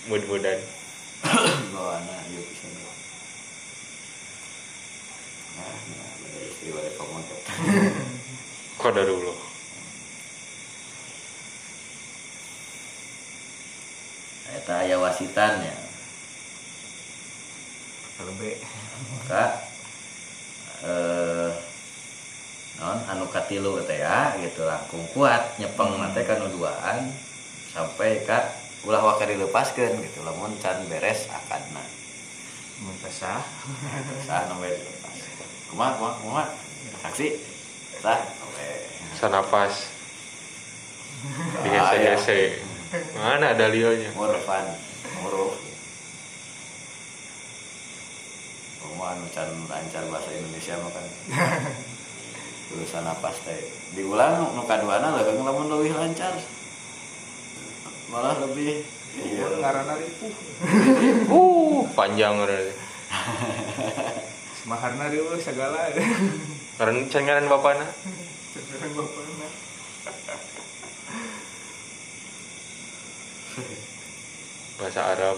Mud-mudan. 0.05 0.59
Bawa 1.73 1.97
anak 1.97 2.19
iya 2.29 2.41
pisan 2.43 2.71
no. 2.75 2.91
Nah, 5.55 5.71
nah, 5.71 6.11
istri 6.43 6.69
balik 6.69 6.95
Qadarullah. 8.75 9.50
Eta 14.61 14.85
aya 14.85 15.01
wasitan 15.01 15.57
ya. 15.57 15.75
B. 18.21 18.53
maka 19.17 19.65
eh 20.85 21.49
non 22.77 23.01
anu 23.09 23.25
katilu 23.33 23.81
teh 23.89 23.97
ya 23.97 24.37
gitu 24.37 24.61
langkung 24.69 25.01
kuat 25.17 25.57
nyepeng 25.57 25.97
Hmm. 25.97 26.05
nate 26.05 26.21
kan 26.29 26.45
duaan 26.45 27.09
sampai 27.73 28.21
ka 28.21 28.53
ulah 28.85 29.01
waka 29.01 29.25
dilepaskeun 29.25 30.05
gitu 30.05 30.21
lamun 30.21 30.53
can 30.61 30.85
beres 30.85 31.25
akadna 31.33 31.81
Minta 32.81 33.09
sah. 33.09 33.41
sah 34.29 34.45
nu 34.53 34.61
we 34.61 34.69
dilepas 34.69 35.17
kumaha 35.73 35.97
kumaha 35.97 36.13
kumaha 36.21 36.45
saksi. 37.01 37.27
Oke 38.01 38.69
Sanapas. 39.17 39.89
Ah, 41.61 41.93
iya. 42.91 43.19
Mana 43.19 43.47
dalilnya? 43.55 44.09
murfan 44.15 44.65
muruf 45.23 45.55
Kumaha 48.81 49.15
anu 49.15 49.25
can 49.31 49.49
lancar 49.69 50.03
bahasa 50.09 50.29
Indonesia 50.33 50.73
mah 50.81 50.91
kan 50.91 51.05
tulisan 52.71 53.03
napas 53.03 53.37
teh 53.43 53.61
diulang 53.93 54.55
nu 54.55 54.63
kaduana 54.63 55.19
leung 55.19 55.43
lamun 55.43 55.67
leuwih 55.69 55.93
lancar 55.93 56.33
malah 58.11 58.35
lebih 58.43 58.83
iya 59.19 59.47
Ngarana 59.59 59.93
ribu. 59.99 60.27
Uh, 61.27 61.83
panjang 61.91 62.31
udah. 62.39 62.59
Semaharna 64.63 65.11
ribu 65.11 65.35
segala. 65.35 65.91
Karena 66.79 67.07
cengaran 67.11 67.51
bapana. 67.51 67.87
Bapaknya. 67.91 69.30
Bahasa 74.81 75.13
Arab. 75.13 75.37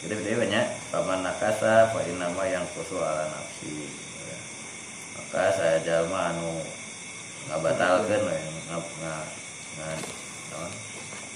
gede-gede 0.00 0.32
banyak 0.38 0.66
paman 0.94 1.20
nakasa 1.20 1.92
fa 1.92 2.00
nama 2.14 2.42
yang 2.48 2.64
kusul 2.72 3.04
ala 3.04 3.28
nafsi 3.28 3.90
Ya. 4.16 4.38
maka 5.18 5.52
saya 5.52 5.82
jalma 5.84 6.32
anu 6.32 6.62
ngabatalkeun 7.52 8.22
we 8.32 8.38
ngap 8.70 8.86
nga 9.02 9.14
nga 9.76 9.88
naon 10.54 10.72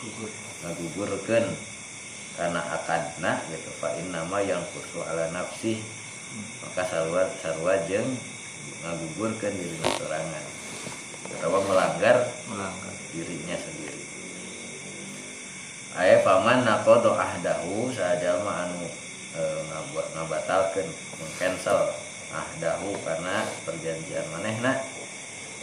Gugur. 0.00 0.30
ngagugurkeun 0.64 1.44
karena 2.40 2.60
akadna 2.72 3.42
gitu 3.52 3.68
fa 3.82 3.92
nama 4.00 4.38
yang 4.38 4.62
kusul 4.72 5.04
ala 5.04 5.28
nafsi 5.34 5.82
maka 6.62 6.86
sarua 6.88 7.26
sarua 7.42 7.74
jeung 7.90 8.16
ngagugurkeun 8.80 9.54
diri 9.54 9.76
sorangan 10.00 10.44
atau 11.38 11.60
melanggar 11.68 12.16
Melanggar. 12.48 12.94
dirinya 13.12 13.56
sendiri. 13.56 14.02
Aya 15.98 16.22
paman 16.22 16.62
nakodo 16.62 17.18
ahdahu 17.18 17.90
sajalma 17.90 18.66
anu 18.66 18.86
e, 19.34 19.42
ngaba- 19.68 20.10
ngabatalkeun 20.14 20.88
mengcancel 21.18 21.92
ahdahu 22.30 22.94
karena 23.02 23.42
perjanjian 23.66 24.26
manehna. 24.30 24.78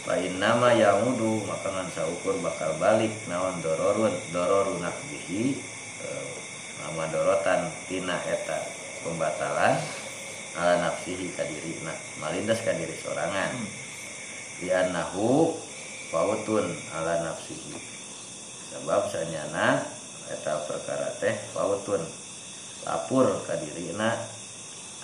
Fa 0.04 0.14
nama 0.20 0.72
yamudu 0.72 1.42
maka 1.48 1.68
ngan 1.74 1.88
saukur 1.92 2.38
bakal 2.40 2.76
balik 2.80 3.12
naon 3.26 3.60
dororun 3.64 4.14
dororun 4.30 4.78
nakbihi 4.84 5.58
e, 6.04 6.08
nama 6.84 7.02
dorotan 7.10 7.72
tina 7.88 8.16
eta 8.28 8.62
pembatalan 9.04 9.80
ala 10.58 10.90
nafsihi 10.90 11.38
kadirina 11.38 11.94
malindas 12.18 12.58
kadiri 12.66 12.98
sorangan. 12.98 13.54
Hmm. 13.54 13.70
di 14.58 14.74
annahu 14.74 15.54
pautun 16.10 16.66
ala 16.98 17.22
nafsihi. 17.22 17.78
Sebab 18.74 19.06
sanyana 19.06 19.86
eta 20.28 20.66
perkara 20.66 21.14
teh 21.22 21.34
pautun 21.54 22.02
lapur 22.82 23.38
ka 23.46 23.54
dirina 23.56 24.18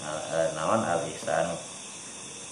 al- 0.03 0.27
al- 0.35 0.53
naon 0.59 0.83
al 0.83 1.07
ihsanu 1.07 1.55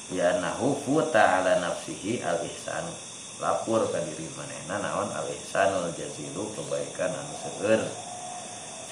di 0.08 0.22
annahu 0.22 0.78
futa 0.86 1.42
ala 1.42 1.58
nafsihi 1.58 2.22
al 2.22 2.38
ihsanu 2.46 2.94
lapur 3.42 3.82
ka 3.90 3.98
diri 4.06 4.30
manehna 4.38 4.78
naon 4.78 5.10
al 5.10 5.26
ihsanul 5.26 5.90
jazilu 5.98 6.54
kebaikan 6.54 7.10
anu 7.10 7.34
seueur. 7.42 7.82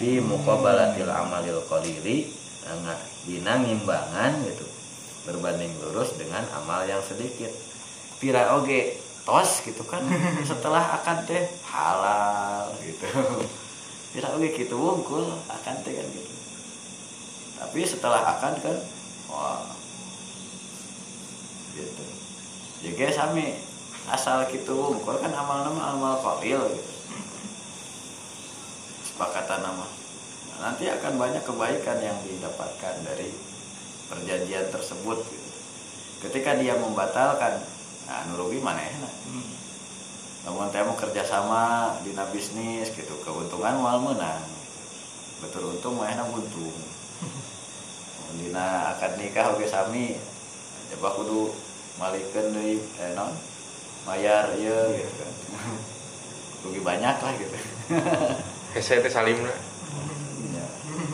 Fi 0.00 0.18
muqabalatil 0.18 1.12
amalil 1.12 1.62
qalili 1.70 2.32
dina 3.24 3.60
ngimbangan 3.60 4.44
gitu. 4.44 4.66
Berbanding 5.28 5.72
lurus 5.84 6.16
dengan 6.16 6.44
amal 6.56 6.88
yang 6.88 7.00
sedikit. 7.04 7.52
Pira 8.20 8.56
oge 8.56 9.00
tos 9.24 9.64
gitu 9.64 9.84
kan. 9.84 10.04
Setelah 10.50 11.00
akad 11.00 11.28
teh 11.28 11.44
halal 11.68 12.72
gitu. 12.84 13.06
Pira 14.12 14.32
oge 14.36 14.48
gitu 14.56 14.76
wungkul 14.76 15.28
akad 15.48 15.84
teh 15.84 15.92
kan 15.96 16.06
gitu. 16.08 16.32
Tapi 17.60 17.84
setelah 17.84 18.24
akad 18.24 18.56
kan 18.64 18.76
wah 19.28 19.68
gitu. 21.76 22.04
Jadi 22.80 23.12
sami 23.12 23.60
asal 24.08 24.48
gitu 24.48 24.72
wungkul 24.72 25.20
kan 25.20 25.30
amal 25.36 25.68
nama 25.68 25.92
amal 25.92 26.14
qalil 26.24 26.64
gitu. 26.72 26.92
Sepakatan 29.04 29.60
nama. 29.60 29.84
Nah, 29.84 29.99
nanti 30.60 30.92
akan 30.92 31.16
banyak 31.16 31.40
kebaikan 31.40 31.98
yang 32.04 32.20
didapatkan 32.20 32.94
dari 33.02 33.32
perjanjian 34.12 34.68
tersebut. 34.68 35.18
Gitu. 35.24 35.48
ketika 36.20 36.52
dia 36.60 36.76
membatalkan 36.76 37.64
nah 38.04 38.28
nurugi 38.28 38.60
mana 38.60 38.84
enak? 38.84 39.14
Hmm. 39.32 39.50
namun 40.44 40.68
teh 40.68 40.84
mau 40.84 40.92
kerjasama 40.92 41.96
dina 42.04 42.28
bisnis 42.28 42.92
gitu 42.92 43.16
keuntungan 43.24 43.80
mal 43.80 43.96
menang. 44.00 44.44
Betul 45.40 45.72
untung 45.72 45.96
mah 45.96 46.12
enak 46.12 46.28
untung. 46.28 46.76
Dina 48.40 48.92
akad 48.94 49.16
nikah 49.16 49.56
oge 49.56 49.66
sami 49.66 50.20
coba 50.92 51.08
kudu 51.16 51.50
malikeun 51.96 52.52
deui 52.52 52.76
eh 53.00 53.10
non? 53.16 53.32
Mayar 54.04 54.52
ieu 54.60 54.96
gitu 54.96 55.12
kan. 55.16 55.32
Rugi 56.68 56.80
banyak 56.84 57.16
lah 57.20 57.32
gitu. 57.40 57.56
Hese 58.76 59.00
teh 59.00 59.12
salimna. 59.12 59.69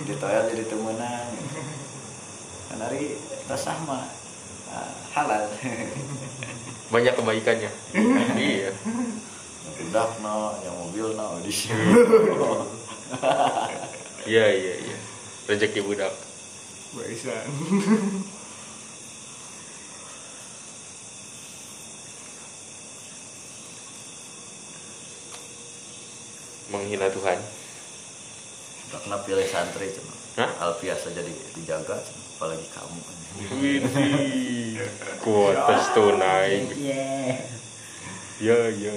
Ditoyol 0.06 0.44
jadi 0.54 0.64
temenan 0.70 1.26
kan 2.66 2.78
hari 2.82 3.18
tasah 3.50 3.78
mah 3.86 4.06
ah, 4.70 4.90
halal. 5.14 5.46
Banyak 6.90 7.14
kebaikannya. 7.18 7.70
Iya. 8.36 8.70
Budak 9.76 10.10
no 10.22 10.54
yang 10.62 10.76
mobil 10.78 11.18
no 11.18 11.42
di 11.42 11.52
sini 11.52 11.76
iya 14.30 14.46
iya 14.50 14.74
iya. 14.82 14.98
Rezeki 15.50 15.84
budak. 15.84 16.14
Baisan. 16.96 17.46
menghina 26.66 27.06
Tuhan 27.14 27.38
karena 28.88 29.16
pilih 29.22 29.48
santri 29.48 29.90
cuma 29.92 30.14
Hah? 30.36 30.50
Alfiah 30.68 30.96
saja 30.96 31.24
di- 31.24 31.46
dijaga 31.56 31.96
cuma. 31.96 32.20
apalagi 32.36 32.66
kamu 32.72 33.00
Widih, 33.60 34.80
kuotas 35.20 35.92
tunai. 35.92 36.64
Ya, 38.40 38.56
ya, 38.68 38.92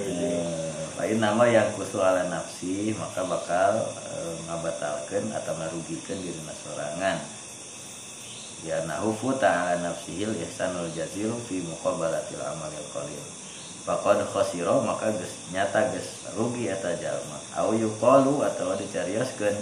lain 1.00 1.16
nama 1.16 1.44
yang 1.48 1.72
kusu 1.76 1.96
ala 1.96 2.28
nafsi 2.28 2.92
maka 2.92 3.24
bakal 3.24 3.84
eh, 4.04 4.34
ngabatalkan 4.48 5.32
atau 5.32 5.52
ngarugikan 5.56 6.20
diri 6.20 6.36
sorangan 6.60 7.16
ya 8.60 8.84
nahufu 8.84 9.32
ta'ala 9.40 9.80
nafsihil 9.80 10.36
ihsanul 10.44 10.92
jazil 10.92 11.32
fi 11.48 11.64
muqabalatil 11.64 12.44
amalil 12.44 12.84
qalil 12.92 13.24
Faqad 13.80 14.20
khosiro 14.28 14.84
maka 14.84 15.08
geus 15.16 15.32
nyata 15.56 15.88
geus 15.96 16.28
rugi 16.36 16.68
eta 16.68 16.92
jalma 17.00 17.40
au 17.56 17.72
yuqalu 17.72 18.44
atau 18.44 18.76
dicarioskeun 18.76 19.56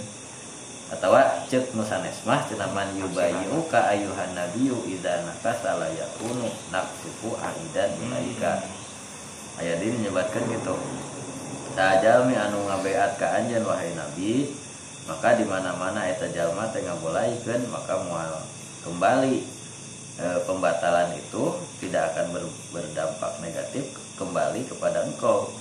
atawa 0.89 1.45
cek 1.45 1.77
nusanes 1.77 2.25
mah 2.25 2.41
cenah 2.49 2.69
man 2.73 2.89
yubayyu 2.97 3.61
ka 3.69 3.93
ayuhan 3.93 4.33
nabiyyu 4.33 4.81
idza 4.89 5.21
nakasa 5.21 5.77
la 5.77 5.89
yakunu 5.93 6.49
naqsufu 6.73 7.37
aidan 7.37 7.93
ilaika. 8.01 8.65
Aya 9.59 9.75
ini 9.77 10.01
menyebutkan 10.01 10.47
gitu 10.49 10.73
sajalmi 11.79 12.35
anu 12.35 12.67
ngabeat 12.67 13.15
ka 13.15 13.39
anjeun 13.39 13.63
wahai 13.63 13.95
nabi 13.95 14.51
maka 15.07 15.39
di 15.39 15.47
mana-mana 15.47 16.11
eta 16.11 16.27
jalma 16.27 16.67
teh 16.75 16.83
ngabolaikeun 16.83 17.71
maka 17.71 17.97
moal 18.03 18.43
kembali 18.83 19.47
e, 20.19 20.25
pembatalan 20.43 21.15
itu 21.15 21.55
tidak 21.79 22.11
akan 22.13 22.35
ber- 22.35 22.57
berdampak 22.75 23.31
negatif 23.39 23.95
kembali 24.19 24.67
kepada 24.67 25.07
engkau. 25.07 25.55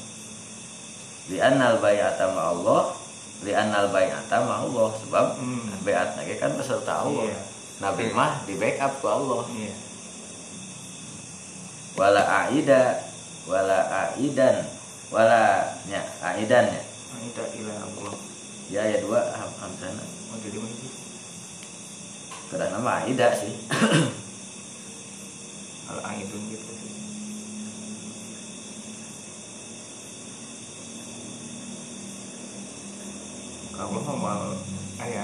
Li 1.30 1.38
annal 1.38 1.78
bai'ata 1.78 2.34
ma 2.34 2.50
Allah 2.50 2.97
li 3.42 3.52
annal 3.54 3.90
bai'ata 3.90 4.42
ma 4.42 4.66
Allah 4.66 4.88
sebab 4.98 5.26
Hmm. 5.38 5.70
bai'at 5.82 6.18
lagi 6.18 6.34
kan 6.36 6.54
beserta 6.54 7.06
Allah 7.06 7.30
Iya. 7.30 7.38
nabi 7.78 8.10
Hmm. 8.10 8.16
mah 8.18 8.32
di 8.42 8.54
backup 8.58 8.98
ku 8.98 9.06
Allah 9.06 9.42
Iya. 9.48 9.74
wala 11.98 12.22
aida 12.46 12.82
wala 13.46 13.78
aidan 14.14 14.56
wala 15.10 15.42
nya 15.86 16.02
aidan 16.22 16.66
nya 16.70 16.82
Anta 17.18 17.42
ila 17.58 17.72
Allah. 17.74 18.14
ya 18.70 18.82
ya 18.86 18.98
dua 19.02 19.18
ham 19.34 19.50
hamzana 19.58 20.04
Oh, 20.28 20.36
jadi 20.44 20.60
mana 20.60 20.74
sih? 20.76 20.92
kada 22.52 22.66
nama 22.68 23.02
aida 23.02 23.32
sih 23.34 23.54
Al 25.88 25.98
aidun 26.04 26.42
gitu 26.52 26.68
sih. 26.76 26.97
Mah 33.78 34.16
mal 34.18 34.40
aya 34.98 35.22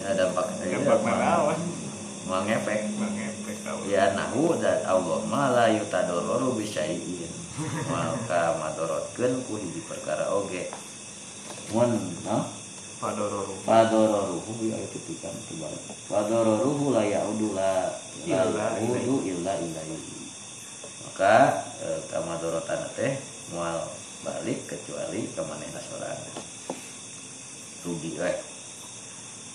ya 0.00 0.10
dampak 0.16 0.48
dampak 0.64 0.98
mal- 1.04 1.20
nanaon? 1.20 1.58
mal 2.24 2.40
ngefek 2.48 2.80
Mangepek 2.96 3.56
kamu. 3.60 3.80
ya 3.92 4.16
nahu 4.16 4.56
dan 4.56 4.80
Allah 4.88 5.20
ma 5.28 5.52
la 5.52 5.68
yutadororu 5.68 6.56
bisyai'in 6.56 7.28
maka 7.92 8.56
madorotkeun 8.56 9.44
ku 9.44 9.60
hiji 9.60 9.84
perkara 9.84 10.32
oge 10.32 10.72
mun 11.76 11.92
no 12.24 12.38
Padororu. 13.00 13.56
Fadororuhu 13.64 14.60
ya 14.68 14.76
itu 14.76 15.00
tikan 15.08 15.32
kebalik. 15.48 15.80
Fadororuhu 16.04 16.92
la 16.92 17.00
yaudu 17.00 17.56
la 17.56 17.96
yaudu 18.28 19.24
illa 19.24 19.56
ilaihi. 19.56 20.28
Maka 21.08 21.64
eh, 21.80 21.96
kamadorotan 22.12 22.84
teh 22.92 23.16
mual 23.56 23.88
balik 24.20 24.68
kecuali 24.68 25.32
ke 25.32 25.40
manehna 25.40 25.80
sorangan. 25.80 26.44
Rugi 27.80 28.12
we. 28.20 28.32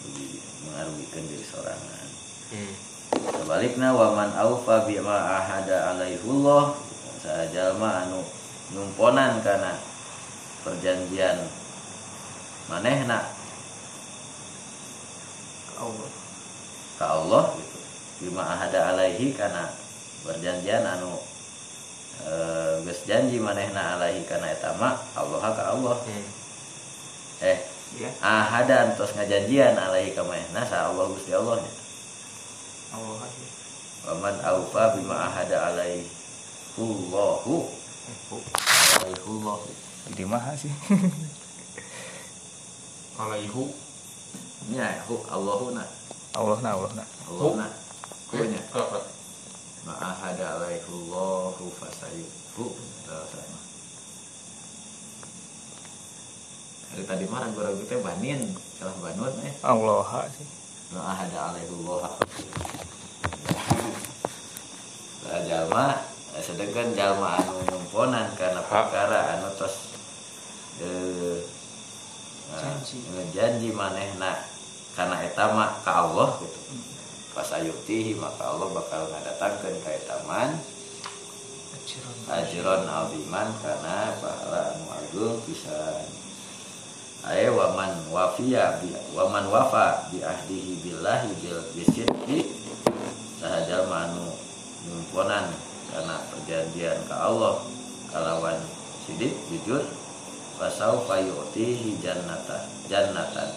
Rugi 0.05 0.27
mengarugikan 0.65 1.23
diri 1.29 1.45
sorangan. 1.45 2.09
Hmm. 2.53 2.73
Sebaliknya 3.15 3.93
waman 3.93 4.33
aufa 4.33 4.85
bima 4.89 5.13
ahada 5.39 5.93
alaihullah 5.93 6.73
sajalma 7.21 8.05
anu 8.05 8.21
nyumponan 8.73 9.41
kana 9.45 9.77
perjanjian 10.65 11.45
manehna 12.65 13.29
Allah. 15.77 16.09
ka 16.95 17.05
Allah 17.21 17.43
gitu. 17.59 17.79
Bima 18.25 18.41
ahada 18.47 18.95
alaihi 18.95 19.35
karena 19.35 19.67
perjanjian 20.23 20.81
anu 20.87 21.19
eh, 22.25 22.79
geus 22.87 23.03
janji 23.05 23.37
manehna 23.37 23.99
alaihi 23.99 24.23
kana 24.25 24.49
eta 24.49 24.71
mah 24.79 24.95
Allah 25.13 25.39
ka 25.51 25.63
Allah 25.75 25.97
Hmm. 26.07 26.25
eh 27.43 27.59
Ya, 27.95 28.11
ahada 28.19 28.91
antos 28.91 29.15
ngajanjian 29.15 29.79
alaihi 29.79 30.11
ka 30.11 30.19
manehna 30.27 30.67
sa 30.67 30.91
Allah 30.91 31.07
Gusti 31.07 31.31
Allah 31.31 31.63
nya 31.63 31.71
Allah 32.91 33.23
aja. 33.23 33.47
waman 34.11 34.35
aufa 34.43 34.99
bima 34.99 35.15
ahada 35.31 35.71
alaihi 35.71 36.03
Allahu 36.75 37.71
alaihi 38.99 39.23
Allah 39.23 39.57
Jadi 40.11 40.23
mah 40.27 40.43
sih. 40.59 40.69
Alaihu. 43.15 43.71
nya 44.69 44.99
hu 45.07 45.15
Allahu 45.31 45.71
na. 45.71 45.87
Allah 46.35 46.59
na 46.59 46.69
Allah 46.75 46.91
na. 46.99 47.03
Allah 47.31 47.51
na. 47.63 47.67
Kunya 48.27 48.59
Apa? 48.75 48.99
ma 49.85 49.93
ahada 50.01 50.57
alaihi 50.59 50.81
Allahu 50.89 51.69
fasayuhu 51.79 52.65
sama 53.05 53.59
Dari 56.95 57.03
tadi 57.03 57.27
mah 57.27 57.43
ragu-ragu 57.43 57.83
teh 57.91 57.99
banin, 57.99 58.55
salah 58.79 58.95
banun 59.03 59.35
eh. 59.43 59.51
Allah 59.67 60.31
sih. 60.31 60.47
Ma 60.95 61.11
ahada 61.11 61.51
alaihi 61.51 61.67
Allah. 61.83 62.15
Lah 65.27 65.39
jalma 65.43 65.85
eh, 66.39 66.39
sedangkan 66.39 66.95
jalma 66.95 67.35
anu 67.43 67.67
nyumponan 67.67 68.31
karena 68.39 68.63
perkara 68.63 69.35
anu 69.35 69.51
tos 69.59 69.91
eh 70.79 71.43
Janji. 72.63 73.03
eh, 73.11 73.27
janji 73.35 73.75
manehna 73.75 74.39
karena 74.95 75.19
eta 75.19 75.51
mah 75.51 75.83
ka 75.83 75.99
Allah 75.99 76.39
gitu. 76.39 76.59
Pas 77.35 77.59
ayutihi 77.59 78.15
maka 78.15 78.55
Allah 78.55 78.71
bakal 78.71 79.11
ngadatangkeun 79.11 79.83
ka 79.83 79.91
eta 79.91 80.15
man 80.31 80.63
ajron 82.31 82.87
aziman 82.87 83.51
karena 83.59 84.15
pahala 84.23 84.79
anu 84.79 84.85
agung 84.95 85.43
pisan 85.43 86.23
aye 87.25 87.49
waman 87.49 87.91
wafia 88.13 88.77
bi 88.81 88.93
waman 89.17 89.49
wafa 89.49 90.09
bi 90.13 90.21
ahdihi 90.21 90.85
billahi 90.85 91.33
bil 91.41 91.61
bisidqi 91.73 92.53
sahajal 93.41 93.89
manu 93.89 94.29
nyumponan 94.85 95.49
karena 95.89 96.15
perjanjian 96.29 96.97
ke 97.07 97.15
Allah 97.15 97.61
kalawan 98.13 98.59
sidik 99.05 99.33
jujur. 99.49 99.83
Fasau 100.55 101.03
fayutihi 101.03 101.99
jannatan 101.99 102.63
jannatan. 102.87 103.49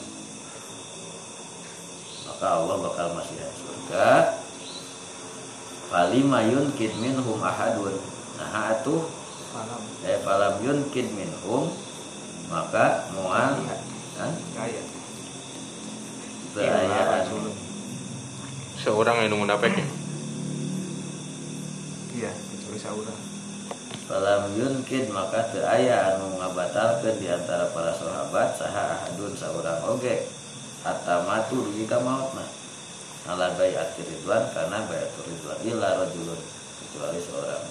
Maka 2.26 2.46
Allah 2.58 2.76
bakal 2.82 3.14
masih 3.14 3.38
surga. 3.54 4.34
Falima 5.88 6.42
yunkid 6.42 6.90
minhum 6.98 7.38
ahadun. 7.38 7.94
Nah 8.42 8.74
atuh. 8.74 9.06
Eh 10.02 10.18
falam 10.26 10.58
yunkid 10.58 11.06
minhum 11.14 11.70
maka 12.48 13.08
mual 13.12 13.54
kan 14.18 14.32
Kaya. 14.56 14.82
keayaan 16.56 17.22
Seorang 18.78 19.26
yang 19.26 19.38
munafik 19.38 19.74
ya. 19.74 19.86
Iya, 22.18 22.32
kecuali 22.34 22.78
saudara. 22.78 23.14
falam 24.08 24.56
yunkid 24.56 25.12
maka 25.12 25.52
teu 25.52 25.60
aya 25.68 26.16
anu 26.16 26.40
ngabatalkeun 26.40 27.20
di 27.20 27.28
antara 27.28 27.68
para 27.76 27.92
sahabat 27.92 28.56
saha 28.56 28.96
ahadun 28.96 29.36
saurang 29.36 29.84
oge. 29.84 30.24
Hatta 30.80 31.28
matu 31.28 31.60
dugi 31.68 31.84
ka 31.84 32.00
mautna. 32.00 32.46
Ala 33.28 33.52
bai'at 33.60 33.92
ridwan 34.00 34.48
karena 34.56 34.88
bai'at 34.88 35.12
ridwan. 35.12 35.58
Illa 35.60 36.00
rajulun 36.00 36.40
kecuali 36.80 37.20
seorang 37.20 37.62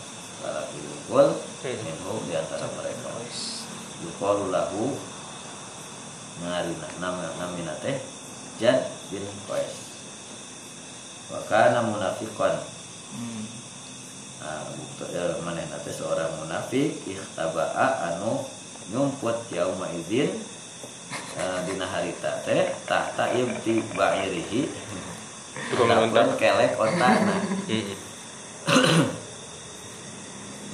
lelaki 0.46 0.78
unggul 0.86 1.28
minhum 1.66 2.22
di 2.30 2.34
antara 2.38 2.70
mereka 2.78 3.07
yuqalu 4.06 4.54
lahu 4.54 4.94
ngarina 6.44 6.88
nama 7.02 7.26
namina 7.42 7.74
teh 7.82 7.98
Jad 8.58 8.90
bin 9.14 9.26
Qais. 9.46 9.74
Wa 11.30 11.42
kana 11.46 11.86
munafiqan. 11.86 12.58
Hmm. 13.08 13.46
nah 14.38 14.68
bukti 14.70 15.16
ya, 15.16 15.34
mana 15.42 15.64
nanti 15.66 15.90
seorang 15.96 16.30
munafik 16.38 16.94
ikhtaba'a 17.10 18.14
anu 18.14 18.46
nyumput 18.94 19.48
yauma 19.50 19.90
izin 19.96 20.30
eh, 21.40 21.60
dina 21.66 21.88
harita 21.90 22.44
teh 22.46 22.76
tahta 22.86 23.32
ibti 23.34 23.82
ba'irihi 23.96 24.62
Dapun 25.74 26.38
kelek 26.38 26.78
otana 26.78 27.42
Mm-mm. 27.72 29.10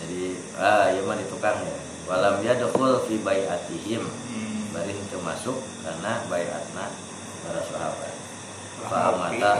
jadi 0.03 0.23
ah 0.59 0.91
iya 0.91 1.01
mah 1.07 1.15
di 1.15 1.25
tukang 1.31 1.55
ya 1.63 1.92
walam 2.03 2.39
yadkhul 2.39 3.03
fi 3.03 3.15
bai'atihim 3.17 4.03
Hmm. 4.03 4.69
bari 4.71 4.91
itu 4.91 5.17
masuk 5.19 5.55
karena 5.81 6.25
bai'atna 6.25 6.85
para 7.41 7.61
sahabat 7.61 8.13
fa 8.83 8.99
ngopi. 9.09 9.39
mata 9.39 9.53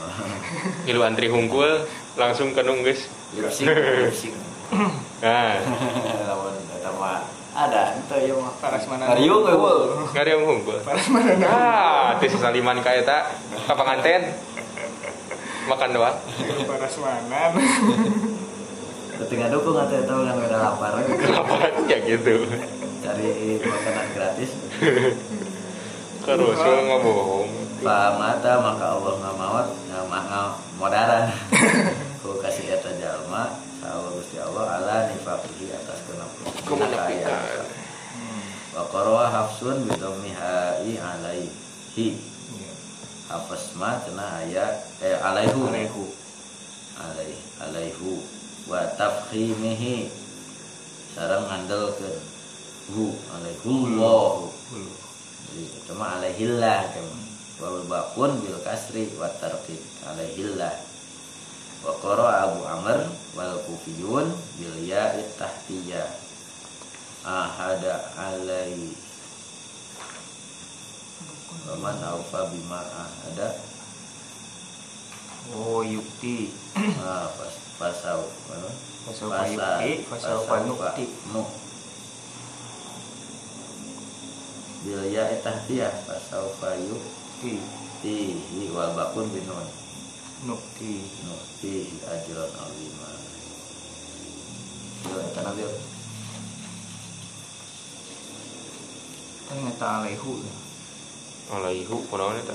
Ngilu 0.86 1.00
antri 1.02 1.28
hungkul 1.28 1.84
langsung 2.14 2.56
ke 2.56 2.62
nunggus. 2.62 3.10
lipsing 3.32 3.68
lipsing 3.68 4.34
Nah, 5.20 5.58
lawan 6.30 6.54
eta 6.70 6.90
mah 6.94 7.26
ada 7.50 7.92
ente 7.92 8.16
ieu 8.22 8.38
mah 8.38 8.54
Paras 8.56 8.86
mana 8.86 9.10
eueuh. 9.12 10.06
nggak 10.08 10.22
ada 10.22 10.30
yang 10.30 10.46
hungkul. 10.46 10.78
Paras 10.80 11.10
mana. 11.10 11.34
Ah, 11.42 12.08
tis 12.16 12.32
saliman 12.32 12.78
tak 12.78 13.34
ke 13.50 13.74
penganten. 13.74 14.30
Makan 15.66 15.90
doang. 15.90 16.16
Paras 16.64 16.94
mana. 16.96 17.50
Ketika 19.26 19.52
dukung 19.52 19.76
atau 19.76 20.00
tahu 20.02 20.20
yang 20.24 20.38
udah 20.38 20.58
lapar 20.60 20.92
Apa 20.96 21.56
ya 21.88 21.98
gitu. 22.02 22.46
cari 23.00 23.28
makanan 23.60 24.06
gratis 24.16 24.50
Terus 26.20 26.52
lu 26.60 26.72
nggak 26.84 27.00
bohong. 27.00 27.48
Pak 27.80 28.08
mata 28.20 28.52
maka 28.60 28.84
Allah 28.92 29.14
nggak 29.16 29.36
mawat 29.40 29.66
nggak 29.88 30.04
nggak 30.04 30.48
modaran 30.76 31.24
ku 32.20 32.36
kasih 32.44 32.76
eta 32.76 32.92
jalma 33.00 33.48
Allah 33.80 34.12
Gusti 34.12 34.36
Allah 34.36 34.64
ala 34.76 34.96
nifaqihi 35.08 35.72
atas 35.72 36.04
kenafikan 36.04 36.60
Kemunafikan. 36.68 37.64
wa 38.76 39.24
hafsun 39.32 39.88
bi 39.88 39.96
dhammihai 39.96 40.92
alaihi 41.00 42.20
hafs 43.32 43.72
ma 43.80 43.96
cenah 44.04 44.44
aya 44.44 44.66
eh 45.00 45.16
alaihu 45.16 45.72
Alaihu. 45.72 46.04
alaih 47.00 47.38
alaihu 47.64 48.20
wa 48.70 48.86
tafkhimihi. 48.94 50.06
Sareng 51.10 51.50
ngandelkeun 51.50 52.16
hu 52.94 53.10
alaihu 53.34 53.98
wa 53.98 54.46
Hulu. 54.70 54.86
jadi 55.50 55.62
itu 55.66 55.92
mah 55.98 56.22
alaihillah 56.22 56.80
kan 56.94 57.06
wal 57.58 57.82
bakun 57.90 58.38
bil 58.38 58.62
kasri 58.62 59.10
wa 59.18 59.26
tarqiq 59.42 59.82
alaihillah. 60.06 60.70
Wa 61.82 61.92
qara 61.98 62.46
Abu 62.46 62.62
Amr 62.62 63.10
wal 63.34 63.58
Kufiyun 63.66 64.30
bil 64.62 64.76
ya'i 64.86 65.26
tahtiyah. 65.34 66.06
Ahada 67.26 68.14
alai. 68.14 68.94
Waman 71.66 71.98
aufa 72.06 72.48
bima 72.54 72.80
ahada 72.80 73.58
Oh, 75.50 75.82
yukti. 75.82 76.54
ah, 77.02 77.26
pas 77.34 77.54
pasau 77.80 78.22
apa? 78.28 78.70
Fasaufa 79.08 79.44
yukti, 79.50 79.92
fasaufa 80.06 80.56
nukti. 80.68 81.04
nu 81.34 81.42
bil 84.80 85.02
ya'i 85.12 85.36
tahtiyah 85.44 85.92
fasaufa 86.08 86.72
yukti 86.80 87.60
Ti. 88.00 88.32
tihi 88.32 88.68
wal 88.72 88.92
bakun 88.96 89.28
binun 89.28 89.66
Nukti. 90.48 91.04
nutihi 91.28 92.00
ajran 92.04 92.52
alima 92.56 93.10
Bil 95.04 95.20
eta 95.20 95.40
nabil 95.44 95.68
Kan 99.50 99.58
ngeta 99.66 99.88
alaihu. 100.00 100.32
Alaihu 101.50 101.96
kunaon 102.06 102.38
eta? 102.38 102.54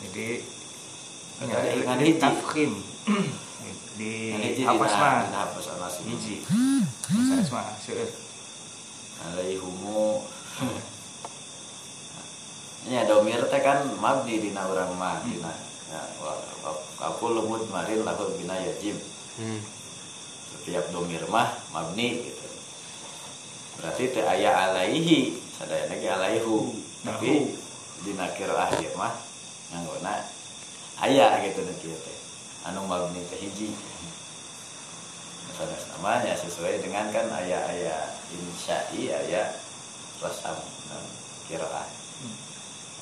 Jadi 0.00 0.40
ya, 1.44 1.58
ingat 1.76 1.96
di 2.00 2.06
hiji. 2.10 2.20
tafkhim. 2.20 2.72
Di 3.96 4.12
Ini 4.36 4.48
hafaz 4.64 4.92
mah. 4.96 5.14
Dina 5.24 5.38
hafaz 5.44 5.66
anas 5.72 5.94
ini 6.04 6.12
Hiji. 6.16 6.36
Misalnya 7.12 7.44
mah 7.52 7.66
seueur. 7.80 8.08
alaihumu 9.16 10.20
Nya 12.86 13.02
domir 13.02 13.42
teh 13.50 13.60
kan 13.60 13.82
mabdi 13.98 14.38
dina 14.38 14.62
urang 14.70 14.94
mah 14.94 15.18
dina 15.26 15.50
ya 15.90 16.00
aku 17.02 17.34
lumut 17.34 17.66
marin 17.70 18.02
lahu 18.02 18.30
bina 18.38 18.54
yajib 18.58 18.94
Hmm. 19.36 19.60
setiap 20.48 20.88
domir 20.96 21.20
mah 21.28 21.52
mabni 21.68 22.24
gitu 22.24 22.48
berarti 23.76 24.08
teh 24.16 24.24
aya 24.24 24.70
alaihi 24.72 25.36
sadayana 25.52 25.92
ge 25.92 26.08
alaihu 26.08 26.72
tapi 27.04 27.52
dina 28.00 28.32
qiraah 28.32 28.72
ieu 28.80 28.96
mah 28.96 29.12
nganggona 29.68 30.24
aya 31.02 31.40
gitu 31.44 31.60
teh. 31.64 32.18
Anu 32.66 32.88
mabni 32.88 33.20
teh 33.28 33.36
hiji. 33.36 33.72
Sanes 35.56 35.88
namanya 35.88 36.36
sesuai 36.36 36.84
dengan 36.84 37.08
kan 37.08 37.32
aya 37.32 37.56
aya 37.64 38.12
insya'i 38.28 39.08
aya 39.08 39.56
rasam 40.20 40.52
dan 40.92 41.04
qiraah 41.48 41.88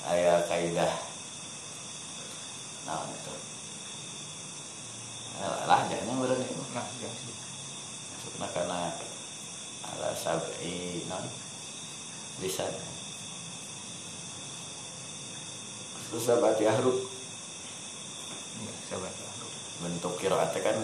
aya 0.06 0.38
kaidah. 0.46 0.94
Nah 2.86 3.02
itu 3.10 3.34
lah 5.66 5.82
jahnya 5.90 6.14
meureun 6.14 6.46
ieu 6.46 6.54
mah. 6.54 6.78
Nah, 6.78 6.86
jangan 6.94 7.26
maksudnya 8.14 8.46
karena 8.54 8.80
ala 9.82 10.14
sab'i 10.14 11.02
non 11.10 11.26
lisan. 12.38 12.70
Susah 16.06 16.38
baca 16.38 16.70
huruf 16.78 16.98
Ya. 16.98 17.13
Bentuk 19.82 20.14
kiraat 20.22 20.54
kan 20.54 20.78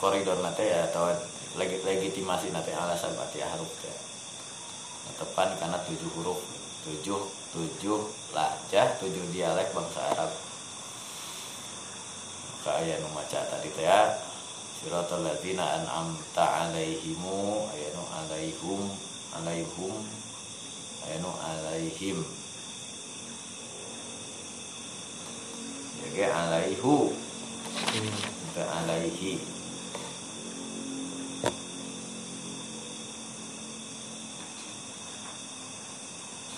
koridor 0.00 0.40
nate 0.40 0.64
ya 0.64 0.88
atau 0.90 1.12
lagi 1.54 1.78
legitimasi 1.86 2.50
nate 2.50 2.74
ala 2.74 2.96
sabati 2.98 3.38
huruf 3.40 3.70
teh 3.78 3.96
tepan 5.14 5.54
karena 5.60 5.78
tujuh 5.86 6.10
huruf 6.18 6.40
tujuh 6.84 7.20
tujuh 7.54 8.00
lajah 8.34 8.88
tujuh 8.98 9.24
dialek 9.30 9.70
bangsa 9.70 10.00
Arab. 10.12 10.32
Aya 12.64 12.96
nu 12.96 13.12
maca 13.12 13.44
tadi 13.44 13.68
teh 13.76 13.84
ya 13.84 14.08
siratal 14.80 15.20
ladzina 15.20 15.80
an'amta 15.80 16.68
alaihimu 16.68 17.68
aya 17.70 17.88
nu 17.92 18.04
alaihum 18.08 18.88
alaihum 19.36 19.94
aya 21.04 21.16
nu 21.20 21.28
alaihim 21.28 22.24
jadi 26.10 26.30
alaihu 26.30 27.12
Kita 28.52 28.62
alaihi 28.62 29.40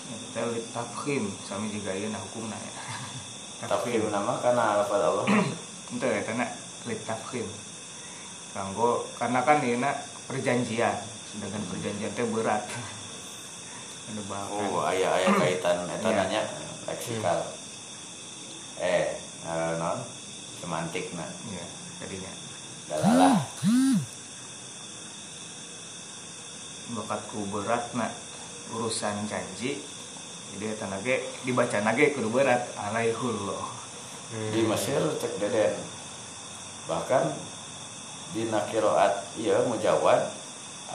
Ya, 0.07 0.15
kita 0.15 0.39
lihat 0.55 0.67
tafkhim 0.71 1.23
sami 1.43 1.67
juga 1.73 1.91
ieu 1.91 2.07
nah 2.07 2.21
hukumna 2.23 2.55
ya. 2.55 2.71
tapi 3.71 3.99
nama 3.99 4.39
karena 4.39 4.79
lafal 4.79 5.03
Allah 5.03 5.25
Itu 5.91 6.05
ya 6.07 6.21
karena 6.23 6.45
lihat 6.87 7.01
tafkhim. 7.03 7.43
Kanggo 8.55 9.03
karena 9.19 9.43
kan 9.43 9.59
ieu 9.67 9.75
perjanjian, 10.31 10.95
sedangkan 11.27 11.63
perjanjian 11.67 12.11
teh 12.15 12.27
berat. 12.31 12.63
Ada 14.07 14.23
bahkan. 14.31 14.71
oh 14.71 14.87
ayah 14.87 15.11
ayah 15.19 15.31
kaitan 15.35 15.77
eta 15.91 16.07
Iya. 16.07 16.15
nanya 16.15 16.41
leksikal 16.87 17.43
eh 18.79 19.19
eh, 19.47 19.73
non 19.79 19.99
semantik 20.59 21.15
nah 21.15 21.29
Ya, 21.47 21.65
jadinya. 22.03 22.33
Dalalah 22.87 23.35
bakatku 26.95 27.39
berat 27.51 27.91
nak. 27.95 28.11
Urusan 28.75 29.27
janji 29.31 29.79
jadi 30.55 30.75
eta 30.75 30.87
nage 30.87 31.23
dibaca 31.43 31.77
nage 31.83 32.15
kudu 32.15 32.31
berat. 32.31 32.63
Alaihullah. 32.79 33.63
Di 34.51 34.63
Mesir 34.63 34.99
cek 35.19 35.39
deden. 35.39 35.75
Bahkan 36.87 37.23
di 38.35 38.47
nakiroat 38.51 39.39
iya 39.39 39.63
mujawad 39.67 40.19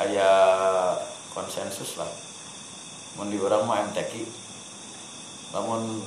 ayah 0.05 0.97
konsensus 1.33 2.01
lah. 2.01 2.09
Mun 3.17 3.29
di 3.29 3.37
orang 3.41 3.69
mah 3.69 3.85
MTQ 3.93 4.25
namun 5.53 6.01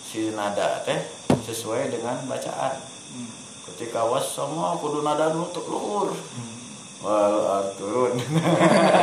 si 0.00 0.32
nada 0.32 0.80
teh 0.80 0.96
sesuai 1.42 1.90
dengan 1.90 2.16
bacaan 2.24 2.74
Hmm. 3.12 3.28
ketika 3.68 4.02
was 4.02 4.24
sama 4.26 4.72
kudu 4.74 5.02
nada 5.02 5.30
nutup 5.30 5.62
luhur 5.64 6.10
Hmm. 6.10 6.56
wal 7.00 7.36
turun 7.76 8.16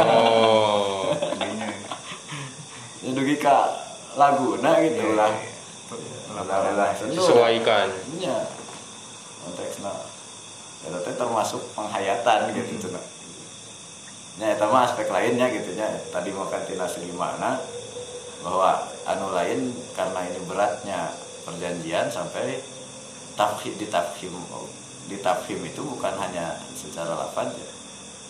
Oh. 0.01 1.13
ini 2.99 3.11
dugi 3.11 3.37
ka 3.37 3.69
lagu 4.15 4.57
nah 4.57 4.75
gitu 4.77 5.03
Iya, 5.05 5.15
lah 5.15 5.31
iya. 5.31 5.47
Sesuaikan. 7.11 7.87
Iya. 8.15 8.37
konteksnya 9.39 9.93
itu 10.79 10.97
teh 10.97 11.13
termasuk 11.13 11.61
penghayatan 11.73 12.39
gitu 12.51 12.87
cenah 12.87 13.05
nya 14.37 14.47
eta 14.49 14.65
mah 14.65 14.83
aspek 14.85 15.07
lainnya 15.07 15.47
gitu 15.49 15.75
nya 15.75 15.87
tadi 16.09 16.31
makan 16.31 16.61
tina 16.63 16.85
segi 16.85 17.11
makna 17.11 17.59
bahwa 18.39 18.79
anu 19.05 19.27
lain 19.29 19.67
karena 19.91 20.19
ini 20.23 20.39
beratnya 20.43 21.11
perjanjian 21.49 22.05
sampai 22.13 22.61
tafhim 23.33 23.73
ditafhim 23.81 24.33
ditafhim 25.09 25.59
itu 25.65 25.81
bukan 25.81 26.13
hanya 26.21 26.53
secara 26.77 27.17
lafaz 27.17 27.49
ya. 27.57 27.69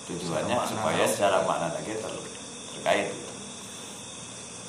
Tujuannya 0.07 0.55
Secara 0.55 0.63
makna. 0.63 0.71
supaya 0.71 1.03
secara 1.05 1.37
makna 1.43 1.67
lagi 1.75 1.93
ter, 1.99 2.13
terkait 2.73 3.07
gitu. 3.11 3.33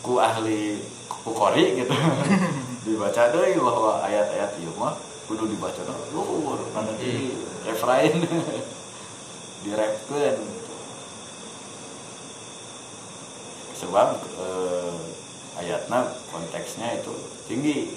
ku 0.02 0.12
ahli 0.18 0.82
ku 1.06 1.30
kori 1.30 1.78
gitu. 1.78 1.94
Dibaca 2.84 3.22
deh 3.30 3.54
bahwa 3.60 4.00
ayat-ayat 4.02 4.56
ieu 4.58 4.72
mah 4.74 4.96
kudu 5.30 5.46
dibaca 5.46 5.80
deh 5.80 5.96
luhur 6.10 6.58
nanti 6.74 6.92
di 6.98 7.12
refrain. 7.62 8.16
Direpkeun 9.64 10.36
sebab 13.76 14.08
eh, 14.40 15.00
ayatnya 15.56 16.00
konteksnya 16.28 17.00
itu 17.00 17.12
tinggi 17.48 17.92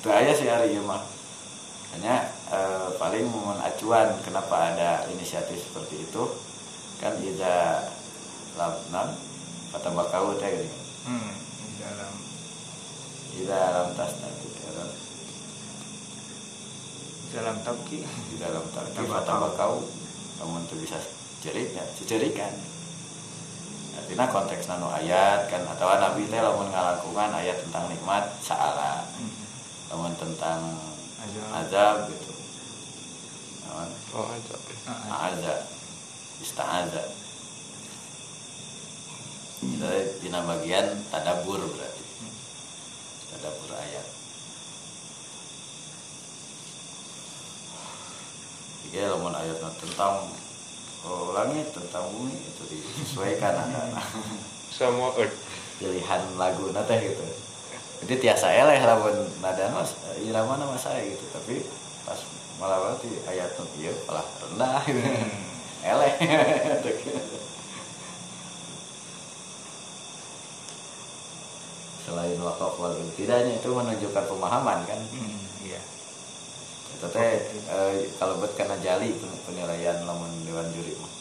itu 0.00 0.08
aja 0.08 0.32
sih 0.32 0.48
hari 0.48 0.72
ini 0.72 0.80
mah 0.80 1.04
hanya 1.92 2.24
eh, 2.48 2.88
paling 2.96 3.28
mohon 3.28 3.60
acuan 3.60 4.16
kenapa 4.24 4.72
ada 4.72 5.04
inisiatif 5.12 5.60
seperti 5.60 6.08
itu. 6.08 6.24
Kan 6.96 7.20
ida 7.20 7.84
lam 8.56 9.12
kata 9.76 9.88
bakau 9.92 10.32
teh 10.40 10.48
gini 10.48 10.72
hmm, 11.04 11.32
di 11.60 11.74
dalam. 11.84 12.12
Ida 13.44 13.60
lam 13.76 13.88
tas 13.92 14.12
nanti 14.24 14.46
di 14.48 14.60
dalam. 14.64 14.88
Tabki 17.60 17.98
di 18.02 18.36
dalam 18.40 18.64
Tabakau. 18.72 19.04
kata 19.04 19.32
bakau 19.38 19.72
namun 20.40 20.64
itu 20.64 20.74
bisa 20.82 20.96
cerita 21.44 21.84
cerikan 22.08 22.50
artinya 23.94 24.26
konteks 24.32 24.66
nano 24.66 24.88
ayat 24.90 25.46
kan 25.46 25.62
atau 25.62 25.94
nabi 26.00 26.24
teh 26.26 26.40
lamun 26.40 26.72
ngalakukan 26.72 27.30
ayat 27.36 27.60
tentang 27.68 27.86
nikmat 27.92 28.24
saala 28.40 29.04
Hmm. 29.20 29.49
Lamun 29.90 30.14
tentang 30.14 30.78
Azab. 31.20 31.50
azab 31.50 31.96
gitu. 32.14 32.32
Namun 33.66 33.90
oh 34.14 34.26
aja 34.30 34.54
Ah, 34.88 35.28
A'adha 35.28 35.54
Ista'adha 36.40 37.04
Jadi 39.60 40.24
dina 40.24 40.40
bagian 40.46 40.88
tadabur 41.12 41.60
berarti. 41.60 42.04
Tadabur 43.28 43.70
ayat. 43.76 44.06
Jika 48.88 49.12
lamun 49.12 49.36
ayatnya 49.36 49.68
tentang 49.76 50.32
oh, 51.04 51.36
langit, 51.36 51.68
tentang 51.76 52.08
bumi 52.08 52.32
itu 52.40 52.62
disesuaikan 52.72 53.68
anak 53.68 54.00
sama 54.72 55.12
earth. 55.20 55.36
Pilihan 55.76 56.22
lagu 56.40 56.72
nate 56.72 56.96
gitu 57.04 57.49
jadi 58.00 58.14
tiasa 58.16 58.48
eleh 58.48 58.80
lamun 58.80 59.12
nada 59.44 59.68
mas 59.76 59.92
irama 60.24 60.56
nama 60.56 60.72
saya 60.80 61.04
gitu. 61.04 61.20
Tapi 61.36 61.60
pas 62.08 62.16
malah 62.56 62.80
berarti 62.80 63.10
ayat 63.28 63.52
nu 63.60 63.64
ieu 63.76 63.92
malah 64.08 64.24
rendah. 64.24 64.80
Gitu. 64.88 65.04
eleh. 65.92 66.12
Selain 72.00 72.40
wakaf 72.40 72.74
wal 72.80 72.96
tidaknya 73.16 73.60
itu 73.60 73.68
menunjukkan 73.68 74.24
pemahaman 74.24 74.80
kan? 74.88 75.00
Hmm, 75.12 75.40
iya. 75.60 75.80
Itu 76.96 77.06
teh 77.12 77.36
eh, 77.68 77.96
kalau 78.16 78.40
buat 78.40 78.56
karena 78.56 78.80
jali 78.80 79.12
pen- 79.12 79.40
penilaian 79.44 80.00
lamun 80.08 80.32
dewan 80.48 80.72
juri 80.72 80.96
mah. 80.96 81.12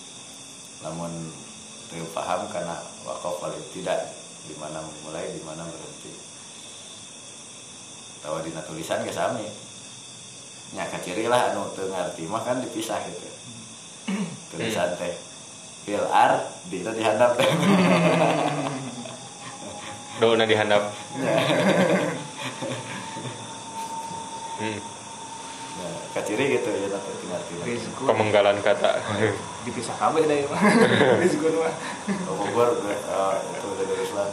Lamun 0.87 1.11
paham 2.15 2.47
karena 2.47 2.79
wakaf 3.03 3.35
wal 3.43 3.51
tidak 3.75 4.15
di 4.47 4.55
mana 4.55 4.79
mulai 5.03 5.27
di 5.35 5.43
mana 5.43 5.67
berhenti 5.67 6.29
tawa 8.23 8.39
dina 8.43 8.61
tulisan 8.63 9.03
ke 9.03 9.11
sami. 9.11 9.47
Nya 10.77 10.85
kaciri 10.85 11.25
lah 11.25 11.51
anu 11.53 11.65
teu 11.73 11.89
ngarti 11.89 12.29
mah 12.29 12.45
kan 12.45 12.61
dipisah 12.61 12.99
gitu. 13.09 13.27
Tulisan 14.53 14.93
teh. 14.99 15.13
Fil 15.87 16.05
ar 16.11 16.43
di 16.69 16.83
itu 16.83 16.91
dihandap 16.93 17.33
teh 17.39 17.49
dona 20.19 20.43
dihandap 20.43 20.83
hmm. 24.59 24.79
nah, 25.79 25.95
kaciri 26.11 26.59
gitu 26.59 26.67
ya 26.75 26.91
nanti 26.91 27.23
ngarti 27.31 27.79
pemenggalan 28.03 28.59
kata. 28.59 28.99
Dipisah 29.63 29.95
kabeh 29.95 30.27
dari 30.27 30.43
mah. 30.51 30.59
Rizku 31.23 31.47
mah. 31.55 31.71
Bogor 32.35 32.83
gue 32.83 32.95
eh, 32.95 33.35
itu 33.55 33.67
dari 33.79 34.03
Islam. 34.03 34.27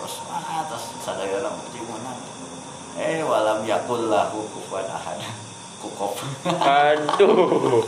Terus 0.00 0.14
ah 0.32 0.64
terus 0.64 0.84
sadaya 1.04 1.44
nama 1.44 1.60
mana 1.60 2.16
eh 2.98 3.22
walam 3.22 3.62
yakul 3.62 4.10
lahu 4.10 4.42
kufuwan 4.50 4.90
ahad. 4.90 5.22
Kukop 5.78 6.18
aduh. 6.58 7.86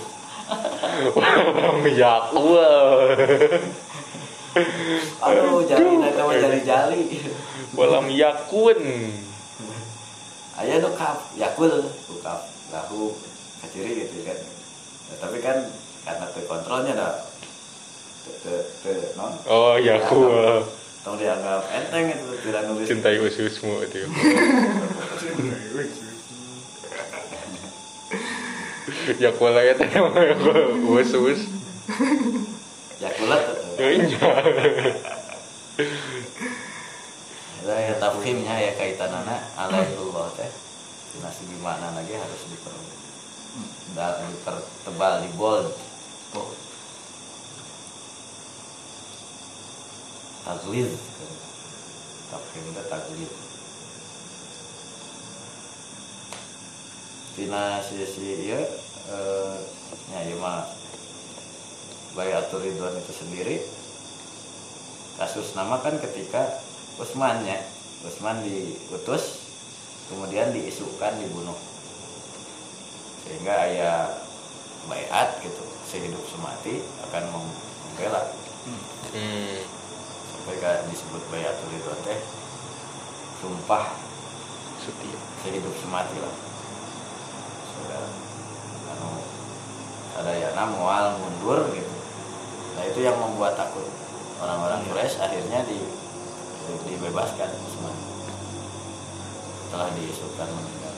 Yakwa 1.91 2.71
aduh 5.19 5.67
jali 5.67 5.99
nanti 5.99 6.21
mah 6.23 6.37
jali 6.39 6.61
jali 6.63 7.03
walam 7.75 8.07
yakun. 8.07 8.79
Ayah 10.55 10.79
nu 10.79 10.95
kaf 10.95 11.35
yakul 11.35 11.91
kukap 12.07 12.47
lahu. 12.71 13.11
Kaciri 13.61 13.93
gitu 13.93 14.25
kan. 14.25 14.41
Nah, 14.41 15.17
tapi 15.21 15.37
kan 15.45 15.69
karena 16.01 16.27
terkontrolnya 16.33 16.97
dah 16.97 17.13
te 18.25 18.33
te 18.41 18.55
te 18.81 18.93
non? 19.21 19.37
Oh 19.45 19.77
yakwa 19.77 20.65
tong 21.01 21.17
dianggap 21.17 21.65
enteng 21.73 22.13
itu 22.13 22.29
tidak 22.45 22.63
nulis 22.69 22.85
cintai 22.85 23.17
ususmu 23.19 23.81
itu 23.89 24.05
yakwa 29.19 29.49
lah 29.55 29.63
ya 29.65 29.75
teh 29.79 29.89
usus 30.93 31.41
yakulat 33.01 33.43
iya. 33.81 34.29
Ada 37.61 37.77
ya 37.77 37.95
tafhimnya 37.97 38.57
ya 38.57 38.73
kaitan 38.77 39.13
anak 39.13 39.41
alaihullah 39.57 40.33
teh. 40.37 40.49
Dina 41.13 41.29
segi 41.29 41.57
makna 41.61 41.93
lagi 41.97 42.13
harus 42.13 42.41
diper 42.49 42.73
da- 43.97 44.21
dipertebal 44.21 45.25
di 45.25 45.29
bold 45.37 45.69
taglid 50.47 50.91
tafhim 52.31 52.65
itu 52.71 52.83
taglid 52.89 53.33
Tina 57.31 57.79
sisi 57.81 58.51
ya 58.51 58.61
eh, 59.11 59.57
ya 60.13 60.21
ya 60.27 60.37
mah 60.37 60.67
Bayatul 62.11 62.67
Ridwan 62.67 62.99
itu 62.99 63.13
sendiri. 63.15 63.57
Kasus 65.15 65.55
nama 65.55 65.79
kan 65.79 65.95
ketika 66.03 66.59
Usman 66.99 67.47
ya. 67.47 67.63
Usman 68.03 68.43
diutus 68.43 69.47
kemudian 70.11 70.51
diisukan 70.51 71.15
dibunuh. 71.23 71.55
Sehingga 73.23 73.55
ayah 73.71 74.11
bayat 74.91 75.39
gitu 75.45 75.63
sehidup 75.87 76.25
semati 76.27 76.83
akan 77.09 77.23
mem- 77.31 77.59
membela. 77.87 78.23
Hmm. 79.15 79.80
Kayak 80.49 80.87
disebut 80.89 81.23
bayat 81.33 81.57
itu 81.69 81.93
teh 82.05 82.21
sumpah. 83.41 83.97
Setia. 84.81 85.19
Sehidup 85.45 85.77
semati 85.77 86.17
lah. 86.21 86.35
Saudara 87.69 88.09
anu 88.97 89.21
sadayana 90.17 90.65
mual 90.73 91.21
mundur 91.21 91.69
gitu. 91.73 91.95
Nah 92.77 92.85
itu 92.89 93.01
yang 93.05 93.17
membuat 93.21 93.61
takut. 93.61 93.85
Orang-orang 94.41 94.81
Quraisy 94.89 95.21
akhirnya 95.21 95.69
di 95.69 95.85
dibebaskan 96.89 97.51
Usman 97.67 97.97
setelah 99.69 99.93
diisukan 99.93 100.49
meninggal. 100.49 100.95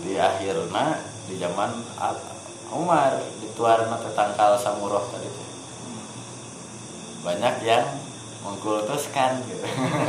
Di 0.00 0.12
akhirnya 0.16 0.86
di 1.28 1.34
zaman 1.36 1.70
Al- 2.00 2.24
Umar 2.72 3.20
dituarna 3.38 4.00
tetangkal 4.00 4.56
Samuroh 4.56 5.04
tadi 5.12 5.28
tuh. 5.28 5.46
Banyak 7.22 7.54
yang 7.62 7.86
mengkultuskan 8.42 9.44
gitu. 9.46 9.66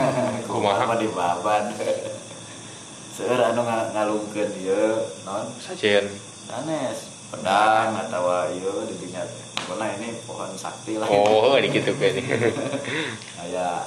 Kumaha? 0.50 0.96
di 0.98 1.08
baban? 1.12 1.76
Seueur 3.14 3.46
anu 3.46 3.62
nga- 3.62 3.94
ngalungkeun 3.94 4.50
ieu 4.58 5.06
non? 5.22 5.46
Sajen 5.62 6.10
sanes 6.44 7.14
pedang 7.30 7.94
atau 7.94 8.26
ieu 8.50 8.74
didinya 8.90 9.22
pokoknya 9.54 10.02
ini 10.02 10.18
pohon 10.26 10.50
sakti 10.58 10.98
lah. 10.98 11.06
Oh 11.06 11.54
di 11.62 11.70
gitu 11.70 11.94
kan 11.94 12.10
kayak 13.38 13.86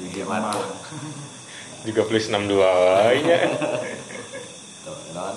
di 0.00 0.06
Jakarta 0.10 0.50
juga 1.80 2.02
plus 2.04 2.26
62 2.28 3.24
nya 3.24 3.38
tuh 4.84 4.98
non 5.14 5.36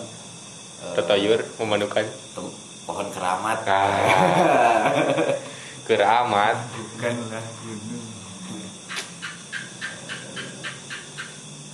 tetayur 0.93 1.41
memanukan 1.59 2.05
tem- 2.07 2.55
pohon 2.83 3.07
keramat. 3.11 3.59
Ah. 3.65 4.91
keramat. 5.87 6.55
Bukanlah 6.71 7.45
gunung 7.61 8.13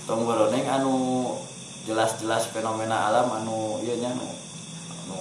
tong 0.09 0.25
beroneng 0.25 0.65
anu 0.65 0.95
jelas-jelas 1.85 2.49
fenomena 2.49 3.13
alam 3.13 3.29
anu 3.29 3.77
ieu 3.85 3.93
nya 4.01 4.09
anu, 4.09 4.25
anu 5.05 5.19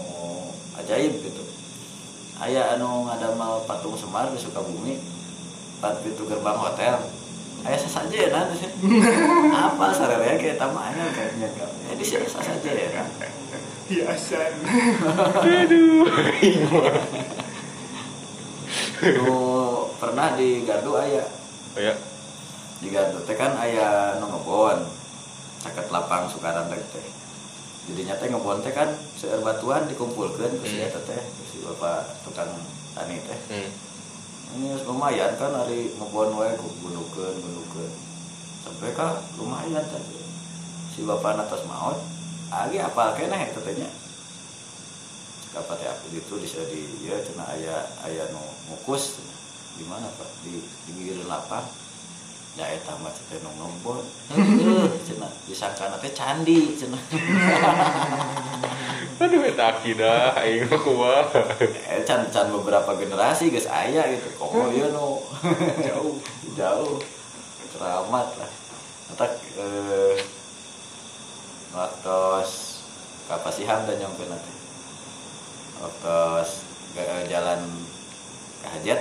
ajaib 0.80 1.12
gitu. 1.20 1.44
Aya 2.40 2.72
anu 2.72 3.04
ngadamal 3.04 3.68
patung 3.68 4.00
Semar 4.00 4.32
di 4.32 4.40
Sukabumi 4.40 4.96
empat 5.76 6.00
pintu 6.00 6.24
gerbang 6.24 6.56
hotel. 6.56 7.04
Aya 7.68 7.76
sasaja 7.76 8.16
ya 8.16 8.28
nanti 8.32 8.64
apa 9.68 9.92
sararea 9.92 10.40
kayak 10.40 10.56
tamanya 10.56 11.04
kayaknya 11.12 11.52
ya 11.60 11.92
di 11.92 12.04
sini 12.06 12.24
sasaja 12.24 12.70
ya 12.72 12.88
hiasan 13.88 14.52
nu 19.16 19.38
pernah 20.00 20.36
di 20.36 20.62
Gardu 20.68 20.92
aya 21.00 21.24
ya 21.78 21.94
di 22.78 22.88
Gardu 22.92 23.24
teh 23.24 23.34
kan 23.34 23.56
aya 23.58 24.18
nu 24.20 24.28
ngebon. 24.30 24.86
Caket 25.58 25.90
lapang 25.90 26.30
Sukaran 26.30 26.70
teh 26.70 26.78
teh. 26.78 27.06
Jadi 27.90 28.06
nyata 28.06 28.28
ngebon 28.30 28.62
teh 28.62 28.70
kan 28.70 28.92
seueur 29.18 29.42
batuan 29.42 29.88
dikumpulkan 29.90 30.52
ke 30.62 30.66
si 30.66 30.78
Hmm. 30.78 30.86
eta 30.86 31.00
teh 31.02 31.18
ke 31.18 31.42
si 31.48 31.58
bapak 31.64 32.22
tukang 32.22 32.50
tani 32.94 33.18
teh. 33.24 33.40
Hmm. 33.50 33.70
ini 34.48 34.80
lumayan 34.88 35.36
kan 35.36 35.52
hari 35.52 35.92
ngebon 35.96 36.32
wae 36.36 36.56
ku 36.56 36.68
gundukeun 36.80 37.36
gundukeun 37.40 37.92
sampai 38.66 38.92
ka 38.92 39.22
lumayan 39.40 39.82
teh. 39.88 40.02
Si 40.92 41.06
bapak 41.06 41.40
atas 41.40 41.64
maut 41.64 42.17
agi 42.48 42.80
apal 42.80 43.12
keneh 43.12 43.52
eta 43.52 43.60
teh 43.60 43.74
nya 43.76 43.88
cek 45.44 45.60
apa 45.60 45.72
teh 45.76 45.88
aku 45.88 46.04
gitu 46.16 46.40
bisa 46.40 46.64
di 46.72 46.80
ya 47.04 47.20
cenah 47.20 47.44
aya 47.52 47.76
aya 48.08 48.24
nu 48.32 48.40
cenah. 48.96 49.36
di 49.78 49.84
mana 49.86 50.10
pak? 50.10 50.26
Di 50.42 50.58
pinggir 50.88 51.20
lapang 51.28 51.64
ya 52.56 52.64
eta 52.72 52.96
mah 53.04 53.12
teh 53.12 53.36
nu 53.44 53.52
ngebon 53.52 54.00
Heuh, 54.32 54.88
cenah 55.04 55.28
disangkana 55.44 56.00
teh 56.00 56.12
candi 56.16 56.72
cenah 56.72 57.02
aduh 59.18 59.42
eta 59.42 59.64
akidah 59.74 60.38
aing 60.38 60.70
mah 60.70 60.78
kumaha. 60.78 61.42
Eh 61.90 62.06
can 62.06 62.30
can 62.30 62.54
beberapa 62.54 62.94
generasi 62.94 63.50
guys 63.50 63.66
aya 63.66 64.06
gitu. 64.14 64.30
Komo 64.38 64.70
ieu 64.70 64.94
nu? 64.94 65.18
Jauh 65.90 66.14
jauh. 66.54 67.02
Keramat 67.74 68.28
lah. 68.38 68.50
Entak 69.10 69.42
eh 69.58 70.37
waktu 71.72 72.18
kapasihan 73.28 73.84
dan 73.84 73.96
nyampe 74.00 74.24
nanti. 74.24 74.52
Waktu 75.78 76.16
jalan 77.28 77.60
ke 78.64 78.66
hajat 78.66 79.00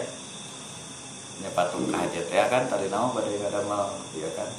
nya 1.37 1.49
patung 1.55 1.87
ke 1.87 1.95
hajat. 1.95 2.25
Ya 2.29 2.45
kan 2.51 2.67
tadi 2.67 2.91
nama 2.91 3.13
pada 3.13 3.29
yang 3.31 3.47
ada 3.47 3.61
mal 3.65 3.95
iya 4.13 4.29
kan? 4.35 4.49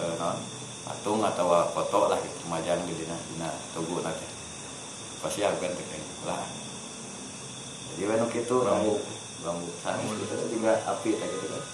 Eh, 0.00 0.14
non 0.16 0.38
patung 0.86 1.20
atau 1.20 1.50
foto 1.76 2.08
lah 2.08 2.18
gitu 2.18 2.46
majang 2.48 2.80
di 2.86 2.94
dina 2.94 3.16
dina 3.34 3.50
tugu 3.74 4.00
nanti. 4.00 4.26
Pasti 5.20 5.44
aku 5.44 5.60
kan 5.60 5.72
teknik 5.74 6.04
lah. 6.24 6.40
Jadi 7.92 8.02
wenu 8.06 8.26
gitu 8.32 8.64
rambut 8.64 9.02
rambut. 9.44 9.74
sanis 9.82 10.08
gitu 10.20 10.34
juga 10.56 10.78
api 10.86 11.10
gitu 11.16 11.46
kan. 11.50 11.64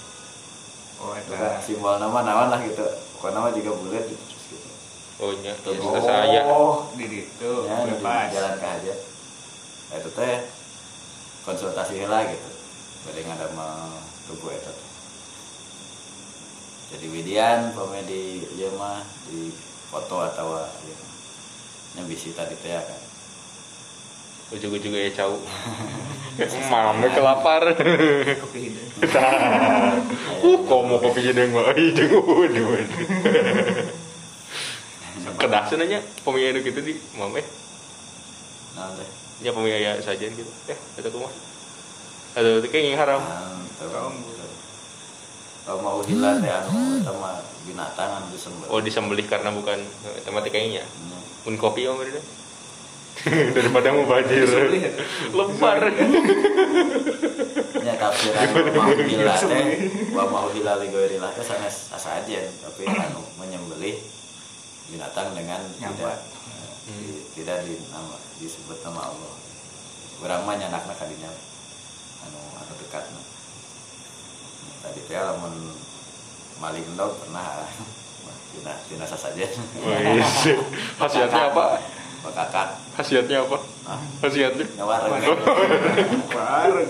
Oh 0.96 1.12
eta 1.12 1.60
simbol 1.60 2.00
nama 2.00 2.24
nawan 2.24 2.48
lah 2.50 2.60
gitu. 2.64 2.82
Pokoknya 3.14 3.36
nama 3.36 3.48
juga 3.52 3.70
bulat 3.78 4.04
gitu 4.10 4.35
oh 5.16 5.32
nya 5.40 5.52
ya 5.56 6.00
saya. 6.04 6.40
oh 6.44 6.92
di 6.92 7.08
situ 7.08 7.50
ya 7.64 7.88
di 7.88 7.94
bebas 7.96 8.28
jalan 8.32 8.54
ke 8.60 8.94
Nah, 9.86 10.02
itu 10.02 10.10
teh 10.18 10.42
konsultasi 11.46 12.10
lah 12.10 12.26
gitu. 12.26 12.48
Bade 13.06 13.22
ada 13.22 13.46
tugu 14.26 14.50
eta 14.50 14.66
teh 14.74 14.86
jadi 16.86 17.06
widian 17.10 17.74
komedi 17.74 18.46
ieu 18.54 18.70
mah 18.78 19.02
di 19.26 19.50
foto 19.90 20.22
atau 20.22 20.58
ieu 20.86 20.94
mah 20.94 21.14
nya 21.98 22.02
bisi 22.06 22.34
tadi 22.34 22.54
teh 22.58 22.70
ya 22.74 22.82
kan. 22.82 23.00
Ujung-ujung 24.54 24.94
ya 24.94 25.10
cau. 25.10 25.42
Mama 26.70 27.10
kelapar. 27.10 27.74
Kopi 28.38 28.70
hidung. 28.70 28.90
Uh 30.46 30.58
komo 30.68 31.02
kopi 31.02 31.26
jedeng 31.26 31.50
mah 31.50 31.74
hidung 31.74 32.22
kedasan 35.34 35.82
aja 35.82 35.98
pemilihan 36.22 36.62
gitu 36.62 36.78
di 36.78 36.94
mama 37.14 37.42
eh. 37.42 37.46
Nah 38.74 38.94
teh. 38.94 39.08
Nya 39.42 39.50
pemilihan 39.50 39.98
sajian 39.98 40.30
gitu. 40.32 40.50
Eh 40.70 40.78
eta 40.96 41.10
kumaha 41.10 41.34
aduh 42.36 42.60
itu 42.60 42.68
kayak 42.68 43.00
haram. 43.00 43.20
Mantap. 43.24 43.88
Kaum. 43.90 44.14
Kalau 45.66 45.80
mau 45.82 45.98
hilang 46.04 46.38
teh 46.38 46.52
anu 46.52 47.02
eta 47.02 47.10
mah 47.10 47.42
binatang 47.66 48.10
anu 48.22 48.26
disembelih. 48.30 48.70
oh 48.70 48.78
disembelih 48.78 49.26
karena 49.26 49.50
bukan 49.50 49.82
tempat 50.22 50.46
kayaknya 50.46 50.86
Hmm. 50.86 51.18
pun 51.42 51.54
kopi 51.58 51.90
om 51.90 51.98
udah 51.98 52.22
daripada 53.56 53.90
mau 53.90 54.06
banjir. 54.06 54.46
Disembelih 54.46 54.82
ya? 54.86 54.92
lebar 55.34 55.78
Ya 57.82 57.94
tafsiran 57.96 58.46
mau 58.74 58.90
hilang 58.94 59.40
teh, 59.40 59.64
mau 60.12 60.46
hilang 60.50 60.76
li 60.82 60.86
goirilah 60.90 61.30
teh 61.32 61.42
sanes 61.42 61.90
asajen, 61.90 62.46
tapi 62.62 62.82
anu 62.86 63.22
menyembelih 63.38 63.98
binatang 64.92 65.34
dengan 65.34 65.60
Nyambat. 65.82 66.18
tidak 66.18 66.18
eh, 66.94 67.18
tidak 67.34 67.58
di 67.66 67.74
nama 67.90 68.16
disebut 68.38 68.78
nama 68.86 69.10
Allah. 69.10 69.34
Urang 70.22 70.42
mah 70.46 70.54
nyanakna 70.56 70.94
kadinya 70.94 71.30
anu 72.26 72.40
anu 72.62 72.72
dekatna. 72.78 73.22
Tadi 74.86 75.00
teh 75.10 75.18
lamun 75.18 75.74
maling 76.62 76.86
dog 76.94 77.18
pernah 77.20 77.66
tina 78.54 78.72
tina 78.86 79.04
sasajen. 79.04 79.50
Wis. 79.82 80.54
khasiatnya 81.02 81.52
apa 81.52 81.82
Pak 82.26 82.32
kakak 82.32 82.68
khasiatnya 82.96 83.44
apa 83.44 83.58
ah 83.86 84.00
khasiatnya 84.22 84.66
nyawareng. 84.78 85.22
parah 86.34 86.86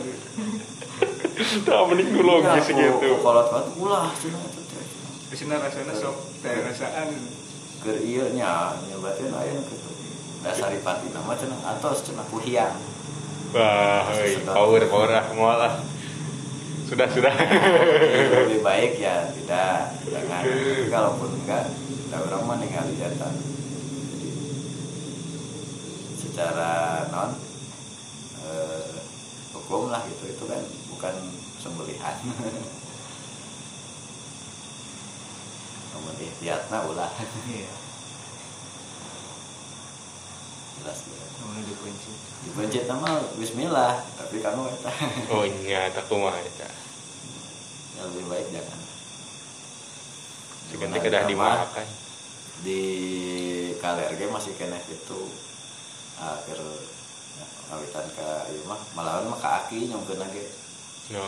tak 1.37 1.81
mending 1.93 2.09
dulu 2.17 2.41
Ya, 2.41 2.57
logis 2.57 2.69
gitu 2.73 3.09
kolot 3.21 3.47
kolot 3.53 3.67
ulah 3.77 4.09
cenah 4.17 4.41
itu 4.49 4.63
sini 5.37 5.53
rasanya 5.53 5.93
sok 5.93 6.17
teh 6.41 6.55
rasaan 6.65 7.09
Keur 7.87 8.03
ieu 8.03 8.27
nya 8.35 8.75
nyobatin 8.91 9.31
aya 9.31 9.55
nu 9.55 9.63
kitu. 9.63 9.91
Dasari 10.43 10.83
pati 10.83 11.07
nama 11.15 11.39
cenah 11.39 11.55
atos 11.71 12.03
cenah 12.03 12.27
ku 12.27 12.43
hiang. 12.43 12.75
wah 13.55 14.11
hei, 14.11 14.43
power 14.43 14.83
power 14.91 15.07
lah 15.07 15.31
mau 15.31 15.55
lah 15.55 15.79
sudah 16.91 17.07
sudah 17.07 17.31
Lebih 17.31 18.59
baik 18.67 18.99
ya 18.99 19.31
tidak 19.31 20.03
jangan. 20.03 20.43
Tapi 20.43 20.91
kalaupun 20.91 21.31
enggak, 21.39 21.71
kita 21.71 22.17
orang 22.27 22.43
mah 22.43 22.59
ningali. 22.59 22.99
Jadi 22.99 24.31
secara 26.19 27.07
non 27.15 27.39
eh, 28.51 28.99
hukum 29.55 29.95
lah 29.95 30.03
gitu 30.11 30.27
itu 30.27 30.45
kan 30.51 30.63
bukan 30.91 31.15
sembelihan. 31.63 32.19
Namun 35.97 36.13
ikhtiatna 36.21 36.79
ulah 36.93 37.09
iya. 37.49 37.73
Jelas 40.77 40.99
jelas. 41.09 41.27
namanya 41.41 41.63
dikunci 41.73 42.11
dipencet 42.45 42.85
nama 42.85 43.23
Bismillah 43.41 44.05
tapi 44.21 44.45
kamu 44.45 44.69
eta 44.77 44.93
oh 45.33 45.45
iya 45.65 45.89
tak 45.89 46.05
kumaha 46.11 46.37
eta 46.37 46.69
yang 47.97 48.13
lebih 48.13 48.29
baik 48.29 48.47
jangan. 48.53 48.81
Sebenarnya 50.69 51.01
kedah 51.01 51.23
dimakan 51.25 51.89
di 52.61 52.81
KLRG 53.81 54.21
masih 54.29 54.53
kena 54.61 54.77
itu 54.93 55.21
akhir 56.21 56.61
ngawitan 57.73 58.07
ke 58.13 58.29
ieu 58.53 58.65
mah 58.69 58.81
malahan 58.93 59.25
mah 59.33 59.41
ka 59.41 59.65
aki 59.65 59.89
nyongkeun 59.89 60.21
lagi. 60.21 60.45
No 61.17 61.25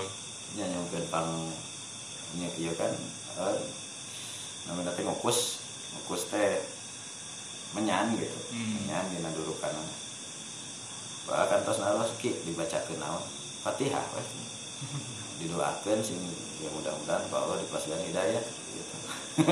nya 0.60 0.64
nyongkeun 0.68 1.08
pang 1.08 1.28
nya 2.36 2.48
ieu 2.60 2.76
kan? 2.76 2.92
Eh, 2.92 3.56
namanya 4.68 4.92
teh 4.92 5.02
ngukus 5.02 5.64
ngukus 5.96 6.28
teh 6.28 6.60
menyan 7.72 8.12
gitu 8.14 8.38
Hmm. 8.52 8.84
menyan 8.84 9.04
dina 9.12 9.30
dudukan 9.32 9.72
Wah, 11.28 11.44
kantos 11.44 11.76
naros 11.76 12.16
ki 12.16 12.32
dibacakeun 12.44 12.96
naon 12.96 13.20
Fatihah 13.60 14.00
weh 14.16 14.26
didoakeun 15.38 16.00
sing 16.00 16.16
ya 16.58 16.72
mudah-mudahan 16.72 17.22
Pak 17.28 17.38
Allah 17.38 17.56
dipaskan 17.60 18.00
hidayah 18.02 18.42
gitu. 18.42 18.96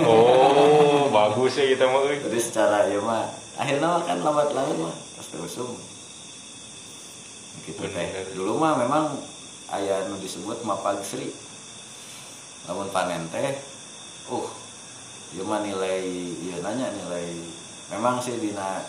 oh 0.02 1.06
bagus 1.16 1.54
ya 1.54 1.68
kita 1.68 1.86
mau. 1.86 2.02
Jadi 2.02 2.40
secara 2.42 2.90
ya 2.90 2.98
mah 2.98 3.28
akhirnya 3.54 3.86
mah 3.86 4.02
kan 4.02 4.18
lambat 4.18 4.50
laun 4.50 4.88
mah 4.88 4.94
pasti 5.14 5.36
usum. 5.38 5.70
Gitu 7.62 7.84
teh. 7.86 8.08
Dulu 8.34 8.58
mah 8.58 8.74
memang 8.78 9.14
aya 9.70 10.06
nu 10.08 10.18
disebut 10.18 10.62
mapag 10.62 10.98
sri. 11.02 11.30
lamun 12.66 12.90
panen 12.90 13.22
teh 13.30 13.54
uh 14.26 14.46
ieu 15.34 15.42
mah 15.42 15.64
nilai 15.64 16.06
ieu 16.46 16.62
nanya 16.62 16.92
nilai. 16.92 17.34
Memang 17.90 18.22
sih 18.22 18.38
dina 18.38 18.82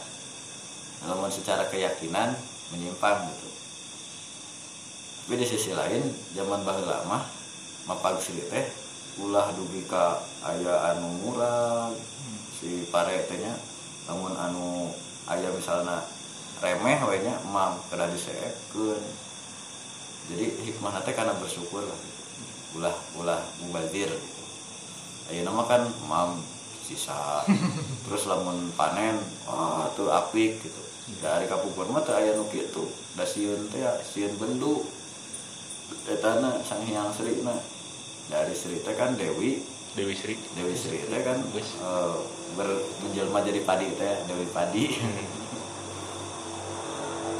lamun 1.05 1.29
secara 1.33 1.65
keyakinan 1.69 2.33
menyimpang 2.73 3.29
gitu. 3.31 3.49
Tapi 5.27 5.33
di 5.39 5.45
sisi 5.45 5.71
lain 5.75 6.03
zaman 6.37 6.63
baheula 6.63 7.03
mah 7.09 7.23
mapag 7.87 8.19
teh 8.21 8.65
ulah 9.17 9.49
dugi 9.55 9.81
ka 9.89 10.21
aya 10.45 10.93
anu 10.93 11.09
murah 11.25 11.89
si 12.53 12.85
pare 12.87 13.25
lamun 14.07 14.33
anu 14.37 14.93
aya 15.25 15.49
misalna 15.51 16.05
remeh 16.61 16.99
we 17.07 17.17
nya 17.25 17.35
mam 17.49 17.75
kada 17.89 18.07
jadi 20.27 20.45
hikmah 20.67 20.99
teh 21.03 21.15
karena 21.15 21.35
bersyukur 21.39 21.81
lah 21.83 21.99
ulah 22.75 22.95
ulah 23.15 23.41
mubazir 23.63 24.11
ayeuna 25.31 25.51
mah 25.51 25.67
kan 25.67 25.83
mam 26.07 26.39
sisa. 26.87 27.43
Terus 28.07 28.23
lamun 28.31 28.71
panen 28.79 29.19
wah 29.43 29.91
tuh 29.93 30.07
apik 30.07 30.63
gitu. 30.63 30.81
Dari 31.19 31.47
kapupur 31.47 31.87
mah 31.91 32.03
teu 32.03 32.15
aya 32.15 32.35
nu 32.35 32.47
kitu. 32.47 32.87
Da 33.15 33.27
sieun 33.27 33.67
teh 33.71 33.83
ya, 33.83 33.91
sieun 33.99 34.35
bendu. 34.39 34.83
Etana 36.07 36.59
sang 36.63 36.83
hyang 36.87 37.11
sri 37.11 37.43
na. 37.43 37.55
Dari 38.31 38.55
sri 38.55 38.79
teh 38.83 38.95
kan 38.95 39.15
dewi. 39.19 39.59
Dewi 39.97 40.13
Sri. 40.13 40.37
Dewi 40.53 40.77
sri 40.77 41.01
teh 41.01 41.21
kan 41.25 41.41
eh, 41.41 42.15
ber 42.53 42.69
menjelma 43.03 43.41
jadi 43.43 43.59
padi 43.67 43.87
teh 43.99 44.15
dewi 44.27 44.47
padi. 44.51 44.85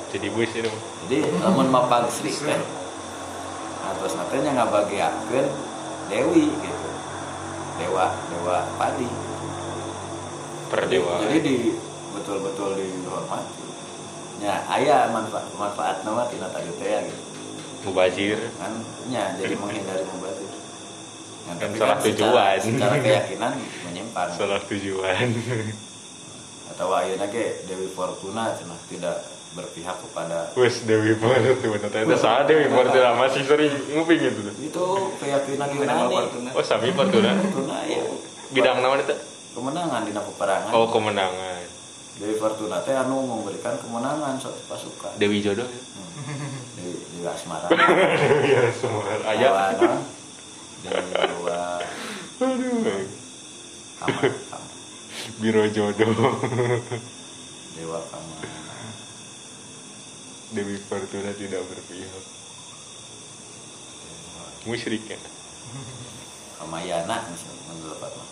Jadi 0.08 0.32
bus 0.32 0.56
itu. 0.56 0.72
Jadi 1.04 1.20
lamun 1.44 1.68
mapag 1.68 2.08
sri 2.08 2.32
teh. 2.32 2.62
Terus 3.98 4.14
nantinya 4.16 4.64
ngabagiakeun 4.64 5.48
dewi 6.08 6.48
gitu 6.48 6.77
dewa 7.78 8.06
dewa 8.28 8.58
padi. 8.76 9.10
Perdewa 10.68 11.24
jadi 11.24 11.40
di 11.40 11.56
betul-betul 12.12 12.76
dihormati. 12.76 13.64
Ya 14.38 14.62
ayah 14.72 15.10
manfaat 15.10 15.50
manfaat 15.54 16.04
nama 16.04 16.28
tina 16.28 16.46
tadi 16.48 16.70
teh 16.78 16.86
ya, 16.88 17.00
gitu. 17.02 17.22
Mubazir. 17.88 18.38
Kan 18.60 18.74
ya 19.08 19.34
jadi 19.34 19.56
menghindari 19.56 20.04
mubazir. 20.06 20.52
Ya, 21.48 21.54
Kan 21.56 21.56
tapi 21.64 21.76
salah 21.80 21.98
secara- 21.98 22.06
tujuan. 22.12 22.58
secara 22.60 22.96
keyakinan 23.06 23.54
menyimpang 23.88 24.30
salah 24.36 24.60
tujuan. 24.62 25.28
Atau 26.70 26.92
ayeuna 26.92 27.26
ge 27.28 27.64
Dewi 27.64 27.88
Fortuna 27.90 28.54
cenah 28.54 28.78
tidak 28.86 29.18
berpihak 29.56 29.98
kepada 30.04 30.52
Wes 30.60 30.84
Dewi 30.84 31.16
Fortuna 31.16 31.88
ternyata 31.88 32.18
salah 32.20 32.44
Dewi 32.46 32.68
Fortuna 32.68 33.16
masih 33.16 33.42
sering 33.48 33.74
nguping 33.96 34.20
itu 34.20 34.42
itu 34.60 34.86
keyakinan 35.22 35.70
Yunani 35.74 36.06
Fortuna? 36.12 36.50
oh 36.54 36.64
Sami 36.66 36.92
Fortuna. 36.92 37.32
Fortuna 37.42 37.78
ya 37.88 38.02
bidang 38.52 38.84
nama 38.84 38.96
itu? 39.00 39.16
Kemenangan 39.58 40.02
di 40.06 40.12
peperangan 40.14 40.72
oh 40.76 40.88
kemenangan. 40.92 41.62
Dewi 42.18 42.36
Fortuna 42.38 42.82
teh 42.82 42.94
anu 42.98 43.26
memberikan 43.26 43.78
kemenangan 43.78 44.38
suatu 44.42 44.62
pasukan. 44.70 45.18
Dewi 45.22 45.42
Jodoh 45.42 45.66
di, 46.78 46.88
di 46.94 47.20
Asmara. 47.26 47.70
Ya 48.52 48.62
semua 48.74 49.06
Dewa 49.06 49.32
ayat 49.32 49.78
naon? 49.82 50.02
Dewa 50.86 51.62
aduh 52.38 53.06
Kama 53.98 54.22
Kama. 54.30 54.70
Biro 55.42 55.66
jodoh. 55.74 56.14
Dewa 57.74 58.00
Kama 58.14 58.34
Dewi 60.48 60.80
Fortuna 60.80 61.36
tidak 61.36 61.60
berpihak. 61.68 62.26
Musyrik 64.64 65.04
ya. 65.04 65.20
Kamayana 66.56 67.28
misalnya 67.28 67.64
menurut 67.68 68.00
mah 68.00 68.28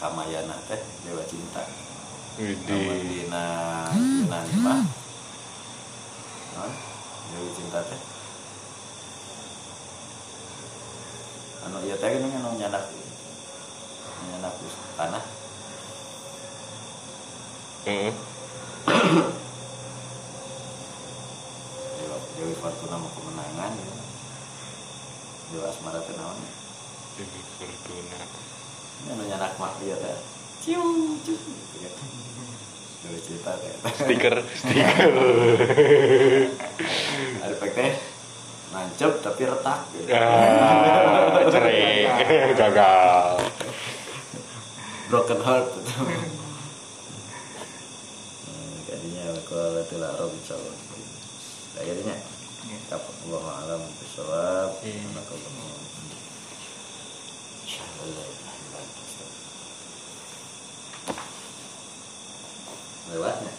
Kamayana 0.00 0.56
teh 0.72 0.80
Dewa 1.04 1.20
Cinta. 1.28 1.68
Widih. 2.40 3.04
Dina 3.04 3.44
naon? 4.24 4.88
Dewi 7.28 7.50
Cinta 7.52 7.80
teh. 7.84 8.00
Anu 11.68 11.76
ieu 11.84 11.96
teh 12.00 12.08
kan 12.08 12.24
anu 12.24 12.56
nyanak 12.56 12.84
nyanak 14.32 14.54
tanah? 14.96 15.24
Heeh. 17.84 18.12
Dewi 22.38 22.54
Fortuna 22.54 22.96
mau 22.96 23.10
kemenangan 23.10 23.72
ya. 23.74 23.86
Dewa 25.50 25.66
Asmara 25.66 25.98
naon 25.98 26.38
ya? 26.38 26.52
Dewi 27.18 27.40
Fortuna 27.58 28.18
Ini 28.98 29.10
anu 29.14 29.22
nyanak 29.26 29.58
mah 29.58 29.74
ieu 29.82 29.98
teh. 29.98 30.18
Cium, 30.62 31.18
cium. 31.26 31.38
Dewi 33.02 33.18
Cinta 33.22 33.52
teh. 33.58 33.74
stiker 33.90 34.34
stiker 34.62 35.12
Ada 37.42 37.54
teh 37.74 37.92
nancep 38.68 39.12
tapi 39.24 39.48
retak 39.48 39.80
gitu. 39.96 40.12
ah 40.12 41.40
cerai 41.48 42.04
gagal 42.52 43.40
Broken 45.08 45.40
heart 45.40 45.66
gitu. 45.80 45.88
Hmm, 48.44 48.76
Kadinya 48.84 49.24
kalau 49.48 49.80
tidak 49.88 50.12
roh 50.20 50.28
insyaallah. 50.28 50.76
Akhirnya 51.78 52.16
Allah 52.98 53.44
alam 53.62 53.82
bisawab. 54.02 54.82
Anak 54.82 55.26
Allah. 55.30 55.66
Lewatnya. 63.08 63.52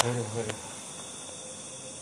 aduh 0.00 0.26
aduh 0.36 0.69